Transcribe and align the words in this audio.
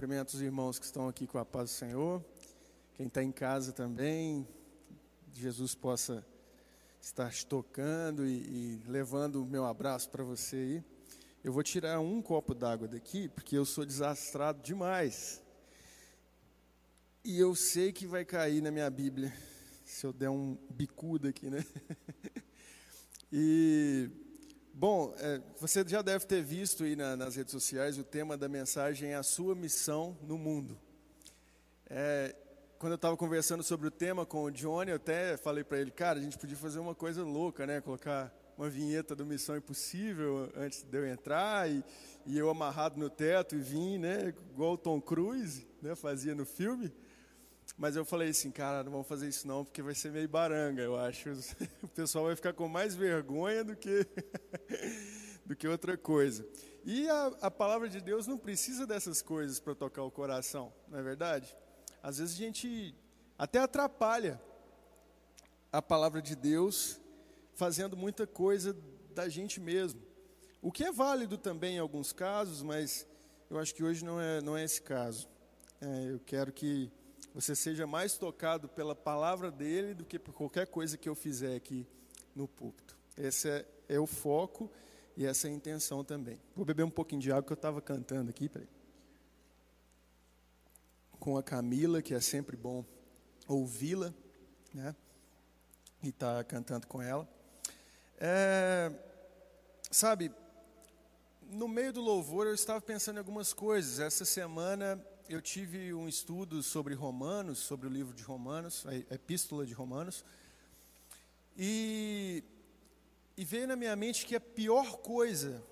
Cumprimento 0.00 0.30
os 0.30 0.40
irmãos 0.40 0.78
que 0.78 0.86
estão 0.86 1.10
aqui 1.10 1.26
com 1.26 1.36
a 1.36 1.44
paz 1.44 1.68
do 1.68 1.74
Senhor. 1.74 2.24
Quem 2.94 3.06
está 3.06 3.22
em 3.22 3.30
casa 3.30 3.70
também, 3.70 4.48
Jesus 5.34 5.74
possa 5.74 6.24
estar 7.02 7.30
te 7.30 7.44
tocando 7.44 8.24
e, 8.24 8.32
e 8.32 8.82
levando 8.88 9.42
o 9.42 9.44
meu 9.44 9.66
abraço 9.66 10.08
para 10.08 10.24
você 10.24 10.56
aí. 10.56 10.84
Eu 11.44 11.52
vou 11.52 11.62
tirar 11.62 12.00
um 12.00 12.22
copo 12.22 12.54
d'água 12.54 12.88
daqui, 12.88 13.28
porque 13.28 13.54
eu 13.54 13.66
sou 13.66 13.84
desastrado 13.84 14.62
demais. 14.62 15.42
E 17.22 17.38
eu 17.38 17.54
sei 17.54 17.92
que 17.92 18.06
vai 18.06 18.24
cair 18.24 18.62
na 18.62 18.70
minha 18.70 18.88
Bíblia, 18.88 19.30
se 19.84 20.06
eu 20.06 20.14
der 20.14 20.30
um 20.30 20.56
bicudo 20.70 21.28
aqui, 21.28 21.50
né? 21.50 21.62
e 23.30 24.08
Bom, 24.80 25.14
é, 25.18 25.42
você 25.58 25.84
já 25.86 26.00
deve 26.00 26.24
ter 26.24 26.42
visto 26.42 26.84
aí 26.84 26.96
na, 26.96 27.14
nas 27.14 27.36
redes 27.36 27.52
sociais 27.52 27.98
o 27.98 28.02
tema 28.02 28.34
da 28.34 28.48
mensagem 28.48 29.10
é 29.10 29.14
a 29.14 29.22
sua 29.22 29.54
missão 29.54 30.16
no 30.22 30.38
mundo. 30.38 30.74
É, 31.86 32.34
quando 32.78 32.92
eu 32.92 32.96
estava 32.96 33.14
conversando 33.14 33.62
sobre 33.62 33.88
o 33.88 33.90
tema 33.90 34.24
com 34.24 34.44
o 34.44 34.50
Johnny, 34.50 34.90
eu 34.90 34.96
até 34.96 35.36
falei 35.36 35.62
para 35.62 35.78
ele, 35.78 35.90
cara, 35.90 36.18
a 36.18 36.22
gente 36.22 36.38
podia 36.38 36.56
fazer 36.56 36.78
uma 36.78 36.94
coisa 36.94 37.22
louca, 37.22 37.66
né? 37.66 37.82
Colocar 37.82 38.34
uma 38.56 38.70
vinheta 38.70 39.14
do 39.14 39.26
Missão 39.26 39.54
Impossível 39.54 40.50
antes 40.56 40.82
de 40.82 40.96
eu 40.96 41.06
entrar 41.06 41.70
e, 41.70 41.84
e 42.24 42.38
eu 42.38 42.48
amarrado 42.48 42.98
no 42.98 43.10
teto 43.10 43.56
e 43.56 43.58
vim, 43.58 43.98
né? 43.98 44.32
Igual 44.54 44.72
o 44.72 44.78
Tom 44.78 44.98
Cruise, 44.98 45.68
né? 45.82 45.94
Fazia 45.94 46.34
no 46.34 46.46
filme. 46.46 46.90
Mas 47.76 47.96
eu 47.96 48.04
falei 48.04 48.30
assim, 48.30 48.50
cara, 48.50 48.84
não 48.84 48.92
vamos 48.92 49.06
fazer 49.06 49.28
isso 49.28 49.46
não, 49.46 49.64
porque 49.64 49.82
vai 49.82 49.94
ser 49.94 50.10
meio 50.10 50.28
baranga, 50.28 50.82
eu 50.82 50.96
acho. 50.96 51.30
O 51.82 51.88
pessoal 51.88 52.26
vai 52.26 52.36
ficar 52.36 52.52
com 52.52 52.68
mais 52.68 52.94
vergonha 52.94 53.64
do 53.64 53.76
que, 53.76 54.06
do 55.44 55.56
que 55.56 55.66
outra 55.66 55.96
coisa. 55.96 56.46
E 56.84 57.08
a, 57.08 57.26
a 57.42 57.50
palavra 57.50 57.88
de 57.88 58.00
Deus 58.00 58.26
não 58.26 58.38
precisa 58.38 58.86
dessas 58.86 59.22
coisas 59.22 59.60
para 59.60 59.74
tocar 59.74 60.02
o 60.02 60.10
coração, 60.10 60.72
não 60.88 60.98
é 60.98 61.02
verdade? 61.02 61.56
Às 62.02 62.18
vezes 62.18 62.34
a 62.34 62.38
gente 62.38 62.94
até 63.38 63.58
atrapalha 63.58 64.40
a 65.72 65.80
palavra 65.80 66.20
de 66.20 66.34
Deus 66.34 67.00
fazendo 67.54 67.96
muita 67.96 68.26
coisa 68.26 68.76
da 69.14 69.28
gente 69.28 69.60
mesmo. 69.60 70.00
O 70.62 70.72
que 70.72 70.84
é 70.84 70.92
válido 70.92 71.38
também 71.38 71.76
em 71.76 71.78
alguns 71.78 72.12
casos, 72.12 72.62
mas 72.62 73.06
eu 73.48 73.58
acho 73.58 73.74
que 73.74 73.82
hoje 73.82 74.04
não 74.04 74.20
é, 74.20 74.40
não 74.40 74.56
é 74.56 74.64
esse 74.64 74.82
caso. 74.82 75.28
É, 75.80 76.12
eu 76.12 76.20
quero 76.20 76.52
que 76.52 76.90
você 77.34 77.54
seja 77.54 77.86
mais 77.86 78.16
tocado 78.16 78.68
pela 78.68 78.94
palavra 78.94 79.50
dele 79.50 79.94
do 79.94 80.04
que 80.04 80.18
por 80.18 80.34
qualquer 80.34 80.66
coisa 80.66 80.96
que 80.96 81.08
eu 81.08 81.14
fizer 81.14 81.54
aqui 81.54 81.86
no 82.34 82.48
púlpito. 82.48 82.96
Esse 83.16 83.48
é, 83.48 83.66
é 83.88 84.00
o 84.00 84.06
foco 84.06 84.70
e 85.16 85.24
essa 85.24 85.46
é 85.46 85.50
a 85.50 85.54
intenção 85.54 86.02
também. 86.02 86.40
Vou 86.56 86.64
beber 86.64 86.84
um 86.84 86.90
pouquinho 86.90 87.20
de 87.20 87.30
água 87.30 87.42
que 87.42 87.52
eu 87.52 87.54
estava 87.54 87.80
cantando 87.80 88.30
aqui, 88.30 88.48
peraí. 88.48 88.68
Com 91.18 91.36
a 91.36 91.42
Camila, 91.42 92.02
que 92.02 92.14
é 92.14 92.20
sempre 92.20 92.56
bom 92.56 92.84
ouvi-la, 93.46 94.12
né? 94.72 94.94
E 96.02 96.08
estar 96.08 96.36
tá 96.36 96.44
cantando 96.44 96.86
com 96.86 97.02
ela. 97.02 97.28
É, 98.18 98.90
sabe, 99.90 100.32
no 101.42 101.68
meio 101.68 101.92
do 101.92 102.00
louvor 102.00 102.46
eu 102.46 102.54
estava 102.54 102.80
pensando 102.80 103.16
em 103.16 103.18
algumas 103.18 103.52
coisas. 103.52 103.98
Essa 103.98 104.24
semana 104.24 105.04
eu 105.30 105.40
tive 105.40 105.94
um 105.94 106.08
estudo 106.08 106.60
sobre 106.60 106.92
Romanos, 106.92 107.60
sobre 107.60 107.86
o 107.86 107.90
livro 107.90 108.12
de 108.12 108.24
Romanos, 108.24 108.84
a 108.84 109.14
epístola 109.14 109.64
de 109.64 109.72
Romanos, 109.72 110.24
e, 111.56 112.42
e 113.36 113.44
veio 113.44 113.68
na 113.68 113.76
minha 113.76 113.94
mente 113.94 114.26
que 114.26 114.34
a 114.34 114.40
pior 114.40 114.96
coisa 114.96 115.62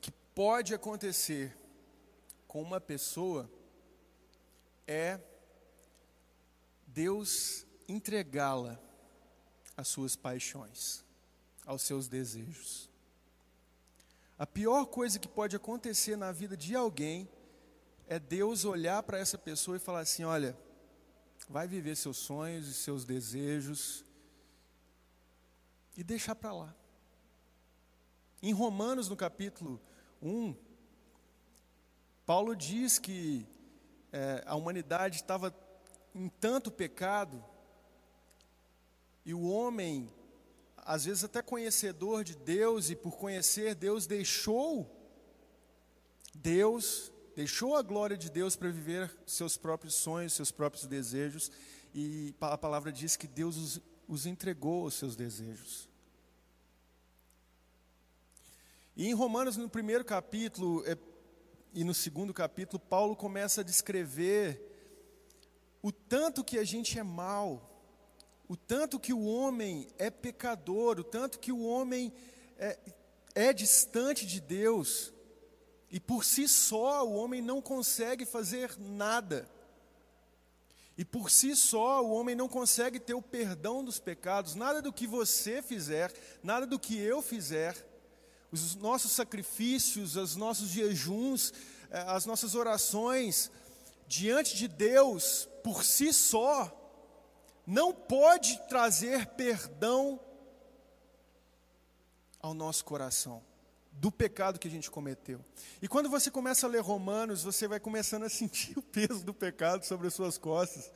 que 0.00 0.10
pode 0.34 0.72
acontecer 0.72 1.54
com 2.48 2.62
uma 2.62 2.80
pessoa 2.80 3.50
é 4.86 5.20
Deus 6.86 7.66
entregá-la 7.86 8.80
às 9.76 9.86
suas 9.88 10.16
paixões, 10.16 11.04
aos 11.66 11.82
seus 11.82 12.08
desejos. 12.08 12.88
A 14.38 14.46
pior 14.46 14.86
coisa 14.86 15.18
que 15.18 15.28
pode 15.28 15.54
acontecer 15.54 16.16
na 16.16 16.32
vida 16.32 16.56
de 16.56 16.74
alguém 16.74 17.28
é 17.28 17.41
Deus 18.18 18.64
olhar 18.64 19.02
para 19.02 19.18
essa 19.18 19.38
pessoa 19.38 19.76
e 19.76 19.80
falar 19.80 20.00
assim: 20.00 20.24
olha, 20.24 20.56
vai 21.48 21.66
viver 21.66 21.96
seus 21.96 22.16
sonhos 22.16 22.68
e 22.68 22.74
seus 22.74 23.04
desejos 23.04 24.04
e 25.96 26.02
deixar 26.02 26.34
para 26.34 26.52
lá. 26.52 26.74
Em 28.42 28.52
Romanos, 28.52 29.08
no 29.08 29.16
capítulo 29.16 29.80
1, 30.20 30.54
Paulo 32.26 32.56
diz 32.56 32.98
que 32.98 33.46
é, 34.12 34.42
a 34.46 34.54
humanidade 34.54 35.16
estava 35.16 35.54
em 36.14 36.28
tanto 36.28 36.70
pecado 36.70 37.44
e 39.24 39.32
o 39.32 39.42
homem, 39.42 40.12
às 40.76 41.04
vezes 41.04 41.22
até 41.22 41.40
conhecedor 41.40 42.24
de 42.24 42.34
Deus 42.34 42.90
e 42.90 42.96
por 42.96 43.16
conhecer 43.16 43.74
Deus, 43.74 44.06
deixou 44.06 44.90
Deus 46.34 47.11
deixou 47.34 47.76
a 47.76 47.82
glória 47.82 48.16
de 48.16 48.30
Deus 48.30 48.56
para 48.56 48.68
viver 48.70 49.10
seus 49.26 49.56
próprios 49.56 49.94
sonhos, 49.94 50.32
seus 50.32 50.50
próprios 50.50 50.86
desejos, 50.86 51.50
e 51.94 52.34
a 52.40 52.58
palavra 52.58 52.92
diz 52.92 53.16
que 53.16 53.26
Deus 53.26 53.56
os, 53.56 53.80
os 54.08 54.26
entregou 54.26 54.84
aos 54.84 54.94
seus 54.94 55.16
desejos. 55.16 55.88
E 58.94 59.06
em 59.06 59.14
Romanos, 59.14 59.56
no 59.56 59.68
primeiro 59.68 60.04
capítulo 60.04 60.84
é, 60.86 60.96
e 61.72 61.82
no 61.82 61.94
segundo 61.94 62.34
capítulo, 62.34 62.78
Paulo 62.78 63.16
começa 63.16 63.62
a 63.62 63.64
descrever 63.64 64.60
o 65.82 65.90
tanto 65.90 66.44
que 66.44 66.58
a 66.58 66.64
gente 66.64 66.98
é 66.98 67.02
mal, 67.02 67.70
o 68.46 68.56
tanto 68.56 69.00
que 69.00 69.12
o 69.12 69.24
homem 69.24 69.88
é 69.98 70.10
pecador, 70.10 71.00
o 71.00 71.04
tanto 71.04 71.38
que 71.38 71.50
o 71.50 71.62
homem 71.62 72.12
é, 72.58 72.78
é 73.34 73.52
distante 73.52 74.26
de 74.26 74.40
Deus. 74.40 75.12
E 75.92 76.00
por 76.00 76.24
si 76.24 76.48
só 76.48 77.06
o 77.06 77.12
homem 77.12 77.42
não 77.42 77.60
consegue 77.60 78.24
fazer 78.24 78.74
nada. 78.78 79.46
E 80.96 81.04
por 81.04 81.30
si 81.30 81.54
só 81.54 82.02
o 82.02 82.12
homem 82.12 82.34
não 82.34 82.48
consegue 82.48 82.98
ter 82.98 83.12
o 83.12 83.20
perdão 83.20 83.84
dos 83.84 83.98
pecados. 83.98 84.54
Nada 84.54 84.80
do 84.80 84.90
que 84.90 85.06
você 85.06 85.60
fizer, 85.60 86.10
nada 86.42 86.66
do 86.66 86.78
que 86.78 86.98
eu 86.98 87.20
fizer, 87.20 87.76
os 88.50 88.74
nossos 88.74 89.12
sacrifícios, 89.12 90.16
os 90.16 90.34
nossos 90.34 90.70
jejuns, 90.70 91.52
eh, 91.90 92.04
as 92.06 92.24
nossas 92.24 92.54
orações 92.54 93.50
diante 94.08 94.56
de 94.56 94.68
Deus, 94.68 95.46
por 95.62 95.84
si 95.84 96.10
só, 96.10 96.70
não 97.66 97.92
pode 97.92 98.58
trazer 98.66 99.26
perdão 99.26 100.18
ao 102.40 102.54
nosso 102.54 102.82
coração 102.82 103.51
do 103.92 104.10
pecado 104.10 104.58
que 104.58 104.68
a 104.68 104.70
gente 104.70 104.90
cometeu. 104.90 105.40
E 105.80 105.86
quando 105.86 106.08
você 106.08 106.30
começa 106.30 106.66
a 106.66 106.70
ler 106.70 106.80
Romanos, 106.80 107.42
você 107.42 107.68
vai 107.68 107.78
começando 107.78 108.24
a 108.24 108.28
sentir 108.28 108.76
o 108.78 108.82
peso 108.82 109.24
do 109.24 109.34
pecado 109.34 109.84
sobre 109.84 110.06
as 110.06 110.14
suas 110.14 110.38
costas. 110.38 110.90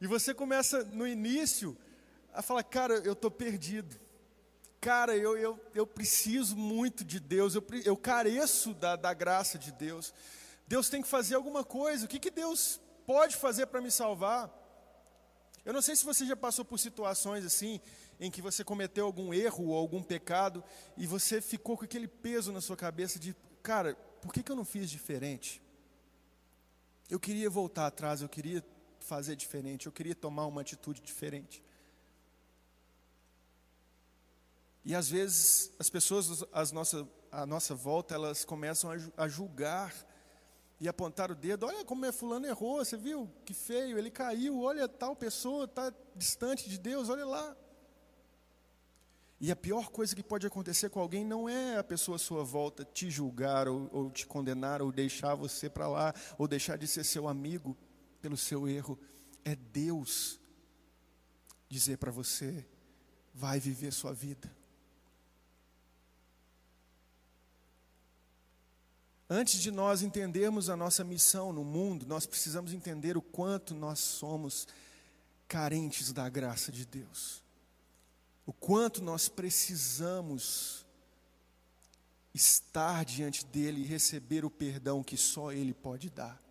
E 0.00 0.06
você 0.06 0.34
começa, 0.34 0.84
no 0.84 1.06
início, 1.06 1.76
a 2.32 2.42
falar: 2.42 2.62
Cara, 2.64 2.94
eu 2.96 3.12
estou 3.12 3.30
perdido. 3.30 3.98
Cara, 4.80 5.16
eu, 5.16 5.38
eu, 5.38 5.58
eu 5.74 5.86
preciso 5.86 6.54
muito 6.54 7.02
de 7.02 7.18
Deus, 7.18 7.54
eu, 7.54 7.64
eu 7.86 7.96
careço 7.96 8.74
da, 8.74 8.96
da 8.96 9.14
graça 9.14 9.58
de 9.58 9.72
Deus. 9.72 10.12
Deus 10.66 10.90
tem 10.90 11.00
que 11.00 11.08
fazer 11.08 11.36
alguma 11.36 11.64
coisa. 11.64 12.04
O 12.04 12.08
que, 12.08 12.18
que 12.18 12.30
Deus 12.30 12.78
pode 13.06 13.36
fazer 13.36 13.66
para 13.66 13.80
me 13.80 13.90
salvar? 13.90 14.52
Eu 15.64 15.72
não 15.72 15.80
sei 15.80 15.96
se 15.96 16.04
você 16.04 16.26
já 16.26 16.36
passou 16.36 16.66
por 16.66 16.78
situações 16.78 17.46
assim, 17.46 17.80
em 18.18 18.30
que 18.30 18.42
você 18.42 18.64
cometeu 18.64 19.06
algum 19.06 19.32
erro 19.32 19.66
ou 19.66 19.76
algum 19.76 20.02
pecado 20.02 20.62
e 20.96 21.06
você 21.06 21.40
ficou 21.40 21.76
com 21.76 21.84
aquele 21.84 22.08
peso 22.08 22.52
na 22.52 22.60
sua 22.60 22.76
cabeça 22.76 23.18
de, 23.18 23.34
cara, 23.62 23.94
por 24.20 24.32
que, 24.32 24.42
que 24.42 24.50
eu 24.50 24.56
não 24.56 24.64
fiz 24.64 24.90
diferente? 24.90 25.62
Eu 27.10 27.20
queria 27.20 27.50
voltar 27.50 27.86
atrás, 27.86 28.22
eu 28.22 28.28
queria 28.28 28.64
fazer 29.00 29.36
diferente, 29.36 29.86
eu 29.86 29.92
queria 29.92 30.14
tomar 30.14 30.46
uma 30.46 30.62
atitude 30.62 31.00
diferente. 31.00 31.62
E 34.84 34.94
às 34.94 35.08
vezes 35.08 35.72
as 35.78 35.88
pessoas 35.88 36.44
as 36.52 36.72
nossa, 36.72 37.08
à 37.30 37.46
nossa 37.46 37.74
volta, 37.74 38.14
elas 38.14 38.44
começam 38.44 38.90
a 39.16 39.28
julgar 39.28 39.94
e 40.80 40.88
apontar 40.88 41.30
o 41.30 41.34
dedo, 41.34 41.66
olha 41.66 41.84
como 41.84 42.04
é 42.04 42.12
fulano 42.12 42.46
errou, 42.46 42.84
você 42.84 42.96
viu? 42.96 43.30
Que 43.44 43.54
feio, 43.54 43.96
ele 43.96 44.10
caiu, 44.10 44.60
olha 44.60 44.88
tal 44.88 45.14
pessoa 45.14 45.64
está 45.64 45.92
distante 46.14 46.68
de 46.68 46.78
Deus, 46.78 47.08
olha 47.08 47.24
lá. 47.24 47.56
E 49.44 49.50
a 49.50 49.56
pior 49.56 49.90
coisa 49.90 50.16
que 50.16 50.22
pode 50.22 50.46
acontecer 50.46 50.88
com 50.88 50.98
alguém 50.98 51.22
não 51.22 51.46
é 51.46 51.76
a 51.76 51.84
pessoa 51.84 52.16
à 52.16 52.18
sua 52.18 52.42
volta 52.42 52.82
te 52.82 53.10
julgar, 53.10 53.68
ou, 53.68 53.90
ou 53.92 54.10
te 54.10 54.26
condenar, 54.26 54.80
ou 54.80 54.90
deixar 54.90 55.34
você 55.34 55.68
para 55.68 55.86
lá, 55.86 56.14
ou 56.38 56.48
deixar 56.48 56.78
de 56.78 56.86
ser 56.86 57.04
seu 57.04 57.28
amigo 57.28 57.76
pelo 58.22 58.38
seu 58.38 58.66
erro. 58.66 58.98
É 59.44 59.54
Deus 59.54 60.40
dizer 61.68 61.98
para 61.98 62.10
você: 62.10 62.66
vai 63.34 63.60
viver 63.60 63.92
sua 63.92 64.14
vida. 64.14 64.50
Antes 69.28 69.60
de 69.60 69.70
nós 69.70 70.00
entendermos 70.00 70.70
a 70.70 70.76
nossa 70.76 71.04
missão 71.04 71.52
no 71.52 71.64
mundo, 71.64 72.06
nós 72.06 72.24
precisamos 72.24 72.72
entender 72.72 73.14
o 73.14 73.20
quanto 73.20 73.74
nós 73.74 73.98
somos 73.98 74.66
carentes 75.46 76.14
da 76.14 76.30
graça 76.30 76.72
de 76.72 76.86
Deus. 76.86 77.43
O 78.46 78.52
quanto 78.52 79.02
nós 79.02 79.28
precisamos 79.28 80.84
estar 82.34 83.04
diante 83.04 83.46
dele 83.46 83.82
e 83.82 83.86
receber 83.86 84.44
o 84.44 84.50
perdão 84.50 85.02
que 85.02 85.16
só 85.16 85.52
ele 85.52 85.72
pode 85.72 86.10
dar. 86.10 86.42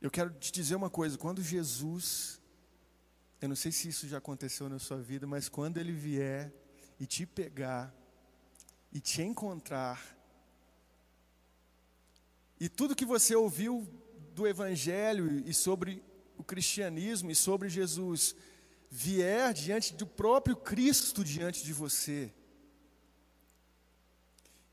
Eu 0.00 0.10
quero 0.10 0.30
te 0.34 0.52
dizer 0.52 0.74
uma 0.74 0.90
coisa, 0.90 1.16
quando 1.16 1.42
Jesus, 1.42 2.40
eu 3.40 3.48
não 3.48 3.56
sei 3.56 3.72
se 3.72 3.88
isso 3.88 4.06
já 4.06 4.18
aconteceu 4.18 4.68
na 4.68 4.78
sua 4.78 5.00
vida, 5.00 5.26
mas 5.26 5.48
quando 5.48 5.78
ele 5.78 5.92
vier 5.92 6.52
e 7.00 7.06
te 7.06 7.24
pegar 7.24 7.94
e 8.92 9.00
te 9.00 9.22
encontrar, 9.22 10.18
e 12.60 12.68
tudo 12.68 12.94
que 12.94 13.06
você 13.06 13.34
ouviu 13.34 13.88
do 14.34 14.46
Evangelho 14.46 15.42
e 15.48 15.54
sobre 15.54 16.02
o 16.36 16.44
cristianismo 16.44 17.30
e 17.30 17.34
sobre 17.34 17.68
Jesus 17.68 18.36
vier 18.94 19.54
diante 19.54 19.94
do 19.94 20.06
próprio 20.06 20.54
Cristo 20.54 21.24
diante 21.24 21.64
de 21.64 21.72
você, 21.72 22.30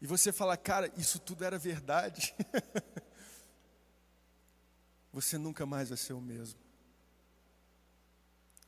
e 0.01 0.05
você 0.05 0.33
falar, 0.33 0.57
cara, 0.57 0.91
isso 0.97 1.19
tudo 1.19 1.45
era 1.45 1.57
verdade, 1.57 2.35
você 5.11 5.37
nunca 5.37 5.65
mais 5.65 5.87
vai 5.87 5.97
ser 5.97 6.11
o 6.11 6.19
mesmo. 6.19 6.59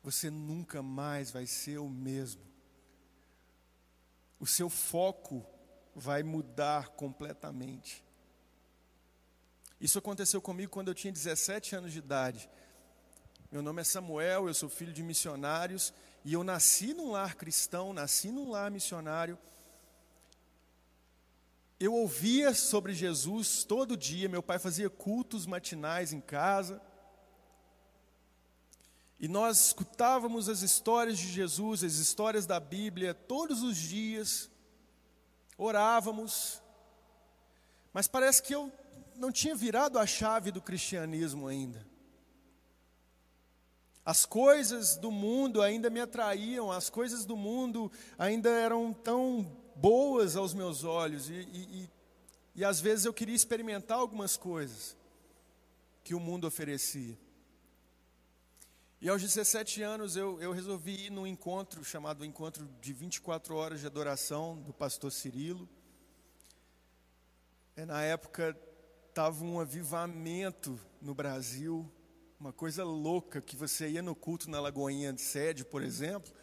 Você 0.02 0.30
nunca 0.30 0.82
mais 0.82 1.32
vai 1.32 1.46
ser 1.46 1.80
o 1.80 1.90
mesmo. 1.90 2.42
O 4.40 4.48
seu 4.48 4.70
foco 4.70 5.46
vai 5.94 6.24
mudar 6.24 6.90
completamente. 6.90 8.04
Isso 9.82 10.00
aconteceu 10.00 10.42
comigo 10.42 10.72
quando 10.72 10.88
eu 10.88 10.96
tinha 10.96 11.12
17 11.12 11.76
anos 11.76 11.92
de 11.92 12.00
idade. 12.00 12.50
Meu 13.52 13.62
nome 13.62 13.82
é 13.82 13.84
Samuel, 13.84 14.48
eu 14.48 14.54
sou 14.54 14.70
filho 14.70 14.94
de 14.94 15.04
missionários 15.04 15.94
e 16.24 16.32
eu 16.32 16.42
nasci 16.42 16.94
num 16.94 17.12
lar 17.12 17.36
cristão, 17.36 17.92
nasci 17.92 18.32
num 18.32 18.50
lar 18.50 18.72
missionário. 18.72 19.38
Eu 21.78 21.94
ouvia 21.94 22.54
sobre 22.54 22.94
Jesus 22.94 23.66
todo 23.66 23.98
dia, 23.98 24.30
meu 24.30 24.42
pai 24.42 24.58
fazia 24.58 24.90
cultos 24.90 25.46
matinais 25.46 26.14
em 26.14 26.22
casa. 26.22 26.82
E 29.20 29.28
nós 29.28 29.66
escutávamos 29.68 30.48
as 30.48 30.62
histórias 30.62 31.18
de 31.18 31.28
Jesus, 31.28 31.84
as 31.84 31.96
histórias 31.96 32.46
da 32.46 32.58
Bíblia 32.58 33.14
todos 33.14 33.64
os 33.64 33.76
dias. 33.76 34.50
Orávamos. 35.58 36.64
Mas 37.92 38.08
parece 38.08 38.42
que 38.42 38.56
eu 38.56 38.72
não 39.14 39.30
tinha 39.30 39.54
virado 39.54 40.00
a 40.00 40.08
chave 40.08 40.52
do 40.52 40.62
cristianismo 40.62 41.50
ainda. 41.50 41.91
As 44.06 44.26
coisas 44.26 44.96
do 44.96 45.12
mundo 45.12 45.62
ainda 45.62 45.90
me 45.90 46.00
atraíam, 46.00 46.72
as 46.72 46.90
coisas 46.90 47.24
do 47.24 47.38
mundo 47.38 47.92
ainda 48.18 48.50
eram 48.50 48.92
tão 48.92 49.44
boas 49.76 50.36
aos 50.36 50.54
meus 50.54 50.84
olhos, 50.84 51.30
e, 51.30 51.34
e, 51.34 51.84
e, 51.84 51.90
e 52.56 52.66
às 52.66 52.80
vezes 52.80 53.06
eu 53.06 53.14
queria 53.14 53.36
experimentar 53.36 53.98
algumas 53.98 54.36
coisas 54.36 54.98
que 56.04 56.16
o 56.16 56.20
mundo 56.20 56.48
oferecia. 56.48 57.18
E 59.00 59.10
aos 59.10 59.22
17 59.22 59.82
anos 59.82 60.16
eu, 60.16 60.40
eu 60.42 60.52
resolvi 60.52 61.08
ir 61.08 61.10
num 61.10 61.26
encontro 61.26 61.84
chamado 61.84 62.24
Encontro 62.24 62.68
de 62.80 62.94
24 62.94 63.56
Horas 63.56 63.80
de 63.80 63.88
Adoração 63.88 64.62
do 64.62 64.72
pastor 64.72 65.12
Cirilo. 65.12 65.68
É, 67.76 67.84
na 67.84 68.04
época 68.04 68.56
estava 69.10 69.44
um 69.44 69.60
avivamento 69.60 70.80
no 71.02 71.16
Brasil, 71.16 71.92
uma 72.42 72.52
coisa 72.52 72.84
louca, 72.84 73.40
que 73.40 73.56
você 73.56 73.88
ia 73.88 74.02
no 74.02 74.16
culto 74.16 74.50
na 74.50 74.60
Lagoinha 74.60 75.14
de 75.14 75.22
Sede, 75.22 75.64
por 75.64 75.84
exemplo, 75.84 76.34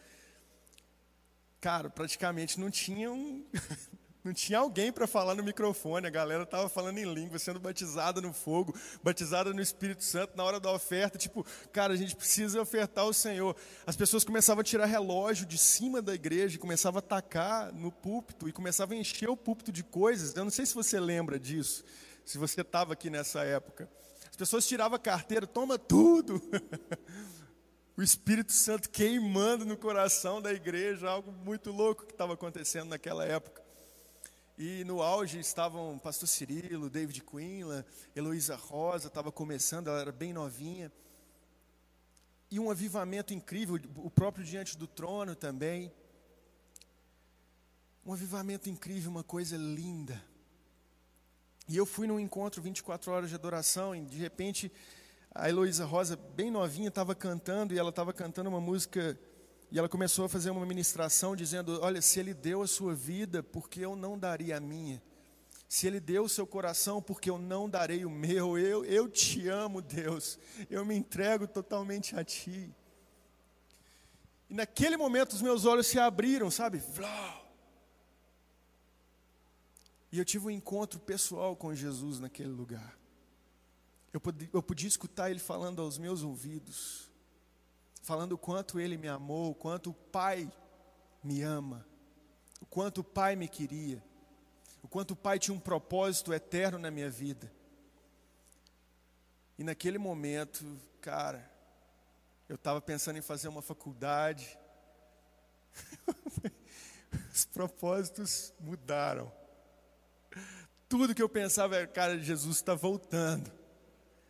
cara, 1.60 1.90
praticamente 1.90 2.60
não 2.60 2.70
tinha 2.70 3.10
um, 3.10 3.44
não 4.22 4.32
tinha 4.32 4.60
alguém 4.60 4.92
para 4.92 5.08
falar 5.08 5.34
no 5.34 5.42
microfone, 5.42 6.06
a 6.06 6.10
galera 6.10 6.44
estava 6.44 6.68
falando 6.68 6.98
em 6.98 7.12
língua, 7.12 7.36
sendo 7.40 7.58
batizada 7.58 8.20
no 8.20 8.32
fogo, 8.32 8.78
batizada 9.02 9.52
no 9.52 9.60
Espírito 9.60 10.04
Santo 10.04 10.36
na 10.36 10.44
hora 10.44 10.60
da 10.60 10.70
oferta, 10.70 11.18
tipo, 11.18 11.44
cara, 11.72 11.94
a 11.94 11.96
gente 11.96 12.14
precisa 12.14 12.62
ofertar 12.62 13.02
ao 13.02 13.12
Senhor. 13.12 13.56
As 13.84 13.96
pessoas 13.96 14.22
começavam 14.22 14.60
a 14.60 14.64
tirar 14.64 14.86
relógio 14.86 15.46
de 15.46 15.58
cima 15.58 16.00
da 16.00 16.14
igreja, 16.14 16.60
começavam 16.60 16.98
a 16.98 17.00
atacar 17.00 17.72
no 17.72 17.90
púlpito 17.90 18.48
e 18.48 18.52
começavam 18.52 18.96
a 18.96 19.00
encher 19.00 19.28
o 19.28 19.36
púlpito 19.36 19.72
de 19.72 19.82
coisas. 19.82 20.32
Eu 20.36 20.44
não 20.44 20.52
sei 20.52 20.64
se 20.64 20.76
você 20.76 21.00
lembra 21.00 21.40
disso 21.40 21.84
se 22.24 22.38
você 22.38 22.60
estava 22.60 22.92
aqui 22.92 23.10
nessa 23.10 23.42
época. 23.42 23.90
As 24.38 24.46
pessoas 24.46 24.68
tiravam 24.68 24.94
a 24.94 25.00
carteira, 25.00 25.48
toma 25.48 25.76
tudo. 25.76 26.40
o 27.98 28.00
Espírito 28.00 28.52
Santo 28.52 28.88
queimando 28.88 29.64
no 29.64 29.76
coração 29.76 30.40
da 30.40 30.52
igreja, 30.52 31.10
algo 31.10 31.32
muito 31.32 31.72
louco 31.72 32.06
que 32.06 32.12
estava 32.12 32.34
acontecendo 32.34 32.90
naquela 32.90 33.24
época. 33.24 33.60
E 34.56 34.84
no 34.84 35.02
auge 35.02 35.40
estavam 35.40 35.98
pastor 35.98 36.28
Cirilo, 36.28 36.88
David 36.88 37.20
Quinlan, 37.24 37.84
Heloísa 38.14 38.54
Rosa, 38.54 39.08
estava 39.08 39.32
começando, 39.32 39.88
ela 39.88 40.02
era 40.02 40.12
bem 40.12 40.32
novinha. 40.32 40.92
E 42.48 42.60
um 42.60 42.70
avivamento 42.70 43.34
incrível, 43.34 43.76
o 43.96 44.08
próprio 44.08 44.44
Diante 44.44 44.78
do 44.78 44.86
Trono 44.86 45.34
também. 45.34 45.92
Um 48.06 48.12
avivamento 48.12 48.70
incrível, 48.70 49.10
uma 49.10 49.24
coisa 49.24 49.56
linda. 49.56 50.24
E 51.68 51.76
eu 51.76 51.84
fui 51.84 52.06
num 52.06 52.18
encontro 52.18 52.62
24 52.62 53.12
horas 53.12 53.28
de 53.28 53.34
adoração 53.34 53.94
e 53.94 54.00
de 54.00 54.16
repente 54.16 54.72
a 55.34 55.48
Heloísa 55.48 55.84
Rosa, 55.84 56.16
bem 56.16 56.50
novinha, 56.50 56.88
estava 56.88 57.14
cantando 57.14 57.74
e 57.74 57.78
ela 57.78 57.90
estava 57.90 58.12
cantando 58.12 58.48
uma 58.48 58.60
música 58.60 59.18
e 59.70 59.78
ela 59.78 59.88
começou 59.88 60.24
a 60.24 60.28
fazer 60.28 60.50
uma 60.50 60.64
ministração 60.64 61.36
dizendo: 61.36 61.78
Olha, 61.82 62.00
se 62.00 62.18
ele 62.18 62.32
deu 62.32 62.62
a 62.62 62.66
sua 62.66 62.94
vida, 62.94 63.42
por 63.42 63.68
que 63.68 63.80
eu 63.80 63.94
não 63.94 64.18
daria 64.18 64.56
a 64.56 64.60
minha? 64.60 65.02
Se 65.68 65.86
ele 65.86 66.00
deu 66.00 66.24
o 66.24 66.28
seu 66.28 66.46
coração, 66.46 67.02
porque 67.02 67.28
eu 67.28 67.36
não 67.36 67.68
darei 67.68 68.06
o 68.06 68.10
meu? 68.10 68.58
Eu, 68.58 68.84
eu 68.86 69.06
te 69.06 69.46
amo, 69.48 69.82
Deus. 69.82 70.38
Eu 70.70 70.86
me 70.86 70.96
entrego 70.96 71.46
totalmente 71.46 72.18
a 72.18 72.24
ti. 72.24 72.74
E 74.48 74.54
naquele 74.54 74.96
momento 74.96 75.34
os 75.34 75.42
meus 75.42 75.66
olhos 75.66 75.86
se 75.86 75.98
abriram, 75.98 76.50
sabe? 76.50 76.82
E 80.10 80.18
eu 80.18 80.24
tive 80.24 80.46
um 80.46 80.50
encontro 80.50 80.98
pessoal 80.98 81.54
com 81.54 81.74
Jesus 81.74 82.18
naquele 82.18 82.48
lugar. 82.48 82.98
Eu 84.12 84.20
podia, 84.20 84.48
eu 84.52 84.62
podia 84.62 84.88
escutar 84.88 85.30
ele 85.30 85.38
falando 85.38 85.82
aos 85.82 85.98
meus 85.98 86.22
ouvidos, 86.22 87.10
falando 88.02 88.32
o 88.32 88.38
quanto 88.38 88.80
ele 88.80 88.96
me 88.96 89.06
amou, 89.06 89.50
o 89.50 89.54
quanto 89.54 89.90
o 89.90 89.94
Pai 89.94 90.50
me 91.22 91.42
ama, 91.42 91.86
o 92.60 92.66
quanto 92.66 93.02
o 93.02 93.04
Pai 93.04 93.36
me 93.36 93.48
queria, 93.48 94.02
o 94.82 94.88
quanto 94.88 95.10
o 95.10 95.16
Pai 95.16 95.38
tinha 95.38 95.54
um 95.54 95.60
propósito 95.60 96.32
eterno 96.32 96.78
na 96.78 96.90
minha 96.90 97.10
vida. 97.10 97.52
E 99.58 99.64
naquele 99.64 99.98
momento, 99.98 100.64
cara, 101.00 101.50
eu 102.48 102.54
estava 102.54 102.80
pensando 102.80 103.18
em 103.18 103.22
fazer 103.22 103.48
uma 103.48 103.60
faculdade. 103.60 104.58
Os 107.34 107.44
propósitos 107.44 108.54
mudaram. 108.58 109.30
Tudo 110.88 111.14
que 111.14 111.22
eu 111.22 111.28
pensava 111.28 111.76
era, 111.76 111.86
cara, 111.86 112.18
Jesus 112.18 112.56
está 112.56 112.74
voltando. 112.74 113.52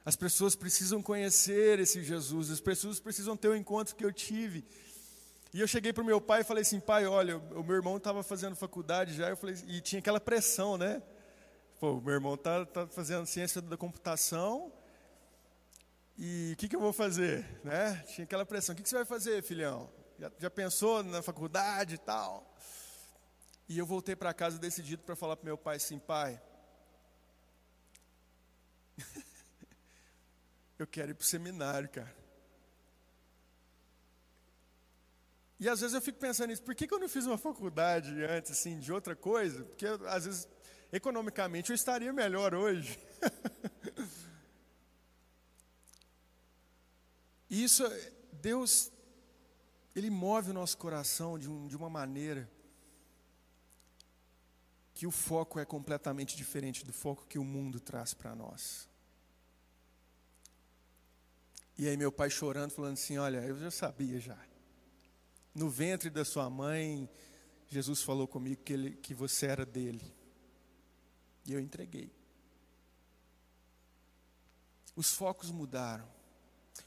As 0.04 0.16
pessoas 0.16 0.56
precisam 0.56 1.02
conhecer 1.02 1.78
esse 1.78 2.02
Jesus, 2.02 2.50
as 2.50 2.60
pessoas 2.60 2.98
precisam 2.98 3.36
ter 3.36 3.48
o 3.48 3.56
encontro 3.56 3.94
que 3.94 4.04
eu 4.04 4.12
tive. 4.12 4.64
E 5.52 5.60
eu 5.60 5.68
cheguei 5.68 5.92
para 5.92 6.02
o 6.02 6.06
meu 6.06 6.20
pai 6.20 6.40
e 6.40 6.44
falei 6.44 6.62
assim, 6.62 6.80
pai, 6.80 7.06
olha, 7.06 7.38
o 7.38 7.62
meu 7.62 7.76
irmão 7.76 7.96
estava 7.96 8.22
fazendo 8.22 8.56
faculdade 8.56 9.14
já, 9.14 9.28
eu 9.28 9.36
falei, 9.36 9.56
e 9.66 9.80
tinha 9.80 9.98
aquela 9.98 10.20
pressão, 10.20 10.76
né? 10.76 11.02
Pô, 11.78 12.00
meu 12.00 12.14
irmão 12.14 12.34
está 12.34 12.66
tá 12.66 12.86
fazendo 12.86 13.24
ciência 13.26 13.62
da 13.62 13.76
computação, 13.76 14.72
e 16.18 16.50
o 16.54 16.56
que, 16.56 16.68
que 16.68 16.74
eu 16.74 16.80
vou 16.80 16.92
fazer? 16.92 17.46
Né? 17.62 18.02
Tinha 18.08 18.24
aquela 18.24 18.44
pressão, 18.44 18.72
o 18.72 18.76
que, 18.76 18.82
que 18.82 18.88
você 18.88 18.96
vai 18.96 19.04
fazer, 19.04 19.40
filhão? 19.40 19.88
Já, 20.18 20.32
já 20.36 20.50
pensou 20.50 21.04
na 21.04 21.22
faculdade 21.22 21.94
e 21.94 21.98
tal? 21.98 22.44
E 23.68 23.78
eu 23.78 23.84
voltei 23.84 24.16
para 24.16 24.32
casa 24.32 24.58
decidido 24.58 25.02
para 25.02 25.14
falar 25.14 25.36
para 25.36 25.44
meu 25.44 25.58
pai 25.58 25.76
assim, 25.76 25.98
pai, 25.98 26.40
eu 30.78 30.86
quero 30.86 31.10
ir 31.10 31.14
para 31.14 31.22
o 31.22 31.26
seminário, 31.26 31.90
cara. 31.90 32.16
E 35.60 35.68
às 35.68 35.80
vezes 35.80 35.94
eu 35.94 36.00
fico 36.00 36.18
pensando 36.18 36.48
nisso, 36.48 36.62
por 36.62 36.74
que, 36.74 36.86
que 36.86 36.94
eu 36.94 36.98
não 36.98 37.10
fiz 37.10 37.26
uma 37.26 37.36
faculdade 37.36 38.24
antes, 38.24 38.52
assim, 38.52 38.78
de 38.78 38.90
outra 38.90 39.14
coisa? 39.14 39.64
Porque 39.64 39.84
às 40.06 40.24
vezes, 40.24 40.48
economicamente, 40.90 41.70
eu 41.70 41.74
estaria 41.74 42.10
melhor 42.12 42.54
hoje. 42.54 42.98
e 47.50 47.64
isso, 47.64 47.84
Deus, 48.32 48.90
Ele 49.94 50.08
move 50.08 50.52
o 50.52 50.54
nosso 50.54 50.78
coração 50.78 51.38
de, 51.38 51.50
um, 51.50 51.66
de 51.66 51.76
uma 51.76 51.90
maneira 51.90 52.50
que 54.98 55.06
o 55.06 55.12
foco 55.12 55.60
é 55.60 55.64
completamente 55.64 56.36
diferente 56.36 56.84
do 56.84 56.92
foco 56.92 57.24
que 57.24 57.38
o 57.38 57.44
mundo 57.44 57.78
traz 57.78 58.14
para 58.14 58.34
nós. 58.34 58.88
E 61.78 61.88
aí 61.88 61.96
meu 61.96 62.10
pai 62.10 62.28
chorando, 62.28 62.72
falando 62.72 62.94
assim, 62.94 63.16
olha, 63.16 63.38
eu 63.44 63.56
já 63.60 63.70
sabia 63.70 64.18
já. 64.18 64.36
No 65.54 65.70
ventre 65.70 66.10
da 66.10 66.24
sua 66.24 66.50
mãe, 66.50 67.08
Jesus 67.68 68.02
falou 68.02 68.26
comigo 68.26 68.60
que, 68.64 68.72
ele, 68.72 68.90
que 68.96 69.14
você 69.14 69.46
era 69.46 69.64
dele. 69.64 70.12
E 71.46 71.52
eu 71.52 71.60
entreguei. 71.60 72.12
Os 74.96 75.14
focos 75.14 75.52
mudaram. 75.52 76.08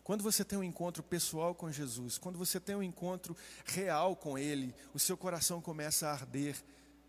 Quando 0.03 0.21
você 0.21 0.43
tem 0.43 0.59
um 0.59 0.63
encontro 0.65 1.01
pessoal 1.01 1.55
com 1.55 1.71
Jesus, 1.71 2.17
quando 2.17 2.37
você 2.37 2.59
tem 2.59 2.75
um 2.75 2.83
encontro 2.83 3.37
real 3.63 4.17
com 4.17 4.37
Ele, 4.37 4.75
o 4.93 4.99
seu 4.99 5.15
coração 5.15 5.61
começa 5.61 6.09
a 6.09 6.11
arder, 6.11 6.61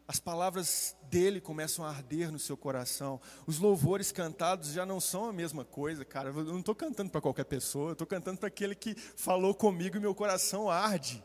as 0.07 0.19
palavras 0.19 0.97
dele 1.05 1.41
começam 1.41 1.85
a 1.85 1.89
arder 1.89 2.31
no 2.31 2.39
seu 2.39 2.57
coração, 2.57 3.21
os 3.47 3.59
louvores 3.59 4.11
cantados 4.11 4.73
já 4.73 4.85
não 4.85 5.01
são 5.01 5.27
a 5.27 5.33
mesma 5.33 5.65
coisa, 5.65 6.05
cara. 6.05 6.31
Eu 6.31 6.45
não 6.45 6.61
estou 6.61 6.75
cantando 6.75 7.11
para 7.11 7.21
qualquer 7.21 7.45
pessoa, 7.45 7.91
eu 7.91 7.93
estou 7.93 8.07
cantando 8.07 8.39
para 8.39 8.49
aquele 8.49 8.75
que 8.75 8.95
falou 8.95 9.55
comigo 9.55 9.97
e 9.97 10.01
meu 10.01 10.15
coração 10.15 10.71
arde. 10.71 11.23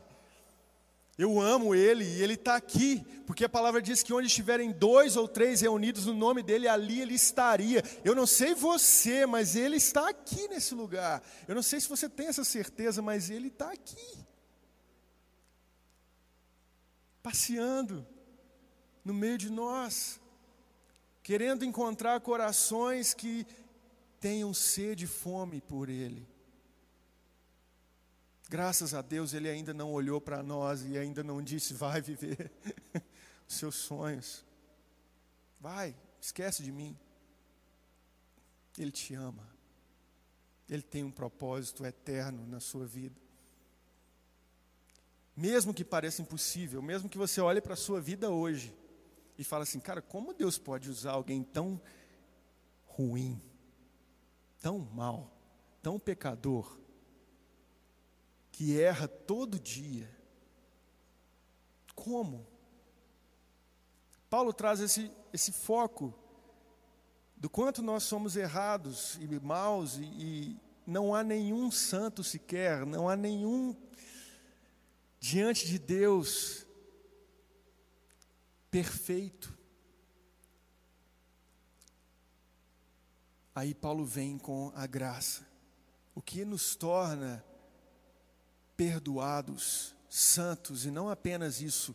Eu 1.18 1.40
amo 1.40 1.74
Ele 1.74 2.04
e 2.04 2.22
Ele 2.22 2.34
está 2.34 2.54
aqui, 2.54 3.04
porque 3.26 3.44
a 3.44 3.48
palavra 3.48 3.82
diz 3.82 4.04
que 4.04 4.12
onde 4.12 4.28
estiverem 4.28 4.70
dois 4.70 5.16
ou 5.16 5.26
três 5.26 5.60
reunidos 5.60 6.06
no 6.06 6.14
nome 6.14 6.44
dEle, 6.44 6.68
ali 6.68 7.00
Ele 7.00 7.14
estaria. 7.14 7.82
Eu 8.04 8.14
não 8.14 8.24
sei 8.24 8.54
você, 8.54 9.26
mas 9.26 9.56
Ele 9.56 9.76
está 9.76 10.08
aqui 10.08 10.46
nesse 10.46 10.76
lugar. 10.76 11.20
Eu 11.48 11.56
não 11.56 11.62
sei 11.62 11.80
se 11.80 11.88
você 11.88 12.08
tem 12.08 12.28
essa 12.28 12.44
certeza, 12.44 13.02
mas 13.02 13.30
Ele 13.30 13.48
está 13.48 13.72
aqui. 13.72 14.24
Passeando 17.20 18.06
no 19.08 19.14
meio 19.14 19.38
de 19.38 19.48
nós, 19.48 20.20
querendo 21.22 21.64
encontrar 21.64 22.20
corações 22.20 23.14
que 23.14 23.46
tenham 24.20 24.52
sede 24.52 25.06
e 25.06 25.08
fome 25.08 25.62
por 25.62 25.88
Ele. 25.88 26.28
Graças 28.50 28.92
a 28.92 29.00
Deus 29.00 29.32
ele 29.32 29.48
ainda 29.48 29.72
não 29.72 29.90
olhou 29.92 30.20
para 30.20 30.42
nós 30.42 30.82
e 30.82 30.98
ainda 30.98 31.22
não 31.22 31.42
disse: 31.42 31.72
vai 31.72 32.02
viver 32.02 32.50
os 33.48 33.54
seus 33.54 33.76
sonhos. 33.76 34.44
Vai, 35.58 35.96
esquece 36.20 36.62
de 36.62 36.70
mim. 36.70 36.94
Ele 38.76 38.92
te 38.92 39.14
ama. 39.14 39.48
Ele 40.68 40.82
tem 40.82 41.02
um 41.02 41.10
propósito 41.10 41.84
eterno 41.84 42.46
na 42.46 42.60
sua 42.60 42.86
vida. 42.86 43.18
Mesmo 45.34 45.72
que 45.72 45.84
pareça 45.84 46.20
impossível, 46.20 46.82
mesmo 46.82 47.08
que 47.08 47.16
você 47.16 47.40
olhe 47.40 47.60
para 47.62 47.72
a 47.72 47.76
sua 47.76 48.02
vida 48.02 48.28
hoje 48.28 48.74
e 49.38 49.44
fale 49.44 49.62
assim, 49.62 49.78
cara, 49.78 50.02
como 50.02 50.34
Deus 50.34 50.58
pode 50.58 50.90
usar 50.90 51.12
alguém 51.12 51.44
tão 51.44 51.80
ruim, 52.84 53.40
tão 54.60 54.80
mal, 54.80 55.32
tão 55.80 55.96
pecador, 55.96 56.76
que 58.50 58.80
erra 58.80 59.06
todo 59.06 59.60
dia. 59.60 60.10
Como? 61.94 62.44
Paulo 64.28 64.52
traz 64.52 64.80
esse, 64.80 65.10
esse 65.32 65.52
foco 65.52 66.12
do 67.36 67.48
quanto 67.48 67.80
nós 67.80 68.02
somos 68.02 68.34
errados 68.34 69.16
e 69.20 69.26
maus, 69.38 69.96
e, 69.96 70.02
e 70.02 70.60
não 70.84 71.14
há 71.14 71.22
nenhum 71.22 71.70
santo 71.70 72.24
sequer, 72.24 72.84
não 72.84 73.08
há 73.08 73.14
nenhum 73.14 73.76
diante 75.20 75.68
de 75.68 75.78
Deus 75.78 76.66
perfeito. 78.70 79.56
Aí 83.54 83.74
Paulo 83.74 84.04
vem 84.04 84.38
com 84.38 84.70
a 84.74 84.86
graça, 84.86 85.46
o 86.14 86.22
que 86.22 86.44
nos 86.44 86.76
torna 86.76 87.44
perdoados, 88.76 89.96
santos, 90.08 90.86
e 90.86 90.90
não 90.90 91.10
apenas 91.10 91.60
isso, 91.60 91.94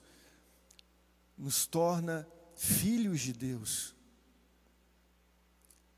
nos 1.38 1.66
torna 1.66 2.28
filhos 2.56 3.22
de 3.22 3.32
Deus. 3.32 3.96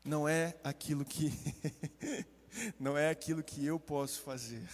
Não 0.04 0.28
é 0.28 0.56
aquilo 0.62 1.04
que 1.04 1.32
não 2.78 2.96
é 2.96 3.10
aquilo 3.10 3.42
que 3.42 3.66
eu 3.66 3.80
posso 3.80 4.20
fazer. 4.20 4.68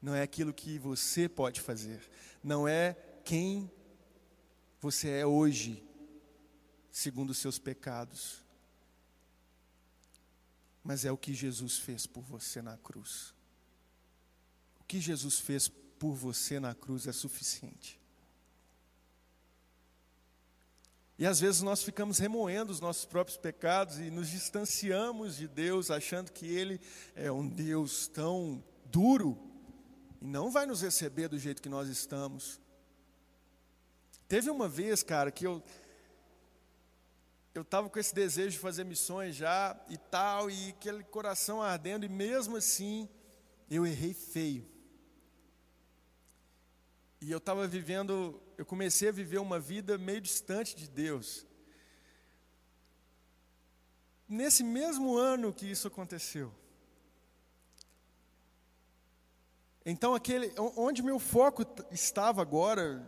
Não 0.00 0.12
é 0.12 0.22
aquilo 0.22 0.52
que 0.52 0.76
você 0.76 1.28
pode 1.28 1.60
fazer. 1.60 2.02
Não 2.42 2.66
é 2.66 2.94
quem 3.24 3.70
você 4.82 5.08
é 5.08 5.26
hoje, 5.26 5.82
segundo 6.90 7.30
os 7.30 7.38
seus 7.38 7.58
pecados. 7.58 8.44
Mas 10.84 11.06
é 11.06 11.10
o 11.10 11.16
que 11.16 11.32
Jesus 11.32 11.78
fez 11.78 12.06
por 12.06 12.22
você 12.22 12.60
na 12.60 12.76
cruz 12.76 13.32
que 14.92 15.00
Jesus 15.00 15.38
fez 15.38 15.68
por 15.98 16.12
você 16.12 16.60
na 16.60 16.74
cruz 16.74 17.06
é 17.06 17.12
suficiente. 17.12 17.98
E 21.18 21.24
às 21.24 21.40
vezes 21.40 21.62
nós 21.62 21.82
ficamos 21.82 22.18
remoendo 22.18 22.70
os 22.70 22.78
nossos 22.78 23.06
próprios 23.06 23.38
pecados 23.38 23.98
e 23.98 24.10
nos 24.10 24.28
distanciamos 24.28 25.38
de 25.38 25.48
Deus, 25.48 25.90
achando 25.90 26.30
que 26.30 26.44
Ele 26.44 26.78
é 27.14 27.32
um 27.32 27.48
Deus 27.48 28.06
tão 28.06 28.62
duro 28.84 29.38
e 30.20 30.26
não 30.26 30.50
vai 30.50 30.66
nos 30.66 30.82
receber 30.82 31.26
do 31.26 31.38
jeito 31.38 31.62
que 31.62 31.70
nós 31.70 31.88
estamos. 31.88 32.60
Teve 34.32 34.48
uma 34.48 34.66
vez, 34.66 35.02
cara, 35.02 35.30
que 35.30 35.46
eu 35.46 35.62
eu 37.54 37.60
estava 37.60 37.90
com 37.90 37.98
esse 37.98 38.14
desejo 38.14 38.52
de 38.52 38.58
fazer 38.58 38.82
missões 38.82 39.36
já 39.36 39.78
e 39.90 39.98
tal, 39.98 40.50
e 40.50 40.70
aquele 40.70 41.04
coração 41.04 41.60
ardendo, 41.60 42.06
e 42.06 42.08
mesmo 42.08 42.56
assim 42.56 43.06
eu 43.70 43.86
errei 43.86 44.14
feio. 44.14 44.66
E 47.20 47.30
eu 47.30 47.36
estava 47.36 47.68
vivendo, 47.68 48.42
eu 48.56 48.64
comecei 48.64 49.10
a 49.10 49.12
viver 49.12 49.36
uma 49.36 49.60
vida 49.60 49.98
meio 49.98 50.22
distante 50.22 50.74
de 50.74 50.88
Deus. 50.88 51.46
Nesse 54.26 54.64
mesmo 54.64 55.14
ano 55.14 55.52
que 55.52 55.70
isso 55.70 55.86
aconteceu. 55.88 56.50
Então, 59.84 60.14
aquele, 60.14 60.54
onde 60.56 61.02
meu 61.02 61.18
foco 61.18 61.66
estava 61.90 62.40
agora 62.40 63.06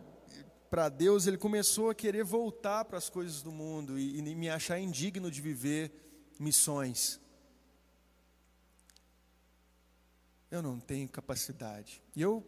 para 0.69 0.89
Deus, 0.89 1.27
ele 1.27 1.37
começou 1.37 1.89
a 1.89 1.95
querer 1.95 2.23
voltar 2.23 2.85
para 2.85 2.97
as 2.97 3.09
coisas 3.09 3.41
do 3.41 3.51
mundo 3.51 3.97
e, 3.97 4.17
e 4.17 4.35
me 4.35 4.49
achar 4.49 4.79
indigno 4.79 5.31
de 5.31 5.41
viver 5.41 5.91
missões. 6.39 7.19
Eu 10.49 10.61
não 10.61 10.79
tenho 10.79 11.07
capacidade. 11.07 12.01
E 12.15 12.21
eu 12.21 12.43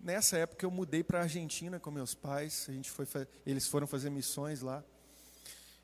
nessa 0.00 0.38
época 0.38 0.64
eu 0.64 0.70
mudei 0.70 1.02
para 1.02 1.18
a 1.18 1.22
Argentina 1.22 1.80
com 1.80 1.90
meus 1.90 2.14
pais, 2.14 2.66
a 2.68 2.72
gente 2.72 2.90
foi, 2.90 3.06
eles 3.44 3.66
foram 3.66 3.86
fazer 3.86 4.10
missões 4.10 4.60
lá. 4.60 4.84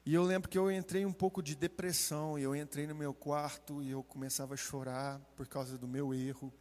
E 0.07 0.15
eu 0.15 0.23
lembro 0.23 0.51
que 0.51 0.59
eu 0.59 0.71
entrei 0.71 1.07
um 1.07 1.13
pouco 1.13 1.43
de 1.43 1.55
depressão, 1.55 2.39
e 2.39 2.43
eu 2.43 2.55
entrei 2.55 2.87
no 2.87 2.95
meu 2.95 3.15
quarto 3.15 3.83
e 3.83 3.91
eu 3.91 4.03
começava 4.03 4.53
a 4.53 4.57
chorar 4.57 5.19
por 5.35 5.49
causa 5.49 5.79
do 5.79 5.89
meu 5.89 6.13
erro. 6.13 6.53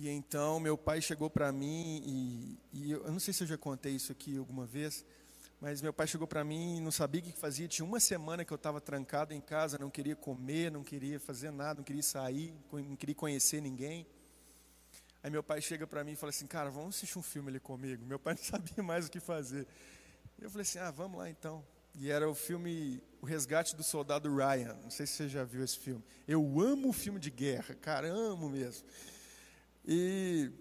E 0.00 0.08
então 0.08 0.58
meu 0.58 0.78
pai 0.78 1.02
chegou 1.02 1.28
para 1.28 1.52
mim, 1.52 2.02
e, 2.06 2.58
e 2.72 2.90
eu, 2.90 3.04
eu, 3.04 3.12
não 3.12 3.20
sei 3.20 3.34
se 3.34 3.42
eu 3.42 3.46
já 3.46 3.58
contei 3.58 3.92
isso 3.92 4.10
aqui 4.10 4.34
alguma 4.38 4.64
vez, 4.64 5.04
mas 5.60 5.82
meu 5.82 5.92
pai 5.92 6.06
chegou 6.06 6.26
para 6.26 6.42
mim 6.42 6.78
e 6.78 6.80
não 6.80 6.90
sabia 6.90 7.20
o 7.20 7.24
que 7.24 7.32
fazia. 7.32 7.68
Tinha 7.68 7.84
uma 7.84 8.00
semana 8.00 8.42
que 8.42 8.50
eu 8.50 8.54
estava 8.54 8.80
trancado 8.80 9.34
em 9.34 9.42
casa, 9.42 9.76
não 9.78 9.90
queria 9.90 10.16
comer, 10.16 10.72
não 10.72 10.82
queria 10.82 11.20
fazer 11.20 11.50
nada, 11.50 11.80
não 11.80 11.84
queria 11.84 12.02
sair, 12.02 12.54
não 12.72 12.96
queria 12.96 13.14
conhecer 13.14 13.60
ninguém. 13.60 14.06
Aí 15.22 15.30
meu 15.30 15.42
pai 15.42 15.60
chega 15.60 15.86
para 15.86 16.02
mim 16.02 16.12
e 16.12 16.16
fala 16.16 16.30
assim, 16.30 16.46
cara, 16.46 16.70
vamos 16.70 16.96
assistir 16.96 17.18
um 17.18 17.22
filme 17.22 17.50
ali 17.50 17.60
comigo. 17.60 18.02
Meu 18.06 18.18
pai 18.18 18.32
não 18.40 18.42
sabia 18.42 18.82
mais 18.82 19.06
o 19.06 19.10
que 19.10 19.20
fazer. 19.20 19.66
Eu 20.40 20.48
falei 20.48 20.62
assim, 20.62 20.78
ah, 20.78 20.90
vamos 20.90 21.18
lá 21.18 21.28
então. 21.28 21.62
E 21.94 22.10
era 22.10 22.26
o 22.26 22.34
filme 22.34 23.02
O 23.20 23.26
Resgate 23.26 23.76
do 23.76 23.82
Soldado 23.82 24.34
Ryan. 24.34 24.78
Não 24.82 24.88
sei 24.88 25.06
se 25.06 25.12
você 25.12 25.28
já 25.28 25.44
viu 25.44 25.62
esse 25.62 25.78
filme. 25.78 26.02
Eu 26.26 26.58
amo 26.58 26.90
filme 26.90 27.20
de 27.20 27.30
guerra, 27.30 27.74
cara, 27.74 28.08
amo 28.08 28.48
mesmo. 28.48 28.88
E 29.92 30.52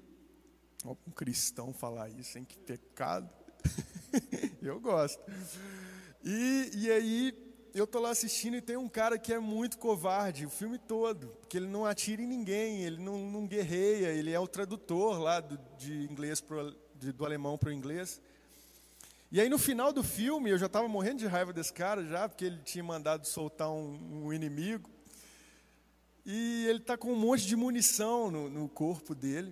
ó, 0.84 0.96
um 1.08 1.12
cristão 1.12 1.72
falar 1.72 2.10
isso, 2.10 2.36
hein? 2.40 2.44
Que 2.44 2.58
pecado. 2.58 3.30
Eu 4.60 4.80
gosto. 4.80 5.22
E, 6.26 6.72
e 6.74 6.92
aí 6.92 7.50
eu 7.72 7.86
tô 7.86 8.00
lá 8.00 8.10
assistindo 8.10 8.58
e 8.58 8.62
tem 8.62 8.76
um 8.76 8.90
cara 8.90 9.20
que 9.20 9.32
é 9.32 9.38
muito 9.38 9.78
covarde 9.78 10.48
o 10.48 10.50
filme 10.50 10.80
todo, 10.80 11.28
porque 11.40 11.58
ele 11.58 11.68
não 11.68 11.86
atira 11.86 12.22
em 12.22 12.28
ninguém, 12.28 12.82
ele 12.82 12.98
não, 12.98 13.20
não 13.30 13.46
guerreia, 13.46 14.08
ele 14.08 14.32
é 14.32 14.40
o 14.40 14.48
tradutor 14.48 15.20
lá 15.20 15.40
do, 15.40 15.58
de 15.78 16.04
inglês 16.12 16.42
pro, 16.42 16.76
de, 16.96 17.12
do 17.12 17.24
alemão 17.24 17.58
para 17.58 17.70
o 17.70 17.72
inglês. 17.72 18.20
E 19.32 19.40
aí 19.40 19.48
no 19.48 19.60
final 19.60 19.94
do 19.94 20.04
filme 20.04 20.50
eu 20.50 20.58
já 20.58 20.66
estava 20.66 20.88
morrendo 20.88 21.20
de 21.20 21.28
raiva 21.28 21.54
desse 21.54 21.72
cara 21.72 22.04
já, 22.04 22.28
porque 22.28 22.46
ele 22.46 22.60
tinha 22.64 22.84
mandado 22.84 23.28
soltar 23.28 23.70
um, 23.70 24.26
um 24.26 24.34
inimigo. 24.34 24.90
E 26.32 26.68
ele 26.68 26.78
está 26.78 26.96
com 26.96 27.12
um 27.12 27.16
monte 27.16 27.48
de 27.48 27.56
munição 27.56 28.30
no, 28.30 28.52
no 28.52 28.70
corpo 28.70 29.16
dele. 29.16 29.52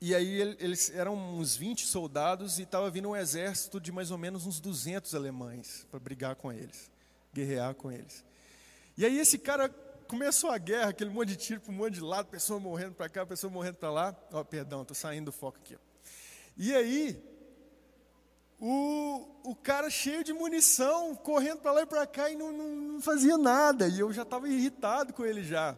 E 0.00 0.14
aí 0.14 0.40
eles 0.58 0.88
eram 0.94 1.14
uns 1.14 1.54
20 1.54 1.86
soldados 1.86 2.58
e 2.58 2.62
estava 2.62 2.90
vindo 2.90 3.10
um 3.10 3.14
exército 3.14 3.78
de 3.78 3.92
mais 3.92 4.10
ou 4.10 4.16
menos 4.16 4.46
uns 4.46 4.60
200 4.60 5.14
alemães 5.14 5.86
para 5.90 6.00
brigar 6.00 6.36
com 6.36 6.50
eles, 6.50 6.90
guerrear 7.34 7.74
com 7.74 7.92
eles. 7.92 8.24
E 8.96 9.04
aí 9.04 9.18
esse 9.18 9.36
cara 9.36 9.68
começou 10.08 10.48
a 10.48 10.56
guerra, 10.56 10.88
aquele 10.88 11.10
monte 11.10 11.28
de 11.28 11.36
tiro 11.36 11.60
para 11.60 11.70
um 11.70 11.76
monte 11.76 11.94
de 11.94 12.00
lado, 12.00 12.28
pessoa 12.28 12.58
morrendo 12.58 12.94
para 12.94 13.06
cá, 13.06 13.26
pessoa 13.26 13.52
morrendo 13.52 13.76
para 13.76 13.90
lá. 13.90 14.16
Ó, 14.32 14.40
oh, 14.40 14.44
perdão, 14.44 14.80
estou 14.80 14.94
saindo 14.94 15.26
do 15.26 15.32
foco 15.32 15.58
aqui. 15.58 15.76
E 16.56 16.74
aí 16.74 17.22
o, 18.60 19.26
o 19.42 19.54
cara 19.54 19.90
cheio 19.90 20.24
de 20.24 20.32
munição, 20.32 21.14
correndo 21.14 21.60
para 21.60 21.72
lá 21.72 21.82
e 21.82 21.86
para 21.86 22.06
cá 22.06 22.30
e 22.30 22.36
não, 22.36 22.52
não, 22.52 22.76
não, 22.76 23.00
fazia 23.00 23.36
nada. 23.36 23.88
E 23.88 24.00
eu 24.00 24.12
já 24.12 24.22
estava 24.22 24.48
irritado 24.48 25.12
com 25.12 25.24
ele 25.24 25.42
já. 25.42 25.76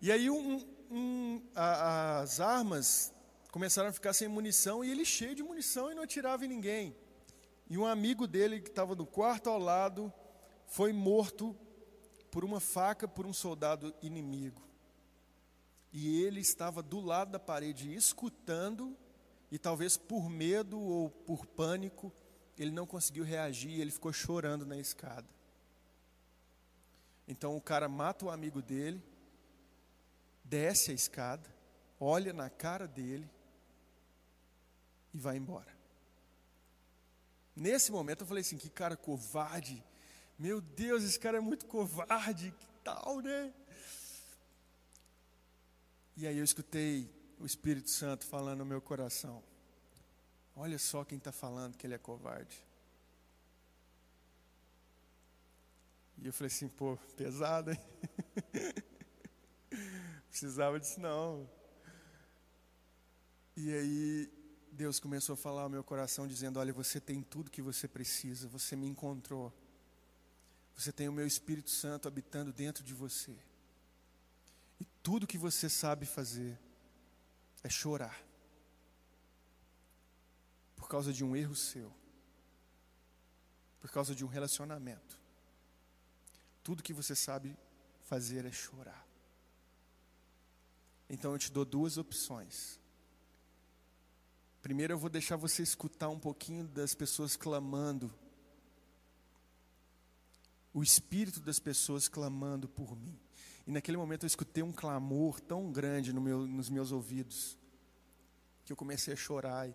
E 0.00 0.10
aí 0.10 0.28
um, 0.30 0.60
um, 0.90 1.42
a, 1.54 2.20
as 2.20 2.40
armas 2.40 3.12
começaram 3.50 3.88
a 3.88 3.92
ficar 3.92 4.12
sem 4.12 4.28
munição 4.28 4.84
e 4.84 4.90
ele 4.90 5.04
cheio 5.04 5.34
de 5.34 5.42
munição 5.42 5.90
e 5.90 5.94
não 5.94 6.02
atirava 6.02 6.44
em 6.44 6.48
ninguém. 6.48 6.96
E 7.68 7.78
um 7.78 7.86
amigo 7.86 8.26
dele 8.26 8.60
que 8.60 8.68
estava 8.68 8.94
no 8.94 9.06
quarto 9.06 9.48
ao 9.48 9.58
lado 9.58 10.12
foi 10.66 10.92
morto 10.92 11.56
por 12.30 12.44
uma 12.44 12.60
faca 12.60 13.06
por 13.06 13.26
um 13.26 13.32
soldado 13.32 13.94
inimigo. 14.02 14.62
E 15.92 16.22
ele 16.22 16.40
estava 16.40 16.82
do 16.82 17.00
lado 17.00 17.30
da 17.30 17.38
parede 17.38 17.94
escutando 17.94 18.96
e 19.54 19.58
talvez 19.58 19.96
por 19.96 20.28
medo 20.28 20.80
ou 20.80 21.08
por 21.08 21.46
pânico, 21.46 22.12
ele 22.58 22.72
não 22.72 22.84
conseguiu 22.84 23.22
reagir 23.22 23.70
e 23.70 23.80
ele 23.80 23.92
ficou 23.92 24.12
chorando 24.12 24.66
na 24.66 24.76
escada. 24.76 25.28
Então 27.28 27.56
o 27.56 27.60
cara 27.60 27.88
mata 27.88 28.24
o 28.24 28.30
amigo 28.30 28.60
dele, 28.60 29.00
desce 30.42 30.90
a 30.90 30.94
escada, 30.94 31.48
olha 32.00 32.32
na 32.32 32.50
cara 32.50 32.88
dele 32.88 33.30
e 35.12 35.20
vai 35.20 35.36
embora. 35.36 35.72
Nesse 37.54 37.92
momento 37.92 38.22
eu 38.22 38.26
falei 38.26 38.40
assim: 38.40 38.58
que 38.58 38.68
cara 38.68 38.96
covarde. 38.96 39.84
Meu 40.36 40.60
Deus, 40.60 41.04
esse 41.04 41.20
cara 41.20 41.36
é 41.36 41.40
muito 41.40 41.64
covarde. 41.66 42.50
Que 42.58 42.66
tal, 42.82 43.20
né? 43.20 43.54
E 46.16 46.26
aí 46.26 46.38
eu 46.38 46.44
escutei 46.44 47.08
o 47.38 47.46
Espírito 47.46 47.90
Santo 47.90 48.24
falando 48.26 48.58
no 48.58 48.64
meu 48.64 48.80
coração: 48.80 49.42
Olha 50.56 50.78
só 50.78 51.04
quem 51.04 51.18
está 51.18 51.32
falando 51.32 51.76
que 51.76 51.86
ele 51.86 51.94
é 51.94 51.98
covarde. 51.98 52.62
E 56.18 56.26
eu 56.26 56.32
falei 56.32 56.46
assim: 56.48 56.68
pô, 56.68 56.96
pesado, 57.16 57.72
hein? 57.72 57.80
Precisava 60.30 60.78
disso 60.78 61.00
não. 61.00 61.48
E 63.56 63.72
aí 63.72 64.32
Deus 64.72 64.98
começou 64.98 65.34
a 65.34 65.36
falar 65.36 65.62
ao 65.62 65.68
meu 65.68 65.82
coração, 65.82 66.26
dizendo: 66.26 66.58
Olha, 66.58 66.72
você 66.72 67.00
tem 67.00 67.22
tudo 67.22 67.50
que 67.50 67.62
você 67.62 67.88
precisa, 67.88 68.48
você 68.48 68.76
me 68.76 68.86
encontrou. 68.86 69.52
Você 70.76 70.90
tem 70.92 71.08
o 71.08 71.12
meu 71.12 71.26
Espírito 71.26 71.70
Santo 71.70 72.08
habitando 72.08 72.52
dentro 72.52 72.82
de 72.82 72.92
você. 72.92 73.36
E 74.80 74.84
tudo 75.02 75.26
que 75.26 75.38
você 75.38 75.68
sabe 75.68 76.04
fazer 76.04 76.58
é 77.64 77.68
chorar. 77.68 78.22
Por 80.76 80.86
causa 80.86 81.12
de 81.12 81.24
um 81.24 81.34
erro 81.34 81.56
seu. 81.56 81.90
Por 83.80 83.90
causa 83.90 84.14
de 84.14 84.24
um 84.24 84.28
relacionamento. 84.28 85.18
Tudo 86.62 86.82
que 86.82 86.92
você 86.92 87.16
sabe 87.16 87.56
fazer 88.02 88.44
é 88.44 88.52
chorar. 88.52 89.04
Então 91.08 91.32
eu 91.32 91.38
te 91.38 91.50
dou 91.50 91.64
duas 91.64 91.96
opções. 91.96 92.78
Primeiro 94.62 94.94
eu 94.94 94.98
vou 94.98 95.10
deixar 95.10 95.36
você 95.36 95.62
escutar 95.62 96.08
um 96.08 96.18
pouquinho 96.18 96.66
das 96.66 96.94
pessoas 96.94 97.36
clamando. 97.36 98.12
O 100.72 100.82
espírito 100.82 101.40
das 101.40 101.58
pessoas 101.58 102.08
clamando 102.08 102.68
por 102.68 102.96
mim. 102.96 103.18
E 103.66 103.70
naquele 103.70 103.96
momento 103.96 104.24
eu 104.24 104.26
escutei 104.26 104.62
um 104.62 104.72
clamor 104.72 105.40
tão 105.40 105.72
grande 105.72 106.12
no 106.12 106.20
meu, 106.20 106.46
nos 106.46 106.68
meus 106.68 106.92
ouvidos, 106.92 107.56
que 108.64 108.72
eu 108.72 108.76
comecei 108.76 109.14
a 109.14 109.16
chorar. 109.16 109.68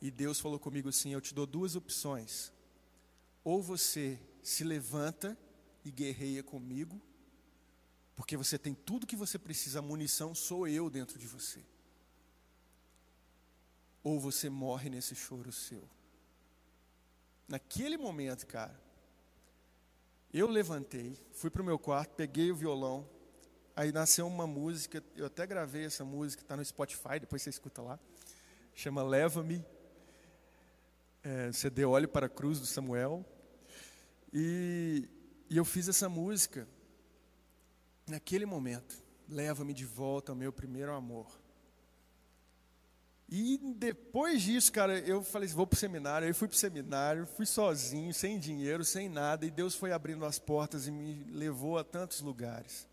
E, 0.00 0.10
Deus 0.10 0.40
falou 0.40 0.58
comigo 0.58 0.88
assim: 0.88 1.12
Eu 1.12 1.20
te 1.20 1.34
dou 1.34 1.46
duas 1.46 1.76
opções. 1.76 2.52
Ou 3.42 3.62
você 3.62 4.18
se 4.42 4.64
levanta 4.64 5.36
e 5.84 5.90
guerreia 5.90 6.42
comigo, 6.42 7.00
porque 8.16 8.36
você 8.36 8.58
tem 8.58 8.74
tudo 8.74 9.06
que 9.06 9.16
você 9.16 9.38
precisa, 9.38 9.78
a 9.78 9.82
munição 9.82 10.34
sou 10.34 10.66
eu 10.66 10.88
dentro 10.88 11.18
de 11.18 11.26
você. 11.26 11.62
Ou 14.02 14.18
você 14.18 14.48
morre 14.48 14.88
nesse 14.88 15.14
choro 15.14 15.52
seu. 15.52 15.88
Naquele 17.46 17.98
momento, 17.98 18.46
cara, 18.46 18.78
eu 20.32 20.48
levantei, 20.48 21.18
fui 21.32 21.50
para 21.50 21.62
o 21.62 21.64
meu 21.64 21.78
quarto, 21.78 22.14
peguei 22.14 22.50
o 22.50 22.56
violão, 22.56 23.08
Aí 23.76 23.90
nasceu 23.90 24.26
uma 24.26 24.46
música, 24.46 25.02
eu 25.16 25.26
até 25.26 25.44
gravei 25.44 25.84
essa 25.84 26.04
música, 26.04 26.42
está 26.42 26.56
no 26.56 26.64
Spotify, 26.64 27.18
depois 27.18 27.42
você 27.42 27.50
escuta 27.50 27.82
lá. 27.82 27.98
Chama 28.74 29.02
Leva-me. 29.02 29.64
É, 31.22 31.52
CD 31.52 31.84
Olhe 31.84 32.06
para 32.06 32.26
a 32.26 32.28
Cruz 32.28 32.58
do 32.58 32.66
Samuel. 32.66 33.24
E, 34.32 35.08
e 35.48 35.56
eu 35.56 35.64
fiz 35.64 35.88
essa 35.88 36.08
música 36.08 36.66
naquele 38.06 38.44
momento. 38.44 39.02
Leva-me 39.28 39.72
de 39.72 39.84
volta 39.84 40.32
ao 40.32 40.36
meu 40.36 40.52
primeiro 40.52 40.92
amor. 40.92 41.26
E 43.28 43.58
depois 43.76 44.42
disso, 44.42 44.70
cara, 44.70 44.98
eu 44.98 45.22
falei 45.22 45.46
assim, 45.46 45.56
vou 45.56 45.66
para 45.66 45.76
o 45.76 45.78
seminário. 45.78 46.26
Aí 46.26 46.34
fui 46.34 46.48
para 46.48 46.56
o 46.56 46.58
seminário, 46.58 47.26
fui 47.26 47.46
sozinho, 47.46 48.12
sem 48.12 48.38
dinheiro, 48.38 48.84
sem 48.84 49.08
nada. 49.08 49.46
E 49.46 49.50
Deus 49.50 49.74
foi 49.74 49.92
abrindo 49.92 50.26
as 50.26 50.38
portas 50.38 50.86
e 50.88 50.90
me 50.90 51.24
levou 51.30 51.78
a 51.78 51.84
tantos 51.84 52.20
lugares. 52.20 52.86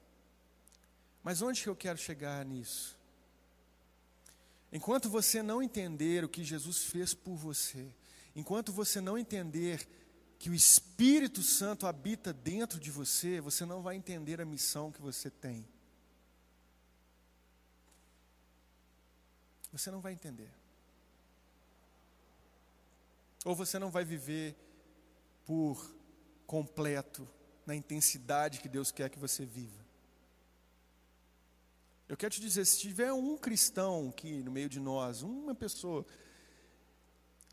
Mas 1.23 1.41
onde 1.41 1.61
que 1.61 1.69
eu 1.69 1.75
quero 1.75 1.97
chegar 1.97 2.45
nisso? 2.45 3.00
Enquanto 4.71 5.09
você 5.09 5.43
não 5.43 5.61
entender 5.61 6.23
o 6.23 6.29
que 6.29 6.43
Jesus 6.43 6.85
fez 6.85 7.13
por 7.13 7.35
você, 7.35 7.93
enquanto 8.35 8.71
você 8.71 9.01
não 9.01 9.17
entender 9.17 9.87
que 10.39 10.49
o 10.49 10.55
Espírito 10.55 11.43
Santo 11.43 11.85
habita 11.85 12.31
dentro 12.31 12.79
de 12.79 12.89
você, 12.89 13.41
você 13.41 13.65
não 13.65 13.81
vai 13.81 13.95
entender 13.95 14.39
a 14.39 14.45
missão 14.45 14.91
que 14.91 15.01
você 15.01 15.29
tem. 15.29 15.67
Você 19.71 19.91
não 19.91 20.01
vai 20.01 20.13
entender. 20.13 20.49
Ou 23.45 23.55
você 23.55 23.77
não 23.77 23.91
vai 23.91 24.05
viver 24.05 24.55
por 25.45 25.93
completo, 26.45 27.27
na 27.65 27.75
intensidade 27.75 28.59
que 28.59 28.69
Deus 28.69 28.91
quer 28.91 29.09
que 29.09 29.19
você 29.19 29.45
viva. 29.45 29.80
Eu 32.11 32.17
quero 32.17 32.33
te 32.33 32.41
dizer, 32.41 32.65
se 32.65 32.77
tiver 32.77 33.13
um 33.13 33.37
cristão 33.37 34.09
aqui 34.09 34.43
no 34.43 34.51
meio 34.51 34.67
de 34.67 34.81
nós, 34.81 35.21
uma 35.21 35.55
pessoa 35.55 36.05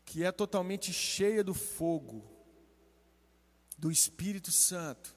que 0.03 0.21
é 0.21 0.33
totalmente 0.33 0.91
cheia 0.91 1.41
do 1.41 1.53
fogo, 1.53 2.29
do 3.77 3.89
Espírito 3.89 4.51
Santo, 4.51 5.15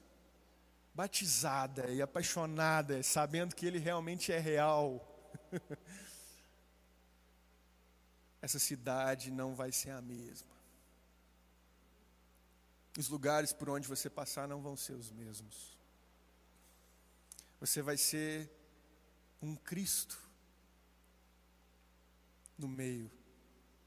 batizada 0.93 1.91
e 1.91 2.01
apaixonada, 2.01 3.03
sabendo 3.03 3.53
que 3.53 3.65
Ele 3.65 3.79
realmente 3.79 4.31
é 4.31 4.39
real, 4.39 5.05
essa 8.41 8.59
cidade 8.59 9.29
não 9.29 9.53
vai 9.55 9.73
ser 9.73 9.89
a 9.89 10.01
mesma. 10.01 10.55
Os 12.97 13.09
lugares 13.09 13.51
por 13.51 13.69
onde 13.69 13.89
você 13.89 14.09
passar 14.09 14.47
não 14.47 14.61
vão 14.61 14.77
ser 14.77 14.93
os 14.93 15.11
mesmos. 15.11 15.77
Você 17.59 17.81
vai 17.81 17.97
ser 17.97 18.62
um 19.43 19.57
Cristo 19.57 20.17
no 22.57 22.67
meio 22.67 23.11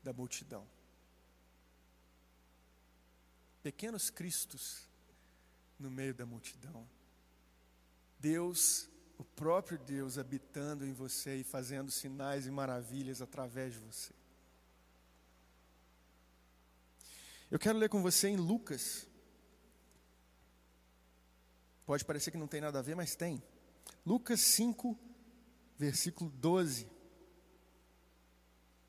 da 0.03 0.12
multidão. 0.12 0.69
Pequenos 3.62 4.11
Cristos 4.11 4.87
no 5.79 5.90
meio 5.90 6.14
da 6.14 6.27
multidão. 6.27 6.87
Deus, 8.19 8.88
o 9.16 9.25
próprio 9.25 9.79
Deus 9.79 10.19
habitando 10.19 10.87
em 10.87 10.92
você 10.92 11.37
e 11.37 11.45
fazendo 11.45 11.90
sinais 11.90 12.47
e 12.47 12.51
maravilhas 12.51 13.23
através 13.23 13.73
de 13.73 13.79
você. 13.79 14.12
Eu 17.51 17.59
quero 17.59 17.79
ler 17.79 17.88
com 17.88 18.03
você 18.03 18.29
em 18.29 18.37
Lucas. 18.37 19.09
Pode 21.87 22.05
parecer 22.05 22.31
que 22.31 22.37
não 22.37 22.49
tem 22.49 22.61
nada 22.61 22.79
a 22.79 22.83
ver, 22.83 22.95
mas 22.95 23.16
tem. 23.16 23.42
Lucas 24.05 24.40
5, 24.40 25.06
versículo 25.79 26.31
12. 26.31 26.87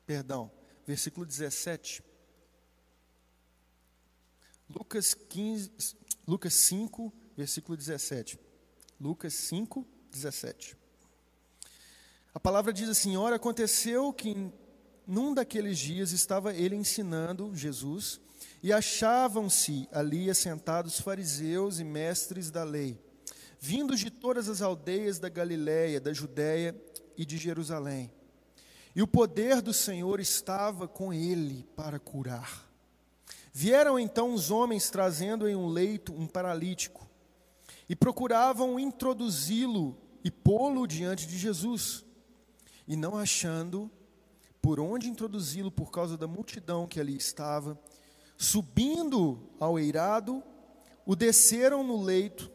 Perdão, 0.06 0.50
versículo 0.86 1.26
17. 1.26 2.02
Lucas 4.68 5.14
15, 5.14 5.96
Lucas 6.26 6.54
5, 6.54 7.12
versículo 7.36 7.76
17. 7.76 8.38
Lucas 9.00 9.34
5, 9.34 9.86
17. 10.10 10.76
A 12.34 12.40
palavra 12.40 12.72
diz 12.72 12.88
assim: 12.88 13.16
Ora, 13.16 13.36
aconteceu 13.36 14.12
que 14.12 14.52
num 15.06 15.32
daqueles 15.32 15.78
dias 15.78 16.12
estava 16.12 16.54
ele 16.54 16.76
ensinando, 16.76 17.54
Jesus, 17.54 18.20
e 18.62 18.72
achavam-se 18.72 19.88
ali 19.90 20.28
assentados 20.28 21.00
fariseus 21.00 21.80
e 21.80 21.84
mestres 21.84 22.50
da 22.50 22.62
lei, 22.64 23.00
vindos 23.60 24.00
de 24.00 24.10
todas 24.10 24.48
as 24.48 24.62
aldeias 24.62 25.18
da 25.18 25.28
Galiléia, 25.28 26.00
da 26.00 26.12
Judéia 26.12 26.74
e 27.16 27.24
de 27.24 27.36
Jerusalém. 27.36 28.10
E 28.94 29.02
o 29.02 29.06
poder 29.06 29.60
do 29.60 29.72
Senhor 29.72 30.20
estava 30.20 30.88
com 30.88 31.12
ele 31.12 31.66
para 31.76 31.98
curar. 31.98 32.68
Vieram 33.52 33.98
então 33.98 34.32
os 34.32 34.50
homens 34.50 34.90
trazendo 34.90 35.48
em 35.48 35.54
um 35.54 35.66
leito 35.66 36.12
um 36.12 36.26
paralítico 36.26 37.08
e 37.88 37.96
procuravam 37.96 38.78
introduzi-lo 38.78 39.96
e 40.22 40.30
pô-lo 40.30 40.86
diante 40.86 41.26
de 41.26 41.38
Jesus. 41.38 42.04
E 42.86 42.96
não 42.96 43.16
achando 43.16 43.90
por 44.60 44.80
onde 44.80 45.08
introduzi-lo 45.08 45.70
por 45.70 45.90
causa 45.90 46.16
da 46.16 46.26
multidão 46.26 46.86
que 46.86 47.00
ali 47.00 47.16
estava, 47.16 47.78
subindo 48.36 49.40
ao 49.58 49.78
eirado, 49.78 50.42
o 51.06 51.16
desceram 51.16 51.82
no 51.82 52.02
leito, 52.02 52.50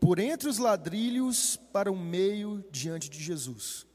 por 0.00 0.18
entre 0.18 0.48
os 0.48 0.56
ladrilhos, 0.56 1.56
para 1.72 1.92
o 1.92 1.96
meio 1.96 2.64
diante 2.70 3.10
de 3.10 3.22
Jesus. 3.22 3.86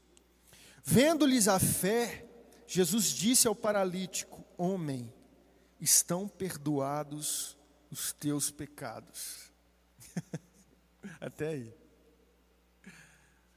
Vendo-lhes 0.84 1.48
a 1.48 1.58
fé, 1.58 2.24
Jesus 2.66 3.06
disse 3.06 3.48
ao 3.48 3.54
paralítico: 3.54 4.44
Homem, 4.56 5.12
estão 5.80 6.28
perdoados 6.28 7.56
os 7.90 8.12
teus 8.12 8.50
pecados. 8.50 9.50
Até 11.20 11.48
aí. 11.48 11.74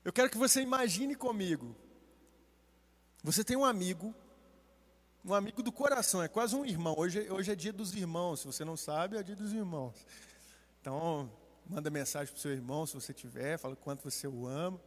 Eu 0.03 0.11
quero 0.11 0.29
que 0.29 0.37
você 0.37 0.61
imagine 0.61 1.13
comigo. 1.13 1.75
Você 3.23 3.43
tem 3.43 3.55
um 3.55 3.65
amigo, 3.65 4.15
um 5.23 5.33
amigo 5.33 5.61
do 5.61 5.71
coração, 5.71 6.23
é 6.23 6.27
quase 6.27 6.55
um 6.55 6.65
irmão. 6.65 6.95
Hoje, 6.97 7.29
hoje 7.29 7.51
é 7.51 7.55
dia 7.55 7.73
dos 7.73 7.93
irmãos, 7.93 8.39
se 8.39 8.47
você 8.47 8.65
não 8.65 8.77
sabe, 8.77 9.17
é 9.17 9.23
dia 9.23 9.35
dos 9.35 9.53
irmãos. 9.53 9.93
Então, 10.81 11.29
manda 11.69 11.91
mensagem 11.91 12.33
para 12.33 12.39
o 12.39 12.41
seu 12.41 12.51
irmão, 12.51 12.87
se 12.87 12.95
você 12.95 13.13
tiver, 13.13 13.59
fala 13.59 13.75
quanto 13.75 14.03
você 14.03 14.27
o 14.27 14.47
ama. 14.47 14.81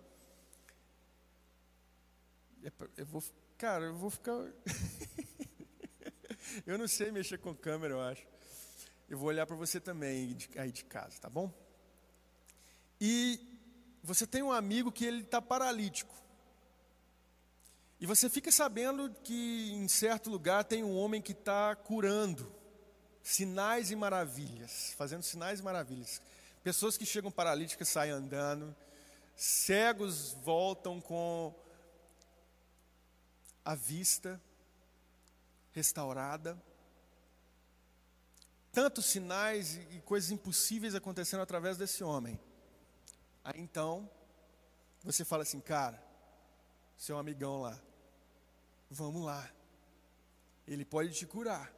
É 2.64 2.72
eu 2.96 3.06
vou, 3.06 3.22
cara, 3.56 3.84
eu 3.84 3.94
vou 3.94 4.10
ficar. 4.10 4.32
eu 6.66 6.76
não 6.76 6.88
sei 6.88 7.12
mexer 7.12 7.38
com 7.38 7.54
câmera, 7.54 7.94
eu 7.94 8.00
acho. 8.00 8.26
Eu 9.08 9.16
vou 9.16 9.28
olhar 9.28 9.46
para 9.46 9.54
você 9.54 9.80
também 9.80 10.36
aí 10.56 10.72
de 10.72 10.84
casa, 10.84 11.20
tá 11.20 11.30
bom? 11.30 11.54
E 13.00 13.38
você 14.02 14.26
tem 14.26 14.42
um 14.42 14.50
amigo 14.50 14.90
que 14.90 15.04
ele 15.04 15.22
está 15.22 15.40
paralítico. 15.40 16.12
E 18.00 18.06
você 18.06 18.28
fica 18.28 18.50
sabendo 18.50 19.14
que 19.22 19.70
em 19.72 19.86
certo 19.86 20.28
lugar 20.28 20.64
tem 20.64 20.82
um 20.82 20.96
homem 20.96 21.22
que 21.22 21.30
está 21.30 21.76
curando, 21.76 22.52
sinais 23.22 23.92
e 23.92 23.96
maravilhas, 23.96 24.92
fazendo 24.98 25.22
sinais 25.22 25.60
e 25.60 25.62
maravilhas. 25.62 26.20
Pessoas 26.62 26.96
que 26.96 27.04
chegam 27.04 27.30
paralíticas 27.30 27.88
saem 27.88 28.12
andando, 28.12 28.74
cegos 29.34 30.32
voltam 30.42 31.00
com 31.00 31.54
a 33.64 33.74
vista 33.74 34.40
restaurada. 35.72 36.60
Tantos 38.72 39.06
sinais 39.06 39.74
e 39.90 40.00
coisas 40.04 40.30
impossíveis 40.30 40.94
acontecendo 40.94 41.40
através 41.40 41.76
desse 41.76 42.02
homem. 42.02 42.40
Aí 43.44 43.60
então, 43.60 44.08
você 45.02 45.24
fala 45.24 45.42
assim, 45.42 45.60
cara, 45.60 46.02
seu 46.96 47.18
amigão 47.18 47.60
lá, 47.60 47.78
Vamos 48.92 49.24
lá. 49.24 49.50
Ele 50.68 50.84
pode 50.84 51.14
te 51.14 51.26
curar. 51.26 51.72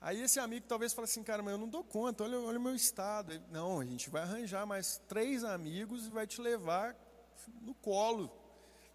Aí 0.00 0.20
esse 0.22 0.38
amigo 0.38 0.66
talvez 0.68 0.92
fale 0.92 1.06
assim, 1.06 1.22
cara, 1.22 1.42
mas 1.42 1.52
eu 1.52 1.58
não 1.58 1.68
dou 1.68 1.82
conta, 1.82 2.22
olha, 2.22 2.38
olha 2.38 2.58
o 2.58 2.62
meu 2.62 2.74
estado. 2.74 3.42
Não, 3.50 3.80
a 3.80 3.84
gente 3.84 4.08
vai 4.08 4.22
arranjar 4.22 4.64
mais 4.64 5.00
três 5.08 5.42
amigos 5.42 6.06
e 6.06 6.10
vai 6.10 6.26
te 6.26 6.40
levar 6.40 6.96
no 7.60 7.74
colo. 7.74 8.30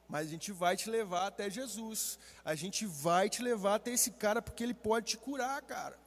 Mas 0.08 0.28
a 0.28 0.30
gente 0.30 0.52
vai 0.52 0.78
te 0.78 0.89
levar 0.89 1.28
até 1.28 1.50
Jesus. 1.50 2.20
A 2.46 2.56
gente 2.56 2.86
vai 2.86 3.30
te 3.30 3.42
levar 3.42 3.76
até 3.76 3.92
esse 3.92 4.12
cara 4.12 4.42
porque 4.42 4.63
ele 4.63 4.74
pode 4.74 5.08
te 5.08 5.18
curar, 5.18 5.62
cara. 5.63 6.00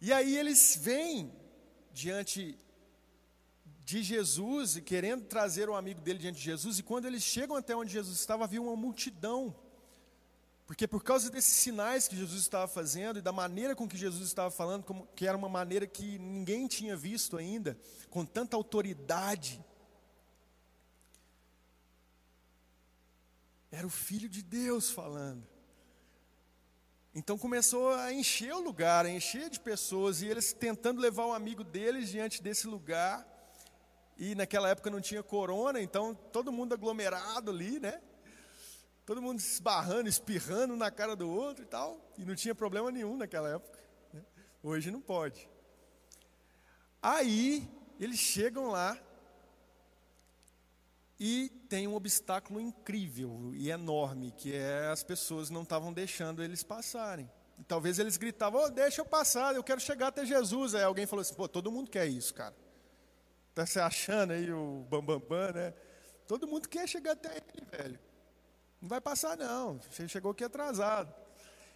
E 0.00 0.12
aí 0.12 0.36
eles 0.36 0.76
vêm 0.80 1.32
diante 1.92 2.58
de 3.84 4.02
Jesus 4.02 4.76
e 4.76 4.82
querendo 4.82 5.24
trazer 5.24 5.68
um 5.68 5.76
amigo 5.76 6.00
dele 6.00 6.18
diante 6.18 6.38
de 6.38 6.44
Jesus, 6.44 6.78
e 6.78 6.82
quando 6.82 7.06
eles 7.06 7.22
chegam 7.22 7.56
até 7.56 7.74
onde 7.74 7.92
Jesus 7.92 8.18
estava, 8.18 8.44
havia 8.44 8.62
uma 8.62 8.76
multidão. 8.76 9.54
Porque 10.72 10.88
por 10.88 11.04
causa 11.04 11.28
desses 11.28 11.52
sinais 11.52 12.08
que 12.08 12.16
Jesus 12.16 12.40
estava 12.40 12.66
fazendo 12.66 13.18
e 13.18 13.22
da 13.22 13.30
maneira 13.30 13.76
com 13.76 13.86
que 13.86 13.94
Jesus 13.94 14.26
estava 14.26 14.50
falando, 14.50 14.84
como, 14.84 15.06
que 15.08 15.26
era 15.26 15.36
uma 15.36 15.46
maneira 15.46 15.86
que 15.86 16.18
ninguém 16.18 16.66
tinha 16.66 16.96
visto 16.96 17.36
ainda, 17.36 17.76
com 18.08 18.24
tanta 18.24 18.56
autoridade, 18.56 19.62
era 23.70 23.86
o 23.86 23.90
Filho 23.90 24.30
de 24.30 24.40
Deus 24.40 24.90
falando. 24.90 25.46
Então 27.14 27.36
começou 27.36 27.92
a 27.92 28.10
encher 28.10 28.54
o 28.54 28.60
lugar, 28.60 29.04
a 29.04 29.10
encher 29.10 29.50
de 29.50 29.60
pessoas, 29.60 30.22
e 30.22 30.26
eles 30.26 30.54
tentando 30.54 31.02
levar 31.02 31.26
o 31.26 31.34
amigo 31.34 31.62
deles 31.62 32.08
diante 32.08 32.42
desse 32.42 32.66
lugar. 32.66 33.28
E 34.16 34.34
naquela 34.34 34.70
época 34.70 34.88
não 34.88 35.02
tinha 35.02 35.22
corona, 35.22 35.82
então 35.82 36.14
todo 36.14 36.50
mundo 36.50 36.72
aglomerado 36.72 37.50
ali, 37.50 37.78
né? 37.78 38.00
Todo 39.04 39.20
mundo 39.20 39.40
esbarrando, 39.40 40.08
espirrando 40.08 40.76
na 40.76 40.90
cara 40.90 41.16
do 41.16 41.28
outro 41.28 41.64
e 41.64 41.66
tal. 41.66 42.00
E 42.16 42.24
não 42.24 42.34
tinha 42.34 42.54
problema 42.54 42.90
nenhum 42.90 43.16
naquela 43.16 43.48
época. 43.48 43.78
Né? 44.12 44.22
Hoje 44.62 44.90
não 44.90 45.00
pode. 45.00 45.48
Aí 47.02 47.68
eles 47.98 48.18
chegam 48.18 48.70
lá 48.70 48.96
e 51.18 51.48
tem 51.68 51.86
um 51.88 51.94
obstáculo 51.94 52.60
incrível 52.60 53.52
e 53.54 53.70
enorme, 53.70 54.32
que 54.32 54.54
é 54.54 54.88
as 54.88 55.02
pessoas 55.02 55.50
não 55.50 55.62
estavam 55.62 55.92
deixando 55.92 56.42
eles 56.42 56.62
passarem. 56.62 57.30
E 57.58 57.64
talvez 57.64 57.98
eles 57.98 58.16
gritavam, 58.16 58.64
oh, 58.64 58.70
deixa 58.70 59.00
eu 59.00 59.04
passar, 59.04 59.54
eu 59.54 59.62
quero 59.62 59.80
chegar 59.80 60.08
até 60.08 60.24
Jesus. 60.24 60.74
Aí 60.74 60.82
alguém 60.84 61.06
falou 61.06 61.20
assim, 61.20 61.34
pô, 61.34 61.48
todo 61.48 61.70
mundo 61.70 61.90
quer 61.90 62.06
isso, 62.06 62.34
cara. 62.34 62.54
Está 63.50 63.66
se 63.66 63.78
achando 63.78 64.32
aí 64.32 64.50
o 64.52 64.86
bambambam, 64.88 65.20
bam, 65.20 65.46
bam, 65.46 65.52
né? 65.52 65.74
Todo 66.26 66.46
mundo 66.46 66.68
quer 66.68 66.88
chegar 66.88 67.12
até 67.12 67.36
ele, 67.36 67.66
velho. 67.70 68.00
Não 68.82 68.88
vai 68.88 69.00
passar, 69.00 69.36
não. 69.36 69.78
Você 69.88 70.08
chegou 70.08 70.32
aqui 70.32 70.42
atrasado. 70.42 71.14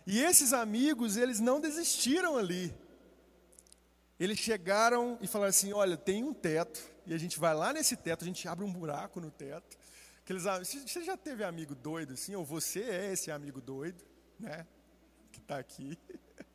E 0.05 0.21
esses 0.21 0.53
amigos, 0.53 1.17
eles 1.17 1.39
não 1.39 1.61
desistiram 1.61 2.37
ali. 2.37 2.75
Eles 4.19 4.39
chegaram 4.39 5.17
e 5.21 5.29
falaram 5.29 5.51
assim: 5.51 5.73
olha, 5.73 5.97
tem 5.97 6.25
um 6.25 6.35
teto, 6.35 6.83
e 7.07 7.15
a 7.15 7.19
gente 7.19 7.39
vai 7.39 7.55
lá 7.55 7.73
nesse 7.73 7.97
teto, 7.97 8.25
a 8.25 8.27
gente 8.27 8.49
abre 8.49 8.65
um 8.65 8.73
buraco 8.73 9.21
no 9.21 9.31
teto. 9.31 9.79
Aqueles, 10.25 10.43
você 10.43 11.05
já 11.05 11.17
teve 11.17 11.45
amigo 11.45 11.77
doido 11.77 12.15
assim, 12.15 12.35
ou 12.35 12.45
você 12.45 12.81
é 12.81 13.13
esse 13.13 13.31
amigo 13.31 13.61
doido, 13.61 14.05
né? 14.41 14.67
Que 15.31 15.39
está 15.39 15.59
aqui. 15.59 15.97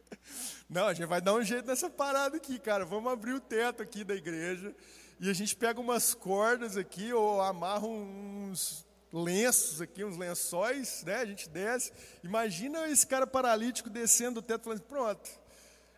Não, 0.70 0.88
a 0.88 0.94
gente 0.94 1.08
vai 1.08 1.22
dar 1.22 1.34
um 1.34 1.44
jeito 1.44 1.66
nessa 1.66 1.90
parada 1.90 2.36
aqui, 2.36 2.60
cara. 2.60 2.84
Vamos 2.84 3.10
abrir 3.12 3.34
o 3.34 3.40
teto 3.40 3.82
aqui 3.82 4.04
da 4.04 4.16
igreja 4.16 4.76
e 5.18 5.30
a 5.30 5.34
gente 5.34 5.56
pega 5.56 5.80
umas 5.80 6.14
cordas 6.14 6.76
aqui, 6.76 7.14
ou 7.14 7.42
amarra 7.42 7.88
uns 7.88 8.86
lenços 9.12 9.82
aqui, 9.82 10.04
uns 10.04 10.18
lençóis, 10.18 11.04
né? 11.04 11.16
A 11.16 11.26
gente 11.26 11.50
desce. 11.50 11.92
Imagina 12.24 12.88
esse 12.88 13.06
cara 13.06 13.28
paralítico 13.28 13.90
descendo 13.90 14.40
o 14.40 14.44
teto, 14.44 14.64
falando: 14.64 14.82
pronto, 14.84 15.30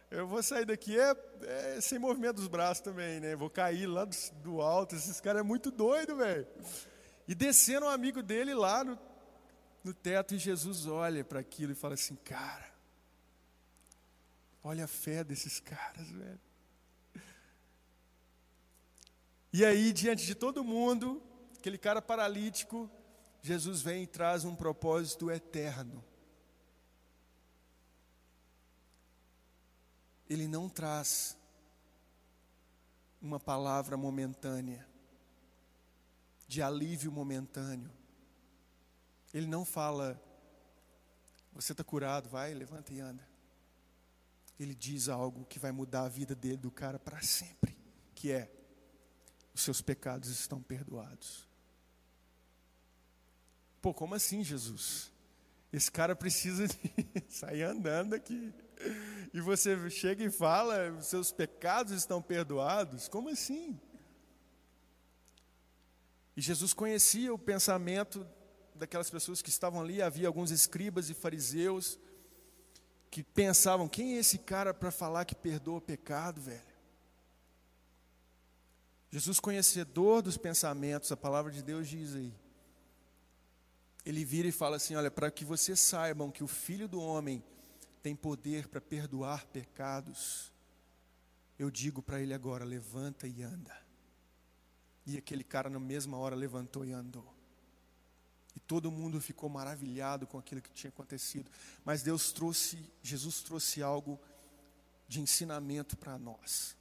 eu 0.10 0.28
vou 0.28 0.42
sair 0.42 0.66
daqui 0.66 1.00
é, 1.00 1.16
é, 1.42 1.82
sem 1.82 2.00
movimento 2.00 2.38
dos 2.38 2.48
braços 2.48 2.84
também, 2.84 3.20
né? 3.20 3.36
Vou 3.36 3.50
cair 3.50 3.86
lá 3.86 4.06
do, 4.06 4.16
do 4.42 4.62
alto. 4.62 4.96
Esses 4.96 5.20
caras 5.22 5.42
é 5.42 5.44
muito 5.44 5.70
doido, 5.70 6.16
velho. 6.16 6.48
E 7.28 7.36
descendo 7.36 7.86
um 7.86 7.90
amigo 7.90 8.22
dele 8.22 8.54
lá 8.54 8.84
no, 8.84 9.00
no 9.84 9.94
teto, 9.94 10.36
e 10.36 10.38
Jesus 10.38 10.88
olha 10.88 11.24
para 11.24 11.40
aquilo 11.40 11.72
e 11.72 11.76
fala 11.76 11.94
assim: 11.94 12.16
cara, 12.16 12.66
olha 14.64 14.86
a 14.86 14.88
fé 14.88 15.24
desses 15.24 15.60
caras, 15.60 16.10
velho. 16.10 16.42
E 19.52 19.64
aí, 19.64 19.94
diante 19.94 20.26
de 20.26 20.34
todo 20.34 20.64
mundo, 20.64 21.22
aquele 21.60 21.78
cara 21.78 22.02
paralítico, 22.02 22.90
Jesus 23.46 23.82
vem 23.82 24.04
e 24.04 24.08
traz 24.08 24.46
um 24.46 24.56
propósito 24.56 25.30
eterno. 25.30 26.02
Ele 30.30 30.48
não 30.48 30.70
traz 30.70 31.38
uma 33.22 33.42
palavra 33.42 33.98
momentânea, 33.98 34.88
de 36.48 36.62
alívio 36.62 37.12
momentâneo. 37.12 37.92
Ele 39.34 39.46
não 39.46 39.66
fala, 39.66 40.22
você 41.52 41.74
está 41.74 41.84
curado, 41.84 42.30
vai, 42.30 42.54
levanta 42.54 42.94
e 42.94 43.02
anda. 43.02 43.28
Ele 44.58 44.74
diz 44.74 45.10
algo 45.10 45.46
que 45.46 45.60
vai 45.60 45.74
mudar 45.74 46.04
a 46.04 46.10
vida 46.10 46.34
dele, 46.34 46.58
do 46.58 46.72
cara, 46.72 46.98
para 46.98 47.22
sempre, 47.22 47.78
que 48.16 48.32
é, 48.32 48.50
os 49.54 49.62
seus 49.62 49.82
pecados 49.82 50.30
estão 50.30 50.62
perdoados. 50.62 51.52
Pô, 53.84 53.94
como 53.94 54.16
assim, 54.16 54.44
Jesus? 54.44 55.14
esse 55.74 55.92
cara 55.92 56.16
precisa 56.16 56.68
sair 57.28 57.64
andando 57.64 58.14
aqui. 58.14 58.54
E 59.34 59.42
você 59.42 59.90
chega 59.90 60.24
e 60.24 60.30
fala, 60.30 61.02
seus 61.02 61.32
pecados 61.32 61.92
estão 61.92 62.22
perdoados. 62.22 63.08
Como 63.08 63.30
assim? 63.30 63.80
E 66.38 66.42
Jesus 66.42 66.74
conhecia 66.74 67.34
o 67.34 67.40
pensamento 67.40 68.26
daquelas 68.76 69.10
pessoas 69.10 69.42
que 69.42 69.50
estavam 69.50 69.82
ali, 69.82 70.00
havia 70.00 70.28
alguns 70.28 70.52
escribas 70.52 71.10
e 71.10 71.16
fariseus 71.16 72.00
que 73.10 73.24
pensavam: 73.24 73.88
quem 73.88 74.16
é 74.16 74.20
esse 74.20 74.38
cara 74.38 74.74
para 74.74 74.92
falar 74.92 75.26
que 75.26 75.36
perdoa 75.36 75.78
o 75.78 75.82
pecado, 75.82 76.40
velho? 76.40 76.74
Jesus, 79.10 79.40
conhecedor 79.40 80.22
dos 80.22 80.38
pensamentos, 80.38 81.12
a 81.12 81.18
palavra 81.18 81.52
de 81.52 81.64
Deus 81.64 81.88
diz 81.88 82.16
aí. 82.16 82.34
Ele 84.06 84.26
vira 84.26 84.48
e 84.48 84.52
fala 84.52 84.78
assim: 84.78 84.96
Olha, 84.96 85.10
para 85.10 85.32
que 85.32 85.46
vocês 85.46 85.80
saibam 85.80 86.32
que 86.32 86.44
o 86.44 86.48
filho 86.48 86.88
do 86.88 87.02
homem 87.02 87.44
tem 88.02 88.16
poder 88.16 88.68
para 88.68 88.82
perdoar 88.82 89.46
pecados, 89.48 90.52
eu 91.58 91.72
digo 91.72 92.02
para 92.02 92.22
ele 92.22 92.34
agora: 92.34 92.66
levanta 92.66 93.28
e 93.28 93.42
anda. 93.42 93.76
E 95.06 95.18
aquele 95.18 95.44
cara, 95.44 95.70
na 95.70 95.80
mesma 95.80 96.18
hora, 96.18 96.36
levantou 96.36 96.86
e 96.86 96.92
andou. 96.92 97.34
E 98.56 98.60
todo 98.60 98.92
mundo 98.92 99.20
ficou 99.20 99.50
maravilhado 99.50 100.28
com 100.28 100.38
aquilo 100.38 100.62
que 100.62 100.72
tinha 100.72 100.90
acontecido. 100.90 101.50
Mas 101.84 102.04
Deus 102.04 102.32
trouxe, 102.32 102.78
Jesus 103.02 103.42
trouxe 103.42 103.82
algo 103.82 104.20
de 105.08 105.20
ensinamento 105.20 105.98
para 105.98 106.18
nós 106.18 106.76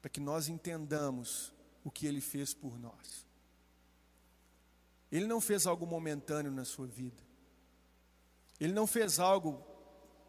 para 0.00 0.08
que 0.08 0.20
nós 0.20 0.48
entendamos 0.48 1.52
o 1.84 1.90
que 1.90 2.06
Ele 2.06 2.20
fez 2.20 2.54
por 2.54 2.78
nós. 2.78 3.26
Ele 5.10 5.26
não 5.26 5.40
fez 5.40 5.66
algo 5.66 5.86
momentâneo 5.86 6.52
na 6.52 6.64
sua 6.64 6.86
vida. 6.86 7.22
Ele 8.60 8.72
não 8.72 8.86
fez 8.86 9.18
algo 9.18 9.64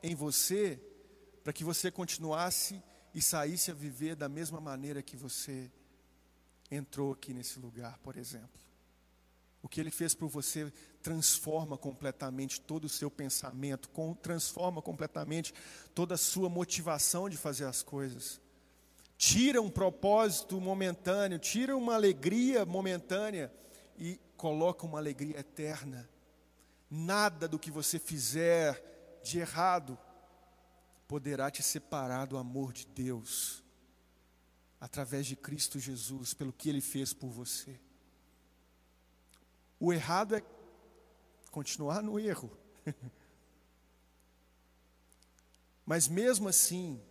em 0.01 0.15
você 0.15 0.81
para 1.43 1.53
que 1.53 1.63
você 1.63 1.91
continuasse 1.91 2.81
e 3.13 3.21
saísse 3.21 3.71
a 3.71 3.73
viver 3.73 4.15
da 4.15 4.29
mesma 4.29 4.61
maneira 4.61 5.01
que 5.01 5.17
você 5.17 5.71
entrou 6.69 7.11
aqui 7.11 7.33
nesse 7.33 7.59
lugar, 7.59 7.97
por 7.99 8.15
exemplo. 8.15 8.61
O 9.61 9.69
que 9.69 9.79
ele 9.79 9.91
fez 9.91 10.15
por 10.15 10.27
você 10.27 10.71
transforma 11.03 11.77
completamente 11.77 12.59
todo 12.59 12.85
o 12.85 12.89
seu 12.89 13.11
pensamento, 13.11 13.89
transforma 14.21 14.81
completamente 14.81 15.53
toda 15.93 16.15
a 16.15 16.17
sua 16.17 16.49
motivação 16.49 17.29
de 17.29 17.37
fazer 17.37 17.65
as 17.65 17.83
coisas 17.83 18.41
tira 19.21 19.61
um 19.61 19.69
propósito 19.69 20.59
momentâneo, 20.59 21.37
tira 21.37 21.77
uma 21.77 21.93
alegria 21.93 22.65
momentânea 22.65 23.53
e 23.97 24.19
coloca 24.37 24.85
uma 24.85 24.97
alegria 24.97 25.39
eterna. 25.39 26.09
Nada 26.89 27.47
do 27.47 27.59
que 27.59 27.71
você 27.71 27.99
fizer 27.99 29.19
de 29.23 29.39
errado 29.39 29.97
poderá 31.07 31.51
te 31.51 31.61
separar 31.61 32.25
do 32.25 32.37
amor 32.37 32.71
de 32.73 32.85
Deus, 32.87 33.63
através 34.79 35.25
de 35.25 35.35
Cristo 35.35 35.79
Jesus, 35.79 36.33
pelo 36.33 36.53
que 36.53 36.69
Ele 36.69 36.81
fez 36.81 37.13
por 37.13 37.29
você. 37.29 37.79
O 39.79 39.91
errado 39.91 40.35
é 40.35 40.43
continuar 41.51 42.01
no 42.01 42.19
erro. 42.19 42.55
Mas 45.85 46.07
mesmo 46.07 46.47
assim, 46.47 47.01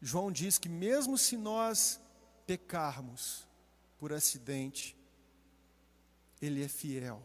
João 0.00 0.30
diz 0.30 0.58
que 0.58 0.68
mesmo 0.68 1.18
se 1.18 1.36
nós 1.36 2.00
pecarmos 2.46 3.46
por 3.98 4.12
acidente, 4.12 4.96
Ele 6.44 6.62
é 6.62 6.68
fiel 6.68 7.22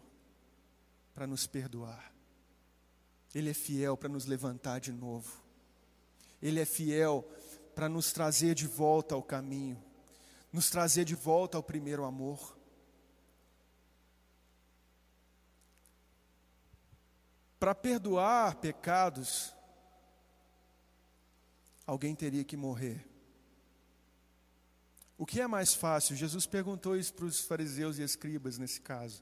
para 1.13 1.27
nos 1.27 1.45
perdoar. 1.45 2.13
Ele 3.35 3.49
é 3.49 3.53
fiel 3.53 3.97
para 3.97 4.07
nos 4.07 4.25
levantar 4.25 4.79
de 4.79 4.93
novo. 4.93 5.43
Ele 6.41 6.61
é 6.61 6.65
fiel 6.65 7.29
para 7.75 7.89
nos 7.89 8.13
trazer 8.13 8.55
de 8.55 8.65
volta 8.65 9.15
ao 9.15 9.21
caminho, 9.21 9.83
nos 10.53 10.69
trazer 10.69 11.03
de 11.03 11.15
volta 11.15 11.57
ao 11.57 11.63
primeiro 11.63 12.05
amor. 12.05 12.57
Para 17.59 17.75
perdoar 17.75 18.55
pecados, 18.55 19.53
alguém 21.85 22.15
teria 22.15 22.45
que 22.45 22.55
morrer. 22.55 23.08
O 25.19 25.25
que 25.25 25.41
é 25.41 25.47
mais 25.47 25.73
fácil? 25.73 26.15
Jesus 26.15 26.45
perguntou 26.45 26.95
isso 26.95 27.13
para 27.13 27.25
os 27.25 27.41
fariseus 27.41 27.99
e 27.99 28.01
escribas 28.01 28.57
nesse 28.57 28.79
caso. 28.79 29.21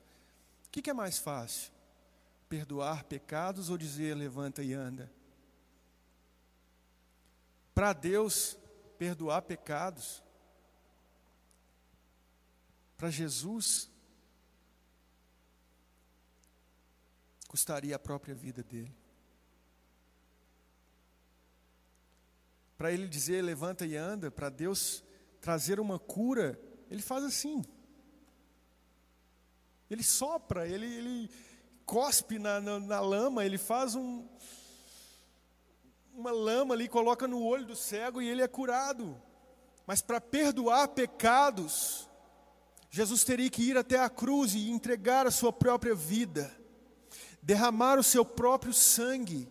O 0.67 0.69
que 0.69 0.87
é 0.87 0.93
mais 0.93 1.17
fácil? 1.17 1.71
Perdoar 2.47 3.03
pecados 3.05 3.71
ou 3.71 3.79
dizer 3.79 4.15
levanta 4.15 4.61
e 4.61 4.73
anda? 4.73 5.11
Para 7.73 7.93
Deus, 7.93 8.55
perdoar 8.99 9.41
pecados. 9.41 10.21
Para 12.95 13.09
Jesus, 13.09 13.89
custaria 17.47 17.95
a 17.95 17.99
própria 17.99 18.35
vida 18.35 18.61
dele. 18.61 18.95
para 22.77 22.91
ele 22.91 23.07
dizer 23.07 23.41
levanta 23.41 23.85
e 23.85 23.95
anda, 23.95 24.29
para 24.29 24.49
Deus 24.49 25.03
trazer 25.47 25.79
uma 25.79 25.97
cura, 25.97 26.59
ele 26.91 27.01
faz 27.01 27.23
assim. 27.23 27.63
Ele 29.89 30.03
sopra, 30.03 30.67
ele, 30.67 30.85
ele 30.85 31.29
cospe 31.85 32.37
na, 32.37 32.59
na, 32.59 32.81
na 32.81 32.99
lama, 32.99 33.45
ele 33.45 33.57
faz 33.57 33.95
um, 33.95 34.27
uma 36.13 36.31
lama 36.31 36.73
ali, 36.73 36.89
coloca 36.89 37.29
no 37.29 37.41
olho 37.41 37.65
do 37.65 37.77
cego 37.77 38.21
e 38.21 38.27
ele 38.27 38.41
é 38.41 38.47
curado. 38.49 39.17
Mas 39.85 40.01
para 40.01 40.19
perdoar 40.19 40.89
pecados, 40.89 42.09
Jesus 42.89 43.23
teria 43.23 43.49
que 43.49 43.63
ir 43.63 43.77
até 43.77 43.97
a 44.01 44.09
cruz 44.09 44.53
e 44.53 44.69
entregar 44.69 45.25
a 45.25 45.31
sua 45.31 45.53
própria 45.53 45.95
vida, 45.95 46.53
derramar 47.41 47.97
o 47.97 48.03
seu 48.03 48.25
próprio 48.25 48.73
sangue 48.73 49.49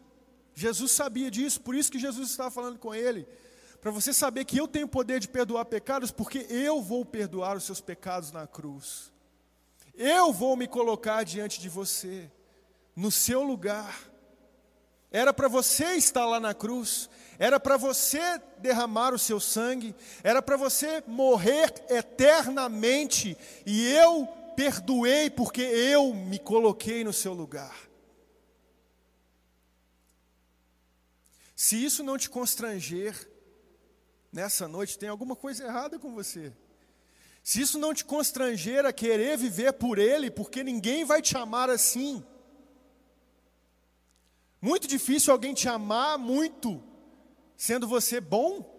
Jesus 0.58 0.92
sabia 0.92 1.30
disso, 1.30 1.60
por 1.60 1.74
isso 1.74 1.92
que 1.92 1.98
Jesus 1.98 2.30
estava 2.30 2.50
falando 2.50 2.78
com 2.78 2.94
ele. 2.94 3.28
Para 3.86 3.92
você 3.92 4.12
saber 4.12 4.44
que 4.44 4.58
eu 4.58 4.66
tenho 4.66 4.88
poder 4.88 5.20
de 5.20 5.28
perdoar 5.28 5.64
pecados, 5.64 6.10
porque 6.10 6.44
eu 6.50 6.82
vou 6.82 7.04
perdoar 7.04 7.56
os 7.56 7.62
seus 7.62 7.80
pecados 7.80 8.32
na 8.32 8.44
cruz. 8.44 9.12
Eu 9.94 10.32
vou 10.32 10.56
me 10.56 10.66
colocar 10.66 11.22
diante 11.22 11.60
de 11.60 11.68
você, 11.68 12.28
no 12.96 13.12
seu 13.12 13.44
lugar. 13.44 13.96
Era 15.08 15.32
para 15.32 15.46
você 15.46 15.92
estar 15.92 16.26
lá 16.26 16.40
na 16.40 16.52
cruz, 16.52 17.08
era 17.38 17.60
para 17.60 17.76
você 17.76 18.42
derramar 18.58 19.14
o 19.14 19.20
seu 19.20 19.38
sangue, 19.38 19.94
era 20.24 20.42
para 20.42 20.56
você 20.56 21.04
morrer 21.06 21.72
eternamente, 21.88 23.38
e 23.64 23.86
eu 23.86 24.26
perdoei 24.56 25.30
porque 25.30 25.62
eu 25.62 26.12
me 26.12 26.40
coloquei 26.40 27.04
no 27.04 27.12
seu 27.12 27.32
lugar. 27.32 27.76
Se 31.54 31.84
isso 31.84 32.02
não 32.02 32.18
te 32.18 32.28
constranger 32.28 33.35
nessa 34.36 34.68
noite, 34.68 34.98
tem 34.98 35.08
alguma 35.08 35.34
coisa 35.34 35.64
errada 35.64 35.98
com 35.98 36.14
você. 36.14 36.52
Se 37.42 37.60
isso 37.62 37.78
não 37.78 37.94
te 37.94 38.04
constranger 38.04 38.84
a 38.84 38.92
querer 38.92 39.38
viver 39.38 39.72
por 39.72 39.98
Ele, 39.98 40.30
porque 40.30 40.62
ninguém 40.62 41.06
vai 41.06 41.22
te 41.22 41.36
amar 41.38 41.70
assim. 41.70 42.22
Muito 44.60 44.86
difícil 44.86 45.32
alguém 45.32 45.54
te 45.54 45.68
amar 45.68 46.18
muito, 46.18 46.82
sendo 47.56 47.88
você 47.88 48.20
bom. 48.20 48.74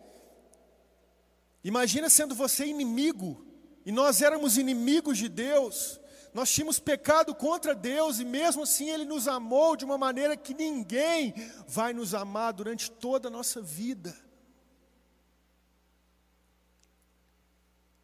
Imagina 1.63 2.08
sendo 2.08 2.36
você 2.36 2.65
inimigo, 2.65 3.43
e 3.84 3.91
nós 3.91 4.22
éramos 4.22 4.58
inimigos 4.58 5.17
de 5.17 5.28
Deus. 5.28 6.00
Nós 6.34 6.52
tínhamos 6.52 6.78
pecado 6.78 7.34
contra 7.34 7.74
Deus 7.74 8.20
e 8.20 8.26
mesmo 8.26 8.62
assim 8.62 8.91
Ele 8.91 9.06
nos 9.06 9.28
amou 9.28 9.76
de 9.76 9.86
uma 9.86 9.98
maneira 9.98 10.38
que 10.38 10.54
ninguém 10.54 11.34
vai 11.67 11.93
nos 11.93 12.13
amar 12.13 12.54
durante 12.54 12.91
toda 12.91 13.28
a 13.28 13.32
nossa 13.32 13.60
vida. 13.60 14.27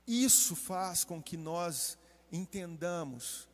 Isso 0.06 0.56
faz 0.56 1.04
com 1.04 1.22
que 1.22 1.38
nós 1.38 1.98
entendamos 2.32 3.48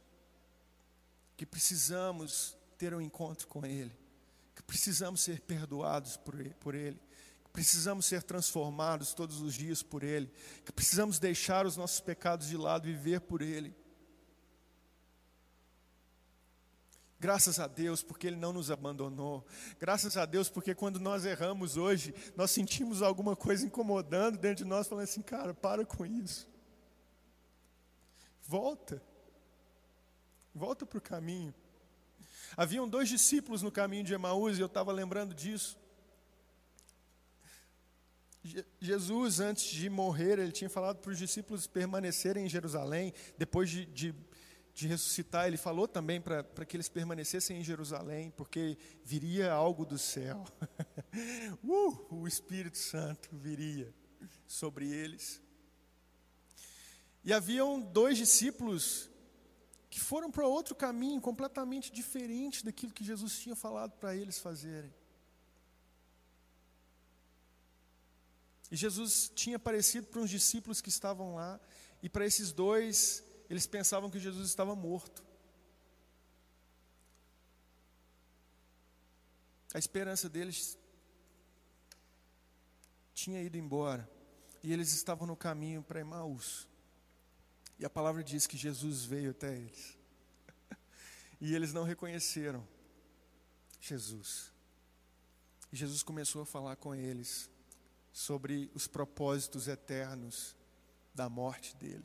que 1.38 1.46
precisamos 1.46 2.58
ter 2.78 2.94
um 2.94 3.02
encontro 3.02 3.48
com 3.48 3.66
Ele, 3.66 3.96
que 4.56 4.64
precisamos 4.64 5.22
ser 5.22 5.42
perdoados 5.42 6.18
por 6.18 6.76
Ele, 6.76 7.00
que 7.44 7.50
precisamos 7.52 8.06
ser 8.06 8.24
transformados 8.24 9.14
todos 9.14 9.42
os 9.42 9.54
dias 9.54 9.84
por 9.84 10.04
Ele, 10.04 10.32
que 10.66 10.72
precisamos 10.72 11.20
deixar 11.20 11.66
os 11.66 11.78
nossos 11.78 12.00
pecados 12.00 12.48
de 12.48 12.58
lado 12.58 12.88
e 12.88 12.94
viver 12.94 13.22
por 13.22 13.42
Ele. 13.42 13.76
Graças 17.20 17.60
a 17.60 17.68
Deus 17.68 18.02
porque 18.02 18.28
Ele 18.28 18.38
não 18.38 18.54
nos 18.54 18.72
abandonou. 18.72 19.46
Graças 19.78 20.16
a 20.16 20.26
Deus 20.26 20.50
porque 20.50 20.74
quando 20.74 21.00
nós 21.00 21.26
erramos 21.26 21.76
hoje, 21.76 22.14
nós 22.36 22.50
sentimos 22.50 23.02
alguma 23.02 23.36
coisa 23.36 23.66
incomodando 23.66 24.38
dentro 24.38 24.64
de 24.64 24.70
nós, 24.70 24.88
falando 24.88 25.04
assim, 25.04 25.22
cara, 25.22 25.54
para 25.54 25.86
com 25.86 26.06
isso. 26.06 26.48
Volta. 28.42 29.02
Volta 30.56 30.86
para 30.86 30.98
o 30.98 31.02
caminho. 31.02 31.54
Haviam 32.56 32.88
dois 32.88 33.10
discípulos 33.10 33.62
no 33.62 33.72
caminho 33.72 34.04
de 34.04 34.14
Emaús 34.14 34.58
e 34.58 34.62
eu 34.62 34.68
estava 34.68 34.92
lembrando 34.92 35.34
disso. 35.34 35.78
Jesus, 38.80 39.42
antes 39.42 39.66
de 39.66 39.90
morrer, 39.90 40.40
ele 40.40 40.52
tinha 40.52 40.70
falado 40.70 41.00
para 41.00 41.12
os 41.12 41.18
discípulos 41.18 41.68
permanecerem 41.68 42.46
em 42.46 42.50
Jerusalém. 42.50 43.14
Depois 43.38 43.70
de, 43.70 43.86
de, 43.86 44.16
de 44.80 44.88
ressuscitar, 44.88 45.46
ele 45.46 45.58
falou 45.58 45.90
também 45.90 46.22
para 46.22 46.66
que 46.66 46.78
eles 46.78 46.88
permanecessem 46.88 47.60
em 47.60 47.64
Jerusalém, 47.64 48.32
porque 48.32 48.78
viria 49.04 49.52
algo 49.52 49.86
do 49.86 49.98
céu. 49.98 50.46
uh, 51.62 52.16
o 52.16 52.26
Espírito 52.26 52.78
Santo 52.78 53.30
viria 53.34 53.94
sobre 54.48 54.90
eles. 54.90 55.42
E 57.26 57.34
haviam 57.34 57.82
dois 57.82 58.18
discípulos 58.18 59.10
que 59.90 60.00
foram 60.00 60.32
para 60.32 60.48
outro 60.48 60.74
caminho 60.74 61.20
completamente 61.20 61.92
diferente 61.92 62.64
daquilo 62.64 62.94
que 62.94 63.04
Jesus 63.04 63.38
tinha 63.38 63.58
falado 63.58 63.92
para 63.98 64.16
eles 64.16 64.40
fazerem. 64.40 64.94
E 68.72 68.78
Jesus 68.78 69.30
tinha 69.36 69.58
aparecido 69.58 70.08
para 70.08 70.22
uns 70.22 70.30
discípulos 70.30 70.80
que 70.80 70.90
estavam 70.90 71.36
lá, 71.36 71.60
e 72.02 72.08
para 72.08 72.26
esses 72.26 72.54
dois, 72.54 73.22
eles 73.50 73.66
pensavam 73.66 74.10
que 74.10 74.20
Jesus 74.20 74.48
estava 74.48 74.76
morto. 74.76 75.24
A 79.74 79.80
esperança 79.80 80.30
deles 80.30 80.78
tinha 83.14 83.42
ido 83.42 83.58
embora, 83.58 84.10
e 84.64 84.72
eles 84.72 84.94
estavam 84.94 85.28
no 85.28 85.36
caminho 85.36 85.84
para 85.84 86.00
Emaús. 86.00 86.68
E 87.78 87.86
a 87.86 87.90
palavra 87.90 88.24
diz 88.24 88.46
que 88.46 88.58
Jesus 88.58 89.04
veio 89.04 89.32
até 89.32 89.56
eles. 89.56 89.98
E 91.42 91.56
eles 91.56 91.72
não 91.72 91.86
reconheceram 91.86 92.68
Jesus. 93.80 94.52
E 95.72 95.76
Jesus 95.78 96.04
começou 96.04 96.42
a 96.42 96.46
falar 96.46 96.76
com 96.76 96.94
eles 96.94 97.50
sobre 98.12 98.70
os 98.74 98.88
propósitos 98.88 99.70
eternos 99.70 100.54
da 101.16 101.30
morte 101.30 101.74
dele. 101.78 102.04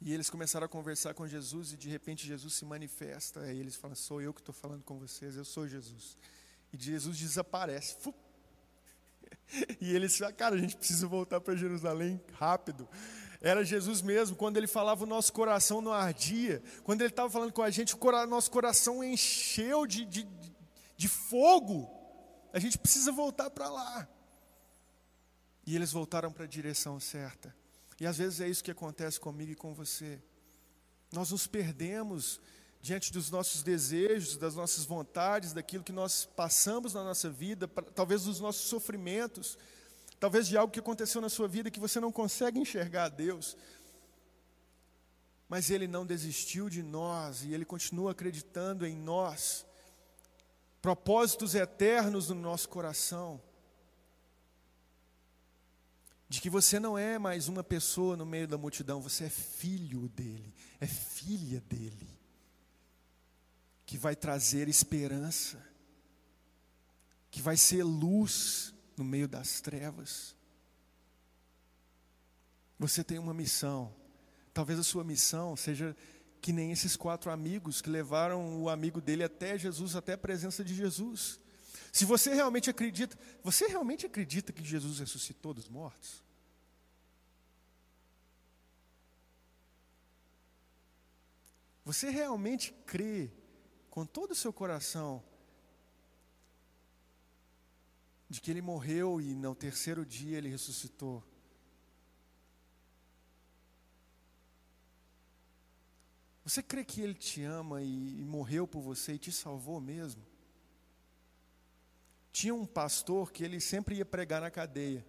E 0.00 0.14
eles 0.14 0.30
começaram 0.30 0.64
a 0.64 0.68
conversar 0.68 1.12
com 1.12 1.26
Jesus 1.26 1.72
e 1.72 1.76
de 1.76 1.88
repente 1.90 2.26
Jesus 2.26 2.54
se 2.54 2.64
manifesta. 2.64 3.40
Aí 3.40 3.58
eles 3.58 3.76
falam: 3.76 3.94
Sou 3.94 4.22
eu 4.22 4.32
que 4.32 4.40
estou 4.40 4.54
falando 4.54 4.82
com 4.82 4.98
vocês, 4.98 5.36
eu 5.36 5.44
sou 5.44 5.68
Jesus. 5.68 6.16
E 6.72 6.78
Jesus 6.78 7.18
desaparece. 7.18 7.96
E 9.80 9.94
eles 9.94 10.16
falam: 10.16 10.34
Cara, 10.34 10.54
a 10.54 10.58
gente 10.58 10.76
precisa 10.76 11.08
voltar 11.08 11.40
para 11.40 11.56
Jerusalém 11.56 12.20
rápido. 12.34 12.88
Era 13.40 13.64
Jesus 13.64 14.02
mesmo, 14.02 14.36
quando 14.36 14.58
ele 14.58 14.66
falava, 14.66 15.02
o 15.04 15.06
nosso 15.06 15.32
coração 15.32 15.80
não 15.80 15.92
ardia. 15.92 16.62
Quando 16.84 17.00
ele 17.00 17.08
estava 17.08 17.30
falando 17.30 17.52
com 17.52 17.62
a 17.62 17.70
gente, 17.70 17.96
o 17.96 18.26
nosso 18.26 18.50
coração 18.50 19.02
encheu 19.02 19.86
de, 19.86 20.04
de, 20.04 20.28
de 20.96 21.08
fogo. 21.08 21.90
A 22.52 22.58
gente 22.58 22.76
precisa 22.76 23.10
voltar 23.10 23.50
para 23.50 23.70
lá. 23.70 24.08
E 25.66 25.74
eles 25.74 25.90
voltaram 25.90 26.30
para 26.30 26.44
a 26.44 26.48
direção 26.48 27.00
certa. 27.00 27.54
E 28.00 28.06
às 28.06 28.16
vezes 28.16 28.40
é 28.40 28.48
isso 28.48 28.64
que 28.64 28.70
acontece 28.70 29.20
comigo 29.20 29.52
e 29.52 29.54
com 29.54 29.74
você. 29.74 30.18
Nós 31.12 31.30
nos 31.30 31.46
perdemos 31.46 32.40
diante 32.80 33.12
dos 33.12 33.30
nossos 33.30 33.62
desejos, 33.62 34.38
das 34.38 34.54
nossas 34.54 34.86
vontades, 34.86 35.52
daquilo 35.52 35.84
que 35.84 35.92
nós 35.92 36.24
passamos 36.24 36.94
na 36.94 37.04
nossa 37.04 37.28
vida, 37.28 37.68
talvez 37.94 38.24
dos 38.24 38.40
nossos 38.40 38.62
sofrimentos, 38.62 39.58
talvez 40.18 40.48
de 40.48 40.56
algo 40.56 40.72
que 40.72 40.80
aconteceu 40.80 41.20
na 41.20 41.28
sua 41.28 41.46
vida 41.46 41.70
que 41.70 41.78
você 41.78 42.00
não 42.00 42.10
consegue 42.10 42.58
enxergar 42.58 43.04
a 43.04 43.08
Deus. 43.10 43.54
Mas 45.46 45.68
Ele 45.68 45.86
não 45.86 46.06
desistiu 46.06 46.70
de 46.70 46.82
nós 46.82 47.44
e 47.44 47.52
Ele 47.52 47.66
continua 47.66 48.12
acreditando 48.12 48.86
em 48.86 48.96
nós 48.96 49.66
propósitos 50.80 51.54
eternos 51.54 52.30
no 52.30 52.36
nosso 52.36 52.66
coração. 52.70 53.42
De 56.30 56.40
que 56.40 56.48
você 56.48 56.78
não 56.78 56.96
é 56.96 57.18
mais 57.18 57.48
uma 57.48 57.64
pessoa 57.64 58.16
no 58.16 58.24
meio 58.24 58.46
da 58.46 58.56
multidão, 58.56 59.02
você 59.02 59.24
é 59.24 59.28
filho 59.28 60.08
dele, 60.10 60.54
é 60.78 60.86
filha 60.86 61.60
dele, 61.62 62.08
que 63.84 63.98
vai 63.98 64.14
trazer 64.14 64.68
esperança, 64.68 65.60
que 67.32 67.42
vai 67.42 67.56
ser 67.56 67.82
luz 67.82 68.72
no 68.96 69.02
meio 69.02 69.26
das 69.26 69.60
trevas. 69.60 70.36
Você 72.78 73.02
tem 73.02 73.18
uma 73.18 73.34
missão, 73.34 73.92
talvez 74.54 74.78
a 74.78 74.84
sua 74.84 75.02
missão 75.02 75.56
seja 75.56 75.96
que 76.40 76.52
nem 76.52 76.70
esses 76.70 76.94
quatro 76.94 77.32
amigos 77.32 77.82
que 77.82 77.90
levaram 77.90 78.62
o 78.62 78.68
amigo 78.68 79.00
dele 79.00 79.24
até 79.24 79.58
Jesus, 79.58 79.96
até 79.96 80.12
a 80.12 80.18
presença 80.18 80.62
de 80.62 80.76
Jesus. 80.76 81.40
Se 81.92 82.04
você 82.04 82.34
realmente 82.34 82.70
acredita, 82.70 83.18
você 83.42 83.66
realmente 83.66 84.06
acredita 84.06 84.52
que 84.52 84.64
Jesus 84.64 84.98
ressuscitou 84.98 85.52
dos 85.52 85.68
mortos? 85.68 86.22
Você 91.84 92.10
realmente 92.10 92.72
crê 92.86 93.30
com 93.88 94.06
todo 94.06 94.30
o 94.30 94.36
seu 94.36 94.52
coração 94.52 95.22
de 98.28 98.40
que 98.40 98.50
ele 98.50 98.62
morreu 98.62 99.20
e 99.20 99.34
no 99.34 99.54
terceiro 99.54 100.06
dia 100.06 100.38
ele 100.38 100.48
ressuscitou? 100.48 101.24
Você 106.50 106.64
crê 106.64 106.84
que 106.84 107.00
Ele 107.00 107.14
te 107.14 107.44
ama 107.44 107.80
e, 107.80 108.20
e 108.20 108.24
morreu 108.24 108.66
por 108.66 108.80
você 108.80 109.12
e 109.12 109.18
te 109.18 109.30
salvou 109.30 109.80
mesmo? 109.80 110.20
Tinha 112.32 112.54
um 112.54 112.66
pastor 112.66 113.32
que 113.32 113.42
ele 113.42 113.60
sempre 113.60 113.96
ia 113.96 114.04
pregar 114.04 114.40
na 114.40 114.50
cadeia. 114.50 115.04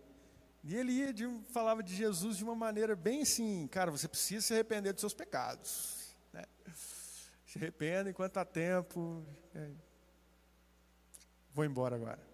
E 0.63 0.75
ele 0.75 0.91
ia 0.91 1.13
de, 1.13 1.27
falava 1.49 1.81
de 1.81 1.95
Jesus 1.95 2.38
de 2.38 2.43
uma 2.43 2.55
maneira 2.55 2.95
bem 2.95 3.23
assim, 3.23 3.67
cara, 3.67 3.89
você 3.89 4.07
precisa 4.07 4.45
se 4.45 4.53
arrepender 4.53 4.93
dos 4.93 5.01
seus 5.01 5.13
pecados. 5.13 6.15
Né? 6.31 6.43
Se 7.45 7.57
arrependa 7.57 8.10
enquanto 8.10 8.38
há 8.38 8.45
tempo. 8.45 9.25
É. 9.55 9.71
Vou 11.53 11.65
embora 11.65 11.95
agora. 11.95 12.31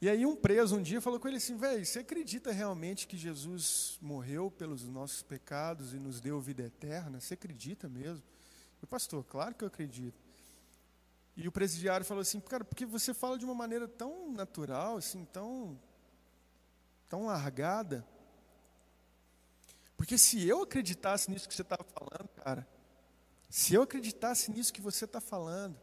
E 0.00 0.10
aí 0.10 0.26
um 0.26 0.36
preso 0.36 0.76
um 0.76 0.82
dia 0.82 1.00
falou 1.00 1.18
com 1.18 1.26
ele 1.26 1.38
assim, 1.38 1.56
velho, 1.56 1.84
você 1.84 2.00
acredita 2.00 2.52
realmente 2.52 3.06
que 3.06 3.16
Jesus 3.16 3.98
morreu 4.00 4.50
pelos 4.50 4.86
nossos 4.86 5.22
pecados 5.22 5.94
e 5.94 5.98
nos 5.98 6.20
deu 6.20 6.40
vida 6.40 6.64
eterna? 6.64 7.18
Você 7.18 7.34
acredita 7.34 7.88
mesmo? 7.88 8.22
O 8.82 8.86
pastor, 8.86 9.24
claro 9.24 9.54
que 9.54 9.64
eu 9.64 9.68
acredito. 9.68 10.25
E 11.36 11.46
o 11.46 11.52
presidiário 11.52 12.06
falou 12.06 12.22
assim, 12.22 12.40
cara, 12.40 12.64
porque 12.64 12.86
você 12.86 13.12
fala 13.12 13.36
de 13.36 13.44
uma 13.44 13.54
maneira 13.54 13.86
tão 13.86 14.32
natural, 14.32 14.96
assim, 14.96 15.24
tão, 15.26 15.78
tão 17.08 17.26
largada. 17.26 18.06
Porque 19.98 20.16
se 20.16 20.46
eu 20.48 20.62
acreditasse 20.62 21.30
nisso 21.30 21.46
que 21.46 21.54
você 21.54 21.62
estava 21.62 21.84
falando, 21.84 22.28
cara, 22.28 22.66
se 23.50 23.74
eu 23.74 23.82
acreditasse 23.82 24.50
nisso 24.50 24.72
que 24.72 24.80
você 24.80 25.04
está 25.04 25.20
falando, 25.20 25.78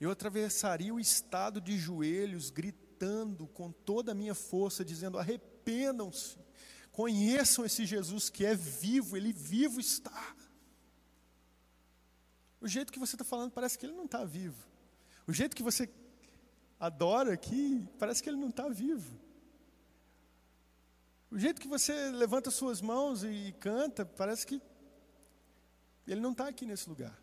eu 0.00 0.10
atravessaria 0.10 0.92
o 0.92 0.98
estado 0.98 1.60
de 1.60 1.78
joelhos, 1.78 2.50
gritando 2.50 3.46
com 3.46 3.70
toda 3.70 4.12
a 4.12 4.14
minha 4.14 4.34
força, 4.34 4.84
dizendo: 4.84 5.18
arrependam-se, 5.18 6.36
conheçam 6.90 7.64
esse 7.64 7.86
Jesus 7.86 8.28
que 8.28 8.44
é 8.44 8.54
vivo, 8.54 9.16
ele 9.16 9.32
vivo 9.32 9.78
está. 9.78 10.36
O 12.60 12.68
jeito 12.68 12.92
que 12.92 12.98
você 12.98 13.14
está 13.14 13.24
falando 13.24 13.52
parece 13.52 13.78
que 13.78 13.86
ele 13.86 13.94
não 13.94 14.04
está 14.04 14.24
vivo. 14.24 14.69
O 15.30 15.32
jeito 15.32 15.54
que 15.54 15.62
você 15.62 15.88
adora 16.80 17.32
aqui, 17.32 17.86
parece 18.00 18.20
que 18.20 18.28
ele 18.28 18.36
não 18.36 18.48
está 18.48 18.68
vivo. 18.68 19.16
O 21.30 21.38
jeito 21.38 21.60
que 21.60 21.68
você 21.68 22.10
levanta 22.10 22.50
suas 22.50 22.80
mãos 22.80 23.22
e 23.22 23.54
canta, 23.60 24.04
parece 24.04 24.44
que 24.44 24.60
ele 26.04 26.20
não 26.20 26.32
está 26.32 26.48
aqui 26.48 26.66
nesse 26.66 26.88
lugar. 26.88 27.16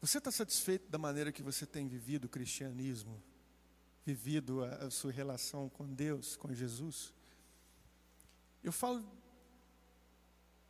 Você 0.00 0.16
está 0.16 0.30
satisfeito 0.30 0.88
da 0.88 0.96
maneira 0.96 1.30
que 1.30 1.42
você 1.42 1.66
tem 1.66 1.86
vivido 1.86 2.24
o 2.24 2.30
cristianismo? 2.30 3.22
Vivido 4.02 4.64
a, 4.64 4.86
a 4.86 4.90
sua 4.90 5.12
relação 5.12 5.68
com 5.68 5.86
Deus, 5.92 6.38
com 6.38 6.54
Jesus? 6.54 7.12
Eu 8.64 8.72
falo 8.72 9.25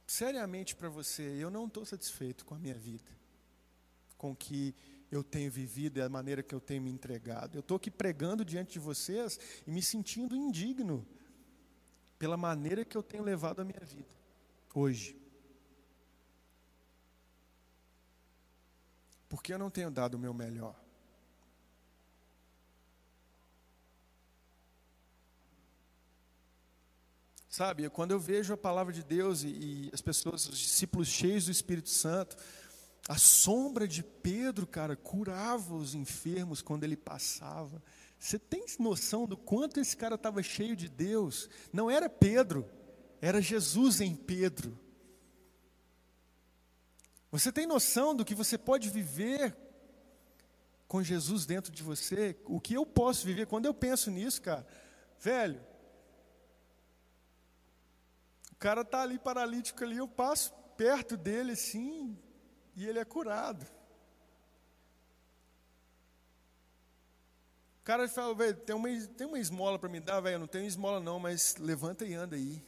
seriamente 0.07 0.77
para 0.77 0.89
você, 0.89 1.23
eu 1.23 1.51
não 1.51 1.67
estou 1.67 1.85
satisfeito 1.85 2.45
com 2.45 2.55
a 2.55 2.59
minha 2.59 2.75
vida, 2.75 3.11
com 4.17 4.31
o 4.31 4.37
que 4.37 4.75
eu 5.11 5.23
tenho 5.23 5.51
vivido 5.51 5.99
e 5.99 6.03
a 6.03 6.09
maneira 6.09 6.43
que 6.43 6.55
eu 6.55 6.61
tenho 6.61 6.83
me 6.83 6.91
entregado. 6.91 7.57
Eu 7.57 7.61
estou 7.61 7.77
aqui 7.77 7.91
pregando 7.91 8.45
diante 8.45 8.75
de 8.75 8.79
vocês 8.79 9.39
e 9.67 9.71
me 9.71 9.83
sentindo 9.83 10.37
indigno 10.37 11.07
pela 12.19 12.37
maneira 12.37 12.85
que 12.85 12.97
eu 12.97 13.03
tenho 13.03 13.23
levado 13.23 13.61
a 13.61 13.65
minha 13.65 13.85
vida 13.85 14.15
hoje. 14.75 15.17
Porque 19.29 19.53
eu 19.53 19.59
não 19.59 19.71
tenho 19.71 19.91
dado 19.91 20.15
o 20.15 20.19
meu 20.19 20.33
melhor. 20.33 20.86
Sabe, 27.57 27.89
quando 27.89 28.11
eu 28.11 28.21
vejo 28.21 28.53
a 28.53 28.57
palavra 28.59 28.93
de 28.93 29.03
Deus 29.03 29.43
e, 29.43 29.47
e 29.49 29.91
as 29.91 30.03
pessoas, 30.03 30.47
os 30.47 30.59
discípulos 30.59 31.09
cheios 31.09 31.47
do 31.47 31.51
Espírito 31.51 31.89
Santo, 31.89 32.37
a 33.09 33.17
sombra 33.17 33.89
de 33.89 34.03
Pedro, 34.03 34.67
cara, 34.67 34.95
curava 34.95 35.75
os 35.75 35.95
enfermos 35.95 36.61
quando 36.61 36.85
ele 36.85 36.99
passava. 36.99 37.83
Você 38.19 38.39
tem 38.39 38.67
noção 38.79 39.25
do 39.25 39.39
quanto 39.39 39.81
esse 39.81 39.97
cara 39.97 40.17
estava 40.17 40.43
cheio 40.43 40.77
de 40.77 40.87
Deus? 40.87 41.49
Não 41.73 41.91
era 41.91 42.11
Pedro, 42.11 42.69
era 43.23 43.41
Jesus 43.41 44.03
em 44.03 44.15
Pedro. 44.15 44.79
Você 47.31 47.51
tem 47.51 47.67
noção 47.67 48.15
do 48.15 48.23
que 48.23 48.35
você 48.35 48.59
pode 48.59 48.91
viver 48.91 49.57
com 50.87 51.03
Jesus 51.03 51.47
dentro 51.47 51.73
de 51.73 51.83
você? 51.83 52.37
O 52.45 52.61
que 52.61 52.75
eu 52.75 52.85
posso 52.85 53.25
viver? 53.25 53.47
Quando 53.47 53.65
eu 53.65 53.73
penso 53.73 54.11
nisso, 54.11 54.43
cara, 54.43 54.67
velho, 55.19 55.59
o 58.57 58.59
cara 58.59 58.83
tá 58.83 59.03
ali 59.03 59.19
paralítico 59.19 59.85
ali, 59.85 59.99
eu 59.99 60.09
passo 60.09 60.51
perto 60.79 61.15
dele 61.15 61.53
assim, 61.53 62.19
e 62.75 62.87
ele 62.87 62.99
é 62.99 63.05
curado. 63.05 63.67
O 67.81 67.85
cara 67.85 68.09
fala, 68.09 68.35
velho, 68.35 68.57
tem 68.57 68.75
uma, 68.75 68.89
tem 69.09 69.27
uma 69.27 69.39
esmola 69.39 69.79
para 69.79 69.91
me 69.91 70.01
dar, 70.01 70.21
velho, 70.21 70.37
eu 70.37 70.39
não 70.41 70.47
tenho 70.47 70.67
esmola 70.67 71.01
não, 71.01 71.21
mas 71.21 71.57
levanta 71.57 72.07
e 72.07 72.15
anda 72.15 72.35
aí. 72.35 72.65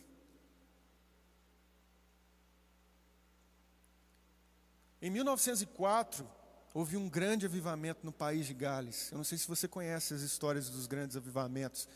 Em 5.00 5.10
1904, 5.10 6.28
houve 6.74 6.98
um 6.98 7.08
grande 7.08 7.46
avivamento 7.46 8.04
no 8.04 8.12
país 8.12 8.46
de 8.46 8.52
Gales. 8.52 9.10
Eu 9.10 9.16
não 9.16 9.24
sei 9.24 9.38
se 9.38 9.48
você 9.48 9.66
conhece 9.66 10.12
as 10.12 10.20
histórias 10.20 10.68
dos 10.68 10.86
grandes 10.86 11.16
avivamentos. 11.16 11.88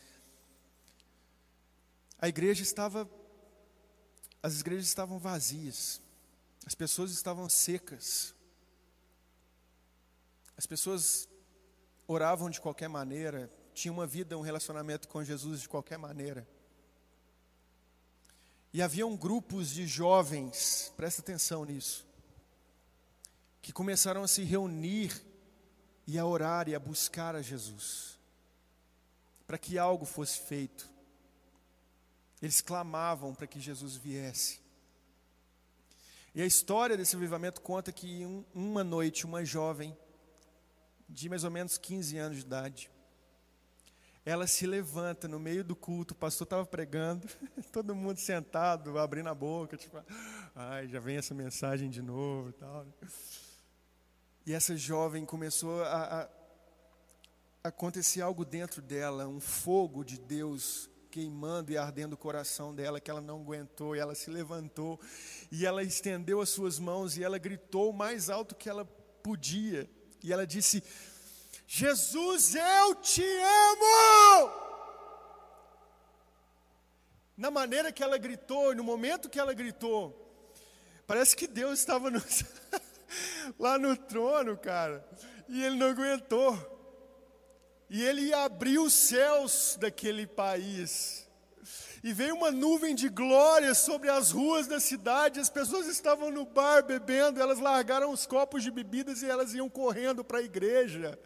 A 2.17 2.27
igreja 2.27 2.63
estava, 2.63 3.07
as 4.43 4.59
igrejas 4.59 4.87
estavam 4.87 5.17
vazias. 5.17 6.01
As 6.65 6.75
pessoas 6.75 7.11
estavam 7.11 7.47
secas. 7.47 8.35
As 10.57 10.65
pessoas 10.65 11.29
oravam 12.05 12.49
de 12.49 12.59
qualquer 12.59 12.89
maneira, 12.89 13.49
tinham 13.73 13.95
uma 13.95 14.05
vida, 14.05 14.37
um 14.37 14.41
relacionamento 14.41 15.07
com 15.07 15.23
Jesus 15.23 15.61
de 15.61 15.69
qualquer 15.69 15.97
maneira. 15.97 16.45
E 18.73 18.81
haviam 18.81 19.15
grupos 19.15 19.69
de 19.69 19.87
jovens, 19.87 20.91
presta 20.97 21.21
atenção 21.21 21.63
nisso, 21.63 22.05
que 23.61 23.71
começaram 23.71 24.23
a 24.23 24.27
se 24.27 24.43
reunir 24.43 25.23
e 26.05 26.19
a 26.19 26.25
orar 26.25 26.67
e 26.67 26.75
a 26.75 26.79
buscar 26.79 27.35
a 27.35 27.41
Jesus, 27.41 28.19
para 29.47 29.57
que 29.57 29.77
algo 29.77 30.05
fosse 30.05 30.39
feito. 30.39 30.92
Eles 32.43 32.59
clamavam 32.59 33.33
para 33.33 33.47
que 33.47 33.57
Jesus 33.57 33.95
viesse. 33.95 34.59
E 36.35 36.41
a 36.41 36.45
história 36.45 36.97
desse 36.97 37.15
avivamento 37.15 37.61
conta 37.61 37.89
que 37.89 38.25
um, 38.25 38.43
uma 38.53 38.83
noite, 38.83 39.25
uma 39.25 39.45
jovem, 39.45 39.97
de 41.07 41.29
mais 41.29 41.45
ou 41.45 41.49
menos 41.49 41.77
15 41.77 42.17
anos 42.17 42.39
de 42.39 42.43
idade, 42.43 42.91
ela 44.25 44.45
se 44.45 44.67
levanta 44.67 45.25
no 45.25 45.39
meio 45.39 45.63
do 45.63 45.73
culto, 45.73 46.13
o 46.13 46.17
pastor 46.17 46.43
estava 46.43 46.65
pregando, 46.65 47.25
todo 47.71 47.95
mundo 47.95 48.17
sentado, 48.17 48.99
abrindo 48.99 49.29
a 49.29 49.33
boca, 49.33 49.77
tipo, 49.77 50.03
ai, 50.53 50.89
já 50.89 50.99
vem 50.99 51.15
essa 51.15 51.33
mensagem 51.33 51.89
de 51.89 52.01
novo 52.01 52.49
e 52.49 52.53
tal. 52.53 52.85
E 54.45 54.51
essa 54.51 54.75
jovem 54.75 55.25
começou 55.25 55.81
a, 55.83 56.23
a 57.63 57.69
acontecer 57.69 58.19
algo 58.19 58.43
dentro 58.43 58.81
dela, 58.81 59.29
um 59.29 59.39
fogo 59.39 60.03
de 60.03 60.19
Deus 60.19 60.89
queimando 61.13 61.71
e 61.71 61.77
ardendo 61.77 62.13
o 62.13 62.17
coração 62.17 62.73
dela, 62.73 62.99
que 62.99 63.11
ela 63.11 63.21
não 63.21 63.41
aguentou, 63.41 63.95
e 63.95 63.99
ela 63.99 64.15
se 64.15 64.31
levantou, 64.31 64.99
e 65.51 65.63
ela 65.63 65.83
estendeu 65.83 66.41
as 66.41 66.49
suas 66.49 66.79
mãos, 66.79 67.15
e 67.15 67.23
ela 67.23 67.37
gritou 67.37 67.91
o 67.91 67.93
mais 67.93 68.31
alto 68.31 68.55
que 68.55 68.67
ela 68.67 68.83
podia, 69.21 69.87
e 70.23 70.33
ela 70.33 70.47
disse: 70.47 70.83
Jesus, 71.67 72.55
eu 72.55 72.95
te 72.95 73.23
amo! 73.23 74.63
Na 77.37 77.51
maneira 77.51 77.91
que 77.91 78.01
ela 78.01 78.17
gritou, 78.17 78.73
no 78.73 78.83
momento 78.83 79.29
que 79.29 79.39
ela 79.39 79.53
gritou, 79.53 80.19
parece 81.05 81.35
que 81.35 81.45
Deus 81.45 81.77
estava 81.77 82.09
no, 82.09 82.23
lá 83.59 83.77
no 83.77 83.95
trono, 83.95 84.57
cara, 84.57 85.07
e 85.47 85.63
ele 85.63 85.75
não 85.75 85.89
aguentou. 85.89 86.72
E 87.93 88.01
ele 88.01 88.33
abriu 88.33 88.85
os 88.85 88.93
céus 88.95 89.77
daquele 89.79 90.25
país. 90.25 91.27
E 92.03 92.11
veio 92.11 92.33
uma 92.33 92.49
nuvem 92.49 92.95
de 92.95 93.07
glória 93.07 93.75
sobre 93.75 94.09
as 94.09 94.31
ruas 94.31 94.65
da 94.65 94.79
cidade. 94.79 95.39
As 95.39 95.47
pessoas 95.47 95.85
estavam 95.85 96.31
no 96.31 96.43
bar 96.43 96.83
bebendo, 96.83 97.39
elas 97.39 97.59
largaram 97.59 98.09
os 98.09 98.25
copos 98.25 98.63
de 98.63 98.71
bebidas 98.71 99.21
e 99.21 99.27
elas 99.27 99.53
iam 99.53 99.69
correndo 99.69 100.23
para 100.23 100.39
a 100.39 100.41
igreja. 100.41 101.19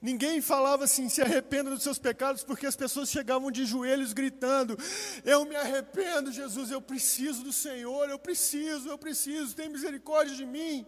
Ninguém 0.00 0.40
falava 0.40 0.84
assim, 0.84 1.08
se 1.08 1.20
arrependa 1.20 1.70
dos 1.70 1.82
seus 1.82 1.98
pecados, 1.98 2.44
porque 2.44 2.64
as 2.64 2.76
pessoas 2.76 3.10
chegavam 3.10 3.50
de 3.50 3.66
joelhos 3.66 4.12
gritando: 4.12 4.78
Eu 5.24 5.44
me 5.44 5.56
arrependo, 5.56 6.30
Jesus, 6.30 6.70
eu 6.70 6.80
preciso 6.80 7.42
do 7.42 7.52
Senhor, 7.52 8.08
eu 8.08 8.18
preciso, 8.20 8.88
eu 8.88 8.96
preciso, 8.96 9.56
tem 9.56 9.68
misericórdia 9.68 10.36
de 10.36 10.46
mim. 10.46 10.86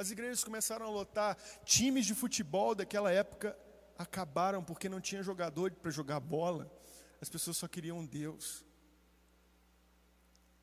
As 0.00 0.10
igrejas 0.10 0.42
começaram 0.42 0.86
a 0.86 0.88
lotar. 0.88 1.36
Times 1.62 2.06
de 2.06 2.14
futebol 2.14 2.74
daquela 2.74 3.12
época 3.12 3.54
acabaram 3.98 4.64
porque 4.64 4.88
não 4.88 4.98
tinha 4.98 5.22
jogador 5.22 5.70
para 5.72 5.90
jogar 5.90 6.18
bola. 6.20 6.72
As 7.20 7.28
pessoas 7.28 7.58
só 7.58 7.68
queriam 7.68 8.06
Deus. 8.06 8.64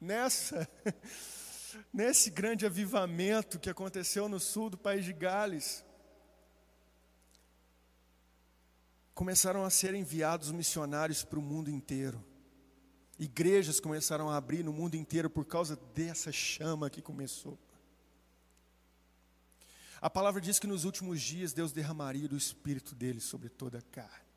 Nessa, 0.02 0.68
nesse 1.94 2.32
grande 2.32 2.66
avivamento 2.66 3.60
que 3.60 3.70
aconteceu 3.70 4.28
no 4.28 4.40
sul 4.40 4.72
do 4.72 4.78
país 4.78 5.06
de 5.06 5.14
Gales, 5.14 5.86
começaram 9.14 9.64
a 9.64 9.70
ser 9.70 9.94
enviados 9.94 10.52
missionários 10.52 11.24
para 11.24 11.38
o 11.38 11.44
mundo 11.44 11.70
inteiro. 11.70 12.26
Igrejas 13.20 13.80
começaram 13.80 14.32
a 14.32 14.36
abrir 14.36 14.64
no 14.64 14.74
mundo 14.74 14.96
inteiro 14.96 15.30
por 15.30 15.46
causa 15.46 15.76
dessa 15.94 16.32
chama 16.32 16.90
que 16.90 17.04
começou. 17.04 17.67
A 20.02 20.10
palavra 20.10 20.40
diz 20.40 20.60
que 20.60 20.68
nos 20.68 20.84
últimos 20.84 21.22
dias 21.22 21.54
Deus 21.54 21.72
derramaria 21.72 22.28
do 22.28 22.38
Espírito 22.38 22.94
dele 22.94 23.20
sobre 23.20 23.50
toda 23.50 23.80
a 23.80 23.82
carne. 23.82 24.28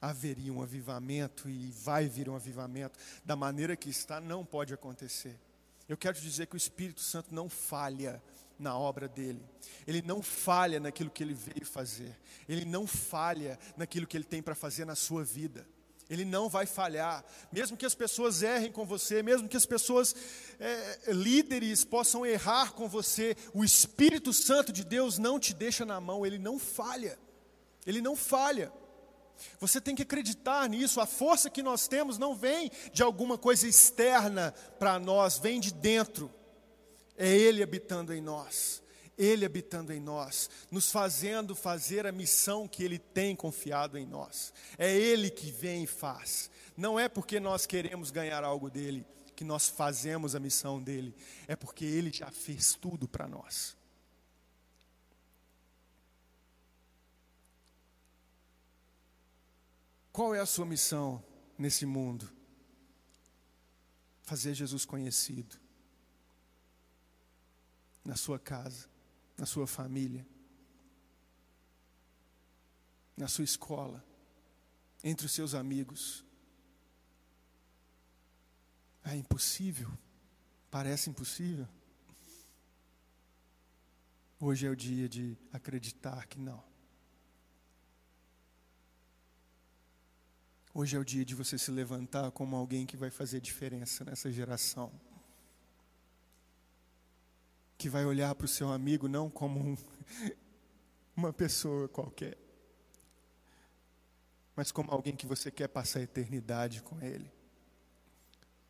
Haveria 0.00 0.52
um 0.52 0.62
avivamento 0.62 1.48
e 1.48 1.70
vai 1.70 2.06
vir 2.08 2.28
um 2.28 2.36
avivamento. 2.36 2.98
Da 3.24 3.34
maneira 3.34 3.76
que 3.76 3.90
está, 3.90 4.20
não 4.20 4.44
pode 4.44 4.72
acontecer. 4.72 5.38
Eu 5.88 5.96
quero 5.96 6.16
te 6.16 6.22
dizer 6.22 6.46
que 6.46 6.54
o 6.54 6.56
Espírito 6.56 7.00
Santo 7.00 7.34
não 7.34 7.48
falha 7.48 8.22
na 8.58 8.76
obra 8.76 9.08
dele. 9.08 9.44
Ele 9.86 10.02
não 10.02 10.22
falha 10.22 10.80
naquilo 10.80 11.10
que 11.10 11.22
ele 11.22 11.34
veio 11.34 11.66
fazer. 11.66 12.16
Ele 12.48 12.64
não 12.64 12.86
falha 12.86 13.58
naquilo 13.76 14.06
que 14.06 14.16
ele 14.16 14.24
tem 14.24 14.42
para 14.42 14.54
fazer 14.54 14.84
na 14.84 14.94
sua 14.94 15.24
vida. 15.24 15.66
Ele 16.08 16.24
não 16.24 16.48
vai 16.48 16.66
falhar, 16.66 17.24
mesmo 17.50 17.76
que 17.76 17.84
as 17.84 17.94
pessoas 17.94 18.40
errem 18.42 18.70
com 18.70 18.86
você, 18.86 19.22
mesmo 19.22 19.48
que 19.48 19.56
as 19.56 19.66
pessoas, 19.66 20.14
é, 20.60 21.12
líderes, 21.12 21.84
possam 21.84 22.24
errar 22.24 22.72
com 22.72 22.88
você, 22.88 23.36
o 23.52 23.64
Espírito 23.64 24.32
Santo 24.32 24.72
de 24.72 24.84
Deus 24.84 25.18
não 25.18 25.40
te 25.40 25.52
deixa 25.52 25.84
na 25.84 26.00
mão, 26.00 26.24
ele 26.24 26.38
não 26.38 26.60
falha, 26.60 27.18
ele 27.84 28.00
não 28.00 28.14
falha. 28.14 28.72
Você 29.60 29.80
tem 29.80 29.94
que 29.94 30.02
acreditar 30.02 30.68
nisso, 30.68 31.00
a 31.00 31.06
força 31.06 31.50
que 31.50 31.62
nós 31.62 31.88
temos 31.88 32.18
não 32.18 32.34
vem 32.34 32.70
de 32.92 33.02
alguma 33.02 33.36
coisa 33.36 33.66
externa 33.66 34.54
para 34.78 34.98
nós, 34.98 35.38
vem 35.38 35.60
de 35.60 35.74
dentro, 35.74 36.32
é 37.16 37.28
Ele 37.28 37.62
habitando 37.62 38.14
em 38.14 38.20
nós. 38.20 38.82
Ele 39.16 39.46
habitando 39.46 39.92
em 39.92 40.00
nós, 40.00 40.50
nos 40.70 40.90
fazendo 40.90 41.56
fazer 41.56 42.06
a 42.06 42.12
missão 42.12 42.68
que 42.68 42.82
Ele 42.84 42.98
tem 42.98 43.34
confiado 43.34 43.96
em 43.96 44.04
nós. 44.04 44.52
É 44.76 44.94
Ele 44.94 45.30
que 45.30 45.50
vem 45.50 45.84
e 45.84 45.86
faz. 45.86 46.50
Não 46.76 47.00
é 47.00 47.08
porque 47.08 47.40
nós 47.40 47.64
queremos 47.64 48.10
ganhar 48.10 48.44
algo 48.44 48.68
dele 48.68 49.06
que 49.34 49.44
nós 49.44 49.68
fazemos 49.68 50.34
a 50.34 50.40
missão 50.40 50.82
dele, 50.82 51.14
é 51.46 51.54
porque 51.54 51.84
Ele 51.84 52.10
já 52.10 52.30
fez 52.30 52.74
tudo 52.74 53.06
para 53.06 53.28
nós. 53.28 53.76
Qual 60.10 60.34
é 60.34 60.40
a 60.40 60.46
sua 60.46 60.64
missão 60.64 61.22
nesse 61.58 61.84
mundo? 61.84 62.30
Fazer 64.22 64.54
Jesus 64.54 64.86
conhecido 64.86 65.56
na 68.02 68.16
sua 68.16 68.38
casa 68.38 68.95
na 69.36 69.46
sua 69.46 69.66
família, 69.66 70.26
na 73.16 73.28
sua 73.28 73.44
escola, 73.44 74.04
entre 75.02 75.26
os 75.26 75.32
seus 75.32 75.54
amigos. 75.54 76.24
É 79.04 79.14
impossível, 79.14 79.90
parece 80.70 81.10
impossível. 81.10 81.68
Hoje 84.38 84.66
é 84.66 84.70
o 84.70 84.76
dia 84.76 85.08
de 85.08 85.36
acreditar 85.52 86.26
que 86.26 86.38
não. 86.38 86.62
Hoje 90.74 90.94
é 90.94 90.98
o 90.98 91.04
dia 91.04 91.24
de 91.24 91.34
você 91.34 91.56
se 91.56 91.70
levantar 91.70 92.30
como 92.32 92.54
alguém 92.54 92.84
que 92.84 92.98
vai 92.98 93.08
fazer 93.08 93.40
diferença 93.40 94.04
nessa 94.04 94.30
geração. 94.30 94.92
Que 97.76 97.88
vai 97.88 98.04
olhar 98.04 98.34
para 98.34 98.44
o 98.44 98.48
seu 98.48 98.72
amigo 98.72 99.08
não 99.08 99.28
como 99.30 99.60
um, 99.60 99.76
uma 101.16 101.32
pessoa 101.32 101.88
qualquer, 101.88 102.36
mas 104.54 104.72
como 104.72 104.90
alguém 104.90 105.14
que 105.14 105.26
você 105.26 105.50
quer 105.50 105.68
passar 105.68 106.00
a 106.00 106.02
eternidade 106.02 106.82
com 106.82 107.00
ele, 107.02 107.30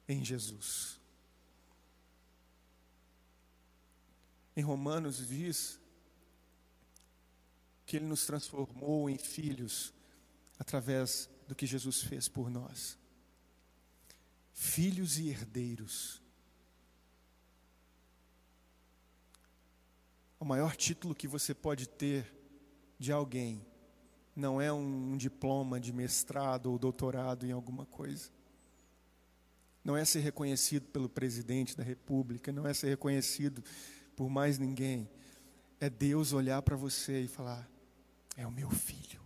em 0.08 0.24
Jesus. 0.24 1.00
Em 4.56 4.62
Romanos 4.62 5.26
diz 5.26 5.78
que 7.84 7.96
Ele 7.96 8.06
nos 8.06 8.26
transformou 8.26 9.08
em 9.08 9.18
filhos 9.18 9.92
através 10.58 11.28
do 11.46 11.54
que 11.54 11.66
Jesus 11.66 12.02
fez 12.02 12.26
por 12.26 12.50
nós. 12.50 12.98
Filhos 14.52 15.18
e 15.18 15.28
herdeiros. 15.28 16.22
O 20.38 20.44
maior 20.44 20.76
título 20.76 21.14
que 21.14 21.26
você 21.26 21.54
pode 21.54 21.88
ter 21.88 22.32
de 22.98 23.10
alguém 23.12 23.64
não 24.34 24.60
é 24.60 24.70
um 24.70 25.16
diploma 25.16 25.80
de 25.80 25.92
mestrado 25.92 26.70
ou 26.70 26.78
doutorado 26.78 27.46
em 27.46 27.52
alguma 27.52 27.86
coisa. 27.86 28.30
Não 29.82 29.96
é 29.96 30.04
ser 30.04 30.20
reconhecido 30.20 30.88
pelo 30.88 31.08
presidente 31.08 31.76
da 31.76 31.82
república, 31.82 32.52
não 32.52 32.66
é 32.66 32.74
ser 32.74 32.88
reconhecido 32.88 33.62
por 34.14 34.28
mais 34.28 34.58
ninguém. 34.58 35.08
É 35.80 35.88
Deus 35.88 36.32
olhar 36.32 36.60
para 36.62 36.76
você 36.76 37.22
e 37.22 37.28
falar: 37.28 37.68
é 38.36 38.46
o 38.46 38.50
meu 38.50 38.70
filho. 38.70 39.20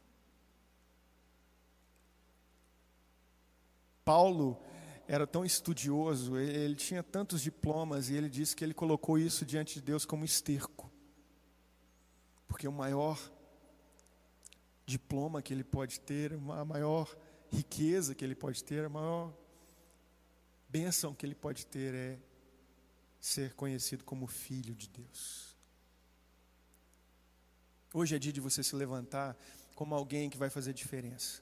Paulo 4.05 4.61
era 5.07 5.27
tão 5.27 5.45
estudioso, 5.45 6.37
ele 6.37 6.75
tinha 6.75 7.03
tantos 7.03 7.43
diplomas 7.43 8.11
e 8.11 8.15
ele 8.15 8.29
disse 8.29 8.55
que 8.55 8.65
ele 8.65 8.75
colocou 8.75 9.19
isso 9.19 9.45
diante 9.45 9.75
de 9.75 9.83
Deus 9.83 10.05
como 10.05 10.25
esterco. 10.25 10.90
Porque 12.61 12.69
o 12.69 12.73
maior 12.73 13.19
diploma 14.85 15.41
que 15.41 15.51
ele 15.51 15.65
pode 15.65 15.99
ter, 15.99 16.35
a 16.35 16.63
maior 16.63 17.17
riqueza 17.51 18.15
que 18.15 18.23
ele 18.23 18.35
pode 18.35 18.63
ter, 18.63 18.85
a 18.85 18.89
maior 18.91 19.33
bênção 20.69 21.15
que 21.15 21.25
ele 21.25 21.35
pode 21.35 21.65
ter 21.65 21.95
é 21.95 22.19
ser 23.19 23.55
conhecido 23.55 24.05
como 24.05 24.27
filho 24.27 24.75
de 24.75 24.91
Deus. 24.91 25.57
Hoje 27.95 28.15
é 28.15 28.19
dia 28.19 28.31
de 28.31 28.43
você 28.43 28.63
se 28.63 28.77
levantar 28.77 29.35
como 29.75 29.95
alguém 29.95 30.29
que 30.29 30.37
vai 30.37 30.51
fazer 30.51 30.75
diferença, 30.75 31.41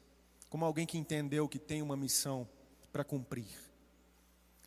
como 0.48 0.64
alguém 0.64 0.86
que 0.86 0.96
entendeu 0.96 1.48
que 1.48 1.58
tem 1.58 1.82
uma 1.82 1.96
missão 1.96 2.48
para 2.92 3.02
cumprir, 3.02 3.58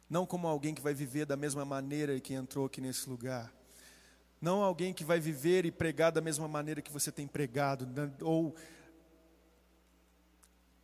não 0.09 0.25
como 0.25 0.49
alguém 0.49 0.75
que 0.75 0.81
vai 0.81 0.93
viver 0.93 1.25
da 1.25 1.37
mesma 1.37 1.63
maneira 1.63 2.19
que 2.19 2.33
entrou 2.33 2.65
aqui 2.65 2.81
nesse 2.81 3.09
lugar, 3.09 3.53
não 4.41 4.63
alguém 4.63 4.93
que 4.93 5.03
vai 5.03 5.19
viver 5.19 5.65
e 5.65 5.71
pregar 5.71 6.11
da 6.11 6.19
mesma 6.19 6.47
maneira 6.47 6.81
que 6.81 6.91
você 6.91 7.11
tem 7.11 7.27
pregado, 7.27 7.87
ou 8.21 8.55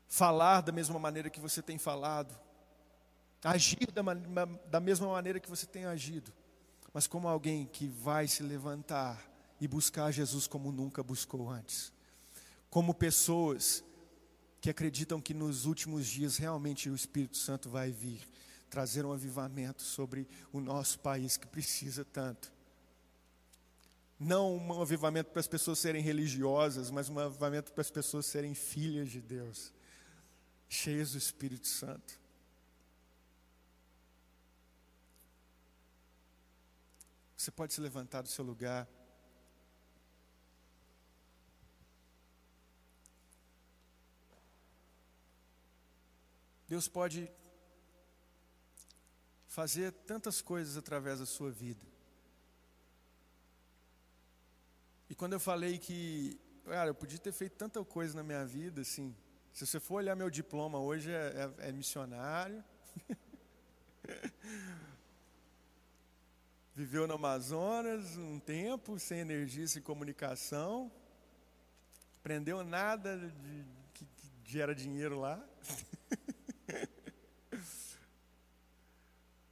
falar 0.08 0.62
da 0.62 0.72
mesma 0.72 1.00
maneira 1.00 1.30
que 1.30 1.40
você 1.40 1.62
tem 1.62 1.78
falado, 1.78 2.38
agir 3.44 3.92
da, 3.92 4.04
da 4.70 4.80
mesma 4.80 5.08
maneira 5.08 5.40
que 5.40 5.50
você 5.50 5.66
tem 5.66 5.86
agido, 5.86 6.32
mas 6.94 7.08
como 7.08 7.28
alguém 7.28 7.66
que 7.66 7.88
vai 7.88 8.28
se 8.28 8.44
levantar 8.44 9.22
e 9.60 9.68
buscar 9.68 10.12
Jesus 10.12 10.46
como 10.48 10.72
nunca 10.72 11.02
buscou 11.02 11.50
antes. 11.50 11.92
Como 12.70 12.94
pessoas 12.94 13.84
que 14.62 14.70
acreditam 14.70 15.22
que 15.22 15.34
nos 15.34 15.66
últimos 15.66 16.06
dias 16.06 16.38
realmente 16.38 16.90
o 16.90 16.96
Espírito 16.96 17.38
Santo 17.38 17.70
vai 17.70 17.92
vir 17.92 18.22
trazer 18.70 19.06
um 19.06 19.14
avivamento 19.14 19.82
sobre 19.82 20.28
o 20.52 20.60
nosso 20.60 21.00
país 21.00 21.38
que 21.38 21.48
precisa 21.48 22.04
tanto. 22.06 22.52
Não 24.20 24.58
um 24.58 24.82
avivamento 24.82 25.30
para 25.30 25.40
as 25.40 25.48
pessoas 25.48 25.78
serem 25.78 26.02
religiosas, 26.02 26.90
mas 26.90 27.08
um 27.08 27.20
avivamento 27.20 27.72
para 27.72 27.82
as 27.82 27.92
pessoas 27.92 28.26
serem 28.26 28.56
filhas 28.56 29.10
de 29.10 29.22
Deus, 29.22 29.72
cheias 30.68 31.12
do 31.12 31.18
Espírito 31.18 31.68
Santo. 31.68 32.20
Você 37.38 37.52
pode 37.52 37.74
se 37.74 37.80
levantar 37.80 38.24
do 38.24 38.28
seu 38.28 38.44
lugar. 38.44 38.88
Deus 46.68 46.88
pode 46.90 47.32
fazer 49.48 49.92
tantas 49.92 50.42
coisas 50.42 50.76
através 50.76 51.20
da 51.20 51.26
sua 51.26 51.50
vida. 51.50 51.97
E 55.10 55.16
quando 55.16 55.34
eu 55.34 55.40
falei 55.40 55.78
que, 55.78 56.40
cara, 56.66 56.90
eu 56.90 56.96
podia 56.96 57.18
ter 57.18 57.32
feito 57.32 57.56
tanta 57.56 57.84
coisa 57.86 58.16
na 58.16 58.24
minha 58.24 58.46
vida, 58.46 58.82
assim, 58.82 59.16
se 59.54 59.66
você 59.66 59.80
for 59.80 59.96
olhar 59.96 60.16
meu 60.16 60.30
diploma 60.30 60.80
hoje 60.80 61.12
é, 61.12 61.52
é, 61.60 61.70
é 61.70 61.72
missionário, 61.72 62.64
viveu 66.76 67.08
no 67.08 67.16
Amazonas 67.16 68.18
um 68.18 68.40
tempo, 68.40 69.00
sem 69.00 69.20
energia, 69.20 69.68
sem 69.68 69.82
comunicação, 69.82 70.92
aprendeu 72.20 72.64
nada 72.64 73.18
de, 73.18 73.66
que, 73.94 74.06
que 74.06 74.30
gera 74.44 74.76
dinheiro 74.76 75.20
lá. 75.20 75.44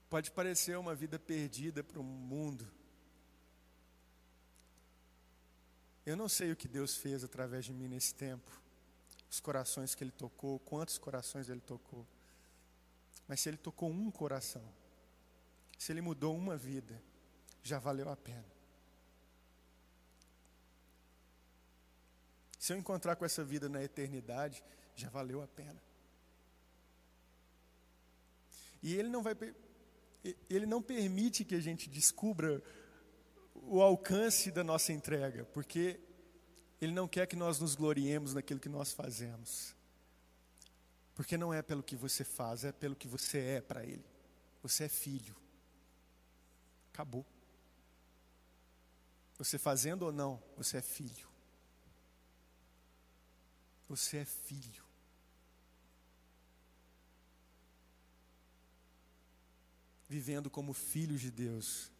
Pode 0.07 0.29
parecer 0.31 0.77
uma 0.77 0.93
vida 0.93 1.17
perdida 1.17 1.83
para 1.83 1.99
o 1.99 2.03
mundo. 2.03 2.74
Eu 6.05 6.15
não 6.15 6.29
sei 6.29 6.51
o 6.51 6.55
que 6.55 6.67
Deus 6.67 6.95
fez 6.95 7.23
através 7.23 7.65
de 7.65 7.73
mim 7.73 7.87
nesse 7.87 8.13
tempo, 8.13 8.61
os 9.29 9.39
corações 9.39 9.95
que 9.95 10.03
Ele 10.03 10.11
tocou, 10.11 10.59
quantos 10.59 10.97
corações 10.97 11.49
Ele 11.49 11.61
tocou. 11.61 12.05
Mas 13.27 13.39
se 13.39 13.49
Ele 13.49 13.57
tocou 13.57 13.89
um 13.89 14.11
coração, 14.11 14.63
se 15.79 15.91
Ele 15.91 16.01
mudou 16.01 16.35
uma 16.35 16.55
vida, 16.55 17.01
já 17.63 17.79
valeu 17.79 18.09
a 18.09 18.15
pena. 18.15 18.45
Se 22.59 22.73
eu 22.73 22.77
encontrar 22.77 23.15
com 23.15 23.23
essa 23.23 23.43
vida 23.43 23.69
na 23.69 23.83
eternidade, 23.83 24.63
já 24.95 25.07
valeu 25.09 25.41
a 25.41 25.47
pena. 25.47 25.79
E 28.81 28.95
ele 28.95 29.09
não 29.09 29.21
vai 29.21 29.35
ele 30.49 30.65
não 30.65 30.81
permite 30.81 31.45
que 31.45 31.53
a 31.53 31.59
gente 31.59 31.87
descubra 31.87 32.63
o 33.67 33.81
alcance 33.81 34.51
da 34.51 34.63
nossa 34.63 34.93
entrega, 34.93 35.45
porque 35.45 35.99
ele 36.79 36.93
não 36.93 37.07
quer 37.07 37.27
que 37.27 37.35
nós 37.35 37.59
nos 37.59 37.75
gloriemos 37.75 38.33
naquilo 38.33 38.59
que 38.59 38.69
nós 38.69 38.93
fazemos. 38.93 39.75
Porque 41.15 41.37
não 41.37 41.53
é 41.53 41.61
pelo 41.61 41.81
que 41.81 41.95
você 41.95 42.23
faz, 42.23 42.63
é 42.63 42.71
pelo 42.71 42.95
que 42.95 43.07
você 43.07 43.39
é 43.39 43.61
para 43.61 43.83
ele. 43.83 44.05
Você 44.61 44.83
é 44.83 44.89
filho. 44.89 45.35
Acabou. 46.93 47.25
Você 49.37 49.57
fazendo 49.57 50.03
ou 50.03 50.11
não, 50.11 50.41
você 50.57 50.77
é 50.77 50.81
filho. 50.81 51.27
Você 53.87 54.17
é 54.17 54.25
filho. 54.25 54.83
Vivendo 60.07 60.49
como 60.49 60.73
filhos 60.73 61.21
de 61.21 61.31
Deus. 61.31 61.91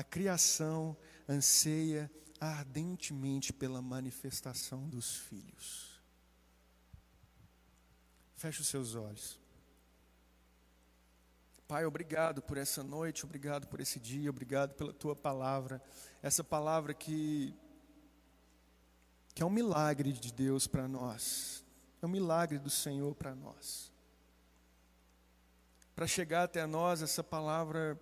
A 0.00 0.02
criação 0.02 0.96
anseia 1.28 2.10
ardentemente 2.40 3.52
pela 3.52 3.82
manifestação 3.82 4.88
dos 4.88 5.14
filhos. 5.14 6.00
Feche 8.34 8.62
os 8.62 8.68
seus 8.68 8.94
olhos. 8.94 9.38
Pai, 11.68 11.84
obrigado 11.84 12.40
por 12.40 12.56
essa 12.56 12.82
noite, 12.82 13.26
obrigado 13.26 13.66
por 13.66 13.78
esse 13.78 14.00
dia, 14.00 14.30
obrigado 14.30 14.72
pela 14.72 14.90
tua 14.90 15.14
palavra. 15.14 15.82
Essa 16.22 16.42
palavra 16.42 16.94
que, 16.94 17.54
que 19.34 19.42
é 19.42 19.46
um 19.46 19.50
milagre 19.50 20.14
de 20.14 20.32
Deus 20.32 20.66
para 20.66 20.88
nós, 20.88 21.62
é 22.00 22.06
um 22.06 22.10
milagre 22.10 22.58
do 22.58 22.70
Senhor 22.70 23.14
para 23.14 23.34
nós. 23.34 23.92
Para 25.94 26.06
chegar 26.06 26.44
até 26.44 26.64
nós, 26.64 27.02
essa 27.02 27.22
palavra 27.22 28.00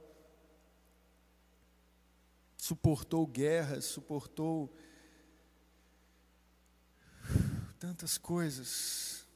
suportou 2.58 3.26
guerras, 3.26 3.86
suportou 3.86 4.70
tantas 7.78 8.18
coisas, 8.18 9.26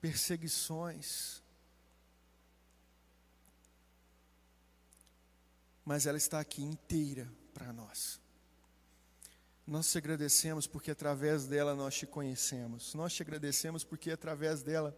perseguições. 0.00 1.42
mas 5.86 6.04
ela 6.04 6.18
está 6.18 6.40
aqui 6.40 6.64
inteira 6.64 7.30
para 7.54 7.72
nós. 7.72 8.20
Nós 9.64 9.90
te 9.90 9.98
agradecemos 9.98 10.66
porque 10.66 10.90
através 10.90 11.46
dela 11.46 11.76
nós 11.76 11.94
te 11.94 12.06
conhecemos. 12.06 12.92
Nós 12.92 13.14
te 13.14 13.22
agradecemos 13.22 13.84
porque 13.84 14.10
através 14.10 14.64
dela 14.64 14.96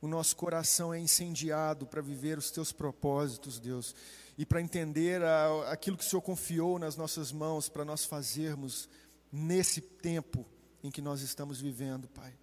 o 0.00 0.06
nosso 0.06 0.36
coração 0.36 0.94
é 0.94 1.00
incendiado 1.00 1.84
para 1.84 2.00
viver 2.00 2.38
os 2.38 2.52
teus 2.52 2.70
propósitos, 2.70 3.58
Deus, 3.58 3.92
e 4.36 4.44
para 4.44 4.60
entender 4.60 5.22
a, 5.22 5.72
aquilo 5.72 5.96
que 5.96 6.04
o 6.04 6.08
Senhor 6.08 6.22
confiou 6.22 6.78
nas 6.78 6.96
nossas 6.96 7.30
mãos 7.30 7.68
para 7.68 7.84
nós 7.84 8.04
fazermos 8.04 8.88
nesse 9.30 9.80
tempo 9.80 10.46
em 10.82 10.90
que 10.90 11.00
nós 11.00 11.20
estamos 11.20 11.60
vivendo, 11.60 12.08
Pai. 12.08 12.36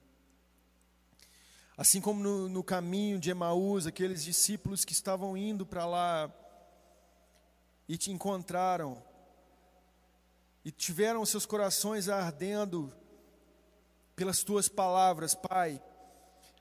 Assim 1.78 2.00
como 2.00 2.22
no, 2.22 2.50
no 2.50 2.64
caminho 2.64 3.20
de 3.20 3.30
Emaús, 3.30 3.88
aqueles 3.88 4.24
discípulos 4.24 4.86
que 4.86 4.94
estavam 4.94 5.36
indo 5.36 5.66
para 5.66 5.86
lá 5.86 6.32
e 7.88 7.98
te 7.98 8.12
encontraram, 8.12 9.02
e 10.64 10.72
tiveram 10.72 11.26
seus 11.26 11.46
corações 11.46 12.08
ardendo 12.08 12.94
pelas 14.16 14.44
tuas 14.44 14.70
palavras, 14.70 15.34
Pai. 15.34 15.82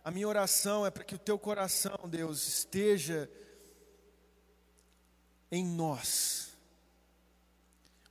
A 0.02 0.10
minha 0.10 0.26
oração 0.26 0.86
é 0.86 0.90
para 0.90 1.04
que 1.04 1.14
o 1.14 1.18
teu 1.18 1.38
coração, 1.38 1.98
Deus, 2.08 2.48
esteja 2.48 3.30
em 5.50 5.64
nós. 5.64 6.50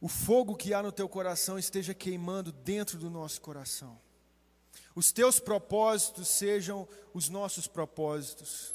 O 0.02 0.08
fogo 0.08 0.56
que 0.56 0.74
há 0.74 0.82
no 0.82 0.92
teu 0.92 1.10
coração 1.10 1.60
esteja 1.60 1.94
queimando 1.94 2.52
dentro 2.52 2.98
do 2.98 3.10
nosso 3.10 3.42
coração. 3.42 4.00
Os 4.96 5.12
teus 5.12 5.40
propósitos 5.40 6.28
sejam 6.28 6.88
os 7.14 7.30
nossos 7.30 7.68
propósitos. 7.68 8.74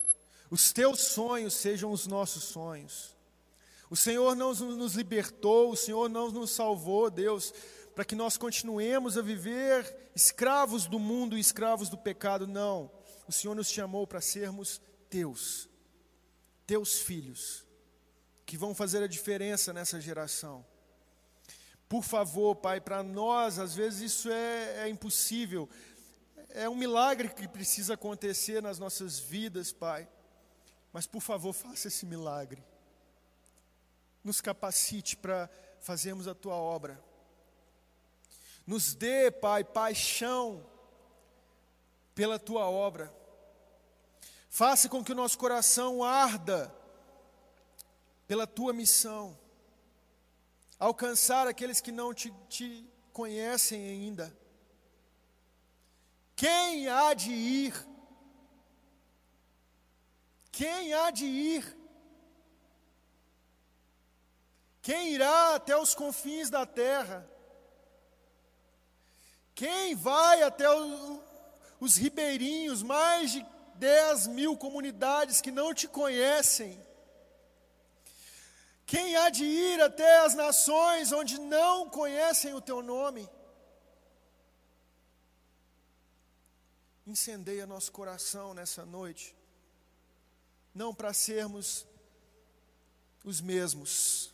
Os 0.51 0.73
teus 0.73 1.01
sonhos 1.01 1.55
sejam 1.55 1.91
os 1.91 2.07
nossos 2.07 2.45
sonhos. 2.45 3.15
O 3.91 3.97
Senhor 3.97 4.35
não 4.35 4.55
nos 4.55 4.95
libertou, 4.95 5.71
o 5.71 5.77
Senhor 5.77 6.09
não 6.09 6.31
nos 6.31 6.51
salvou, 6.51 7.11
Deus, 7.11 7.53
para 7.95 8.05
que 8.05 8.15
nós 8.15 8.37
continuemos 8.37 9.17
a 9.17 9.23
viver 9.23 10.11
escravos 10.15 10.87
do 10.87 10.99
mundo 10.99 11.37
e 11.37 11.41
escravos 11.41 11.89
do 11.89 11.97
pecado, 11.97 12.47
não. 12.47 12.91
O 13.27 13.33
Senhor 13.33 13.55
nos 13.55 13.69
chamou 13.69 14.07
para 14.07 14.21
sermos 14.21 14.81
teus, 15.09 15.69
teus 16.67 16.99
filhos, 16.99 17.64
que 18.47 18.57
vão 18.57 18.75
fazer 18.75 19.03
a 19.03 19.07
diferença 19.07 19.73
nessa 19.73 20.01
geração. 20.01 20.65
Por 21.89 22.03
favor, 22.03 22.57
Pai, 22.57 22.81
para 22.81 23.03
nós, 23.03 23.59
às 23.59 23.75
vezes 23.75 24.13
isso 24.13 24.31
é, 24.31 24.85
é 24.85 24.89
impossível, 24.89 25.69
é 26.51 26.69
um 26.69 26.75
milagre 26.75 27.29
que 27.29 27.49
precisa 27.49 27.95
acontecer 27.95 28.63
nas 28.63 28.79
nossas 28.79 29.19
vidas, 29.19 29.73
Pai. 29.73 30.09
Mas 30.93 31.07
por 31.07 31.21
favor, 31.21 31.53
faça 31.53 31.89
esse 31.89 32.07
milagre. 32.07 32.65
Nos 34.23 34.41
capacite 34.41 35.17
para 35.17 35.51
fazermos 35.81 36.29
a 36.29 36.35
tua 36.35 36.55
obra. 36.55 37.03
Nos 38.67 38.95
dê, 38.95 39.31
Pai, 39.31 39.65
paixão 39.65 40.65
pela 42.15 42.39
tua 42.39 42.71
obra. 42.71 43.13
Faça 44.49 44.89
com 44.89 45.05
que 45.05 45.13
o 45.13 45.17
nosso 45.17 45.37
coração 45.37 46.03
arda 46.05 46.73
pela 48.27 48.47
tua 48.47 48.73
missão. 48.73 49.39
Alcançar 50.79 51.47
aqueles 51.47 51.81
que 51.81 51.93
não 51.93 52.13
te, 52.13 52.33
te 52.49 52.85
conhecem 53.13 53.83
ainda. 53.83 54.37
Quem 56.37 56.89
há 56.89 57.15
de 57.15 57.31
ir? 57.31 57.87
Quem 60.51 60.93
há 60.93 61.11
de 61.11 61.25
ir? 61.25 61.77
Quem 64.83 65.15
irá 65.15 65.55
até 65.55 65.77
os 65.77 65.95
confins 65.95 66.51
da 66.51 66.67
terra? 66.67 67.27
Quem 69.55 69.95
vai 69.95 70.43
até 70.43 70.69
o, 70.69 71.23
os 71.81 71.97
ribeirinhos, 71.97 72.83
mais 72.83 73.31
de 73.31 73.47
10 73.77 74.27
mil 74.27 74.57
comunidades 74.57 75.41
que 75.41 75.51
não 75.51 75.73
te 75.73 75.89
conhecem? 75.89 76.84
Quem 78.87 79.17
há 79.17 79.31
de 79.31 79.45
ir 79.45 79.81
até 79.81 80.19
as 80.21 80.35
nações 80.35 81.11
onde 81.11 81.39
não 81.41 81.89
conhecem 81.89 82.53
o 82.55 82.61
teu 82.61 82.83
nome? 82.83 83.29
Incendeia 87.07 87.67
nosso 87.67 87.93
coração 87.93 88.55
nessa 88.55 88.85
noite, 88.85 89.37
não 90.75 90.95
para 90.95 91.13
sermos 91.13 91.87
os 93.23 93.41
mesmos, 93.41 94.33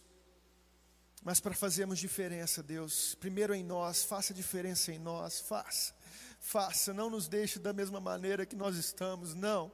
mas 1.22 1.38
para 1.38 1.55
fazermos 1.55 1.98
diferença, 1.98 2.62
Deus, 2.62 3.14
primeiro 3.16 3.55
em 3.55 3.62
nós, 3.62 4.03
faça 4.05 4.32
diferença 4.32 4.92
em 4.92 4.98
nós, 4.98 5.40
faça, 5.40 5.94
faça, 6.40 6.94
não 6.94 7.11
nos 7.11 7.28
deixe 7.28 7.59
da 7.59 7.72
mesma 7.72 8.01
maneira 8.01 8.46
que 8.46 8.57
nós 8.57 8.76
estamos, 8.76 9.34
não. 9.34 9.70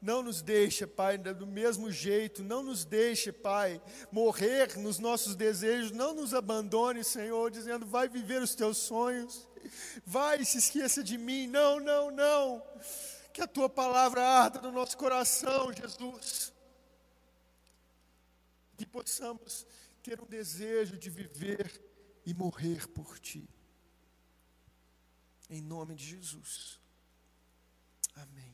Não 0.00 0.22
nos 0.22 0.42
deixe, 0.42 0.86
Pai, 0.86 1.16
do 1.16 1.46
mesmo 1.46 1.90
jeito, 1.90 2.44
não 2.44 2.62
nos 2.62 2.84
deixe, 2.84 3.32
Pai, 3.32 3.80
morrer 4.12 4.76
nos 4.78 4.98
nossos 4.98 5.34
desejos, 5.34 5.90
não 5.90 6.14
nos 6.14 6.34
abandone, 6.34 7.02
Senhor, 7.02 7.50
dizendo, 7.50 7.86
vai 7.86 8.08
viver 8.08 8.42
os 8.42 8.54
teus 8.54 8.76
sonhos, 8.76 9.48
vai, 10.04 10.44
se 10.44 10.58
esqueça 10.58 11.02
de 11.02 11.16
mim, 11.16 11.46
não, 11.46 11.80
não, 11.80 12.10
não, 12.10 12.62
que 13.32 13.40
a 13.40 13.46
tua 13.46 13.68
palavra 13.68 14.22
arda 14.22 14.60
no 14.60 14.70
nosso 14.70 14.96
coração, 14.96 15.72
Jesus, 15.72 16.52
que 18.76 18.84
possamos 18.84 19.66
ter 20.02 20.20
um 20.20 20.26
desejo 20.26 20.96
de 20.98 21.08
viver 21.08 21.82
e 22.24 22.34
morrer 22.34 22.86
por 22.88 23.18
Ti. 23.18 23.48
Em 25.48 25.60
nome 25.62 25.94
de 25.94 26.04
Jesus. 26.04 26.78
Amém. 28.14 28.45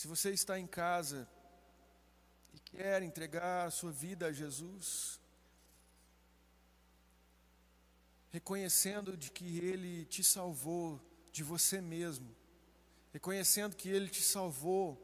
Se 0.00 0.08
você 0.08 0.30
está 0.30 0.58
em 0.58 0.66
casa 0.66 1.28
e 2.54 2.58
quer 2.58 3.02
entregar 3.02 3.66
a 3.66 3.70
sua 3.70 3.92
vida 3.92 4.28
a 4.28 4.32
Jesus, 4.32 5.20
reconhecendo 8.30 9.14
de 9.14 9.30
que 9.30 9.58
Ele 9.58 10.06
te 10.06 10.24
salvou 10.24 10.98
de 11.30 11.44
você 11.44 11.82
mesmo, 11.82 12.34
reconhecendo 13.12 13.76
que 13.76 13.90
Ele 13.90 14.08
te 14.08 14.22
salvou, 14.22 14.98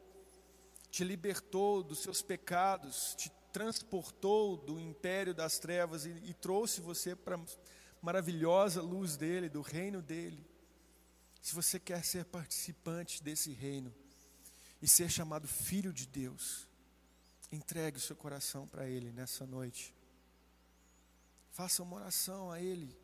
te 0.89 1.03
libertou 1.03 1.83
dos 1.83 1.99
seus 1.99 2.23
pecados, 2.23 3.13
te 3.13 3.31
transportou 3.53 4.57
do 4.57 4.79
império 4.79 5.31
das 5.31 5.59
trevas 5.59 6.07
e, 6.07 6.09
e 6.09 6.33
trouxe 6.33 6.81
você 6.81 7.15
para 7.15 7.35
a 7.35 7.45
maravilhosa 8.01 8.81
luz 8.81 9.15
dele, 9.15 9.47
do 9.47 9.61
reino 9.61 10.01
dele. 10.01 10.43
Se 11.39 11.53
você 11.53 11.79
quer 11.79 12.03
ser 12.03 12.25
participante 12.25 13.21
desse 13.21 13.51
reino 13.51 13.93
e 14.81 14.87
ser 14.87 15.09
chamado 15.09 15.47
filho 15.47 15.91
de 15.91 16.05
Deus, 16.05 16.67
entregue 17.51 17.97
o 17.97 18.01
seu 18.01 18.15
coração 18.15 18.67
para 18.67 18.87
Ele 18.87 19.11
nessa 19.11 19.45
noite. 19.45 19.95
Faça 21.51 21.81
uma 21.81 21.97
oração 21.97 22.51
a 22.51 22.61
Ele. 22.61 22.97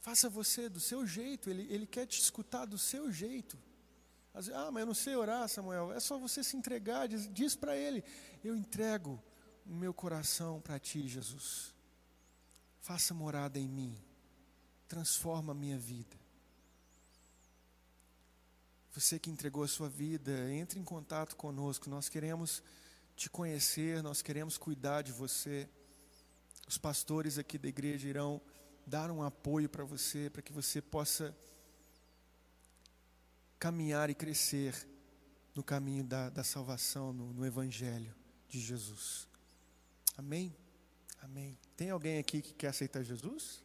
Faça 0.00 0.28
você 0.28 0.68
do 0.68 0.80
seu 0.80 1.06
jeito, 1.06 1.50
Ele, 1.50 1.72
ele 1.72 1.86
quer 1.86 2.06
te 2.06 2.20
escutar 2.20 2.64
do 2.64 2.78
seu 2.78 3.12
jeito 3.12 3.58
ah, 4.52 4.70
mas 4.70 4.80
eu 4.80 4.86
não 4.86 4.94
sei 4.94 5.16
orar, 5.16 5.48
Samuel. 5.48 5.92
É 5.92 6.00
só 6.00 6.18
você 6.18 6.44
se 6.44 6.56
entregar, 6.56 7.08
diz, 7.08 7.32
diz 7.32 7.56
para 7.56 7.74
ele: 7.74 8.04
Eu 8.44 8.54
entrego 8.54 9.22
o 9.64 9.74
meu 9.74 9.94
coração 9.94 10.60
para 10.60 10.78
ti, 10.78 11.08
Jesus. 11.08 11.74
Faça 12.80 13.14
morada 13.14 13.58
em 13.58 13.66
mim, 13.66 13.96
transforma 14.86 15.52
a 15.52 15.54
minha 15.54 15.78
vida. 15.78 16.16
Você 18.96 19.18
que 19.18 19.28
entregou 19.28 19.62
a 19.62 19.68
sua 19.68 19.90
vida, 19.90 20.50
entre 20.50 20.80
em 20.80 20.82
contato 20.82 21.36
conosco. 21.36 21.90
Nós 21.90 22.08
queremos 22.08 22.62
te 23.14 23.28
conhecer, 23.28 24.02
nós 24.02 24.22
queremos 24.22 24.56
cuidar 24.56 25.02
de 25.02 25.12
você. 25.12 25.68
Os 26.66 26.78
pastores 26.78 27.36
aqui 27.36 27.58
da 27.58 27.68
igreja 27.68 28.08
irão 28.08 28.40
dar 28.86 29.10
um 29.10 29.22
apoio 29.22 29.68
para 29.68 29.84
você, 29.84 30.30
para 30.30 30.40
que 30.40 30.50
você 30.50 30.80
possa 30.80 31.36
caminhar 33.58 34.08
e 34.08 34.14
crescer 34.14 34.88
no 35.54 35.62
caminho 35.62 36.02
da, 36.02 36.30
da 36.30 36.42
salvação, 36.42 37.12
no, 37.12 37.34
no 37.34 37.44
Evangelho 37.44 38.14
de 38.48 38.58
Jesus. 38.58 39.28
Amém? 40.16 40.56
Amém. 41.20 41.58
Tem 41.76 41.90
alguém 41.90 42.18
aqui 42.18 42.40
que 42.40 42.54
quer 42.54 42.68
aceitar 42.68 43.02
Jesus? 43.02 43.62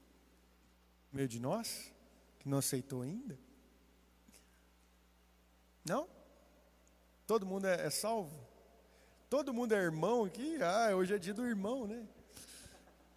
No 1.10 1.16
meio 1.16 1.30
de 1.30 1.40
nós? 1.40 1.90
Que 2.38 2.50
não 2.50 2.58
aceitou 2.58 3.02
ainda? 3.02 3.40
Não? 5.84 6.08
Todo 7.26 7.46
mundo 7.46 7.66
é, 7.66 7.88
é 7.88 7.90
salvo? 7.90 8.40
Todo 9.30 9.54
mundo 9.54 9.74
é 9.74 9.78
irmão 9.78 10.26
aqui? 10.26 10.62
Ah, 10.62 10.96
hoje 10.96 11.16
é 11.16 11.18
dia 11.18 11.34
do 11.34 11.46
irmão, 11.46 11.88
né? 11.88 12.08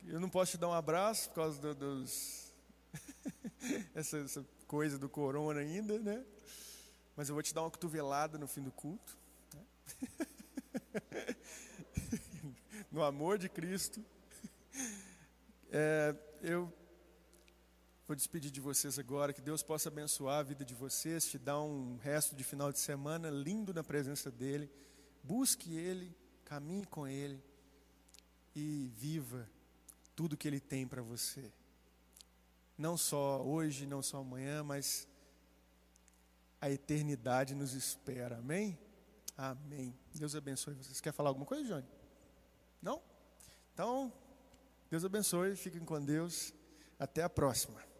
Eu 0.06 0.20
não 0.20 0.28
posso 0.28 0.52
te 0.52 0.58
dar 0.58 0.68
um 0.68 0.72
abraço 0.72 1.28
por 1.30 1.36
causa 1.36 1.60
do, 1.60 1.74
dos. 1.74 2.52
essa, 3.94 4.18
essa 4.18 4.46
coisa 4.66 4.98
do 4.98 5.08
corona 5.08 5.60
ainda, 5.60 5.98
né? 5.98 6.24
Mas 7.16 7.28
eu 7.28 7.34
vou 7.34 7.42
te 7.42 7.52
dar 7.52 7.62
uma 7.62 7.70
cotovelada 7.70 8.38
no 8.38 8.46
fim 8.46 8.62
do 8.62 8.70
culto. 8.70 9.18
Né? 9.54 9.64
no 12.90 13.02
amor 13.02 13.38
de 13.38 13.48
Cristo. 13.48 14.04
É, 15.70 16.14
eu 16.42 16.72
Vou 18.06 18.14
despedir 18.14 18.50
de 18.50 18.60
vocês 18.60 18.98
agora. 18.98 19.32
Que 19.32 19.40
Deus 19.40 19.62
possa 19.62 19.88
abençoar 19.88 20.40
a 20.40 20.42
vida 20.42 20.62
de 20.62 20.74
vocês, 20.74 21.26
te 21.26 21.38
dar 21.38 21.60
um 21.62 21.96
resto 21.96 22.36
de 22.36 22.44
final 22.44 22.70
de 22.70 22.78
semana 22.78 23.30
lindo 23.30 23.72
na 23.72 23.82
presença 23.82 24.30
dEle. 24.30 24.70
Busque 25.22 25.74
Ele, 25.74 26.14
caminhe 26.44 26.84
com 26.84 27.08
Ele 27.08 27.42
e 28.54 28.92
viva 28.94 29.48
tudo 30.14 30.36
que 30.36 30.46
Ele 30.46 30.60
tem 30.60 30.86
para 30.86 31.00
você. 31.00 31.50
Não 32.76 32.94
só 32.94 33.42
hoje, 33.42 33.86
não 33.86 34.02
só 34.02 34.18
amanhã, 34.18 34.62
mas 34.62 35.08
a 36.60 36.70
eternidade 36.70 37.54
nos 37.54 37.72
espera. 37.72 38.36
Amém? 38.36 38.78
Amém. 39.34 39.98
Deus 40.14 40.34
abençoe 40.34 40.74
vocês. 40.74 41.00
Quer 41.00 41.12
falar 41.12 41.30
alguma 41.30 41.46
coisa, 41.46 41.64
Johnny? 41.64 41.88
Não? 42.82 43.00
Então, 43.72 44.12
Deus 44.90 45.06
abençoe. 45.06 45.56
Fiquem 45.56 45.84
com 45.86 46.04
Deus. 46.04 46.52
Até 46.98 47.22
a 47.22 47.30
próxima. 47.30 47.93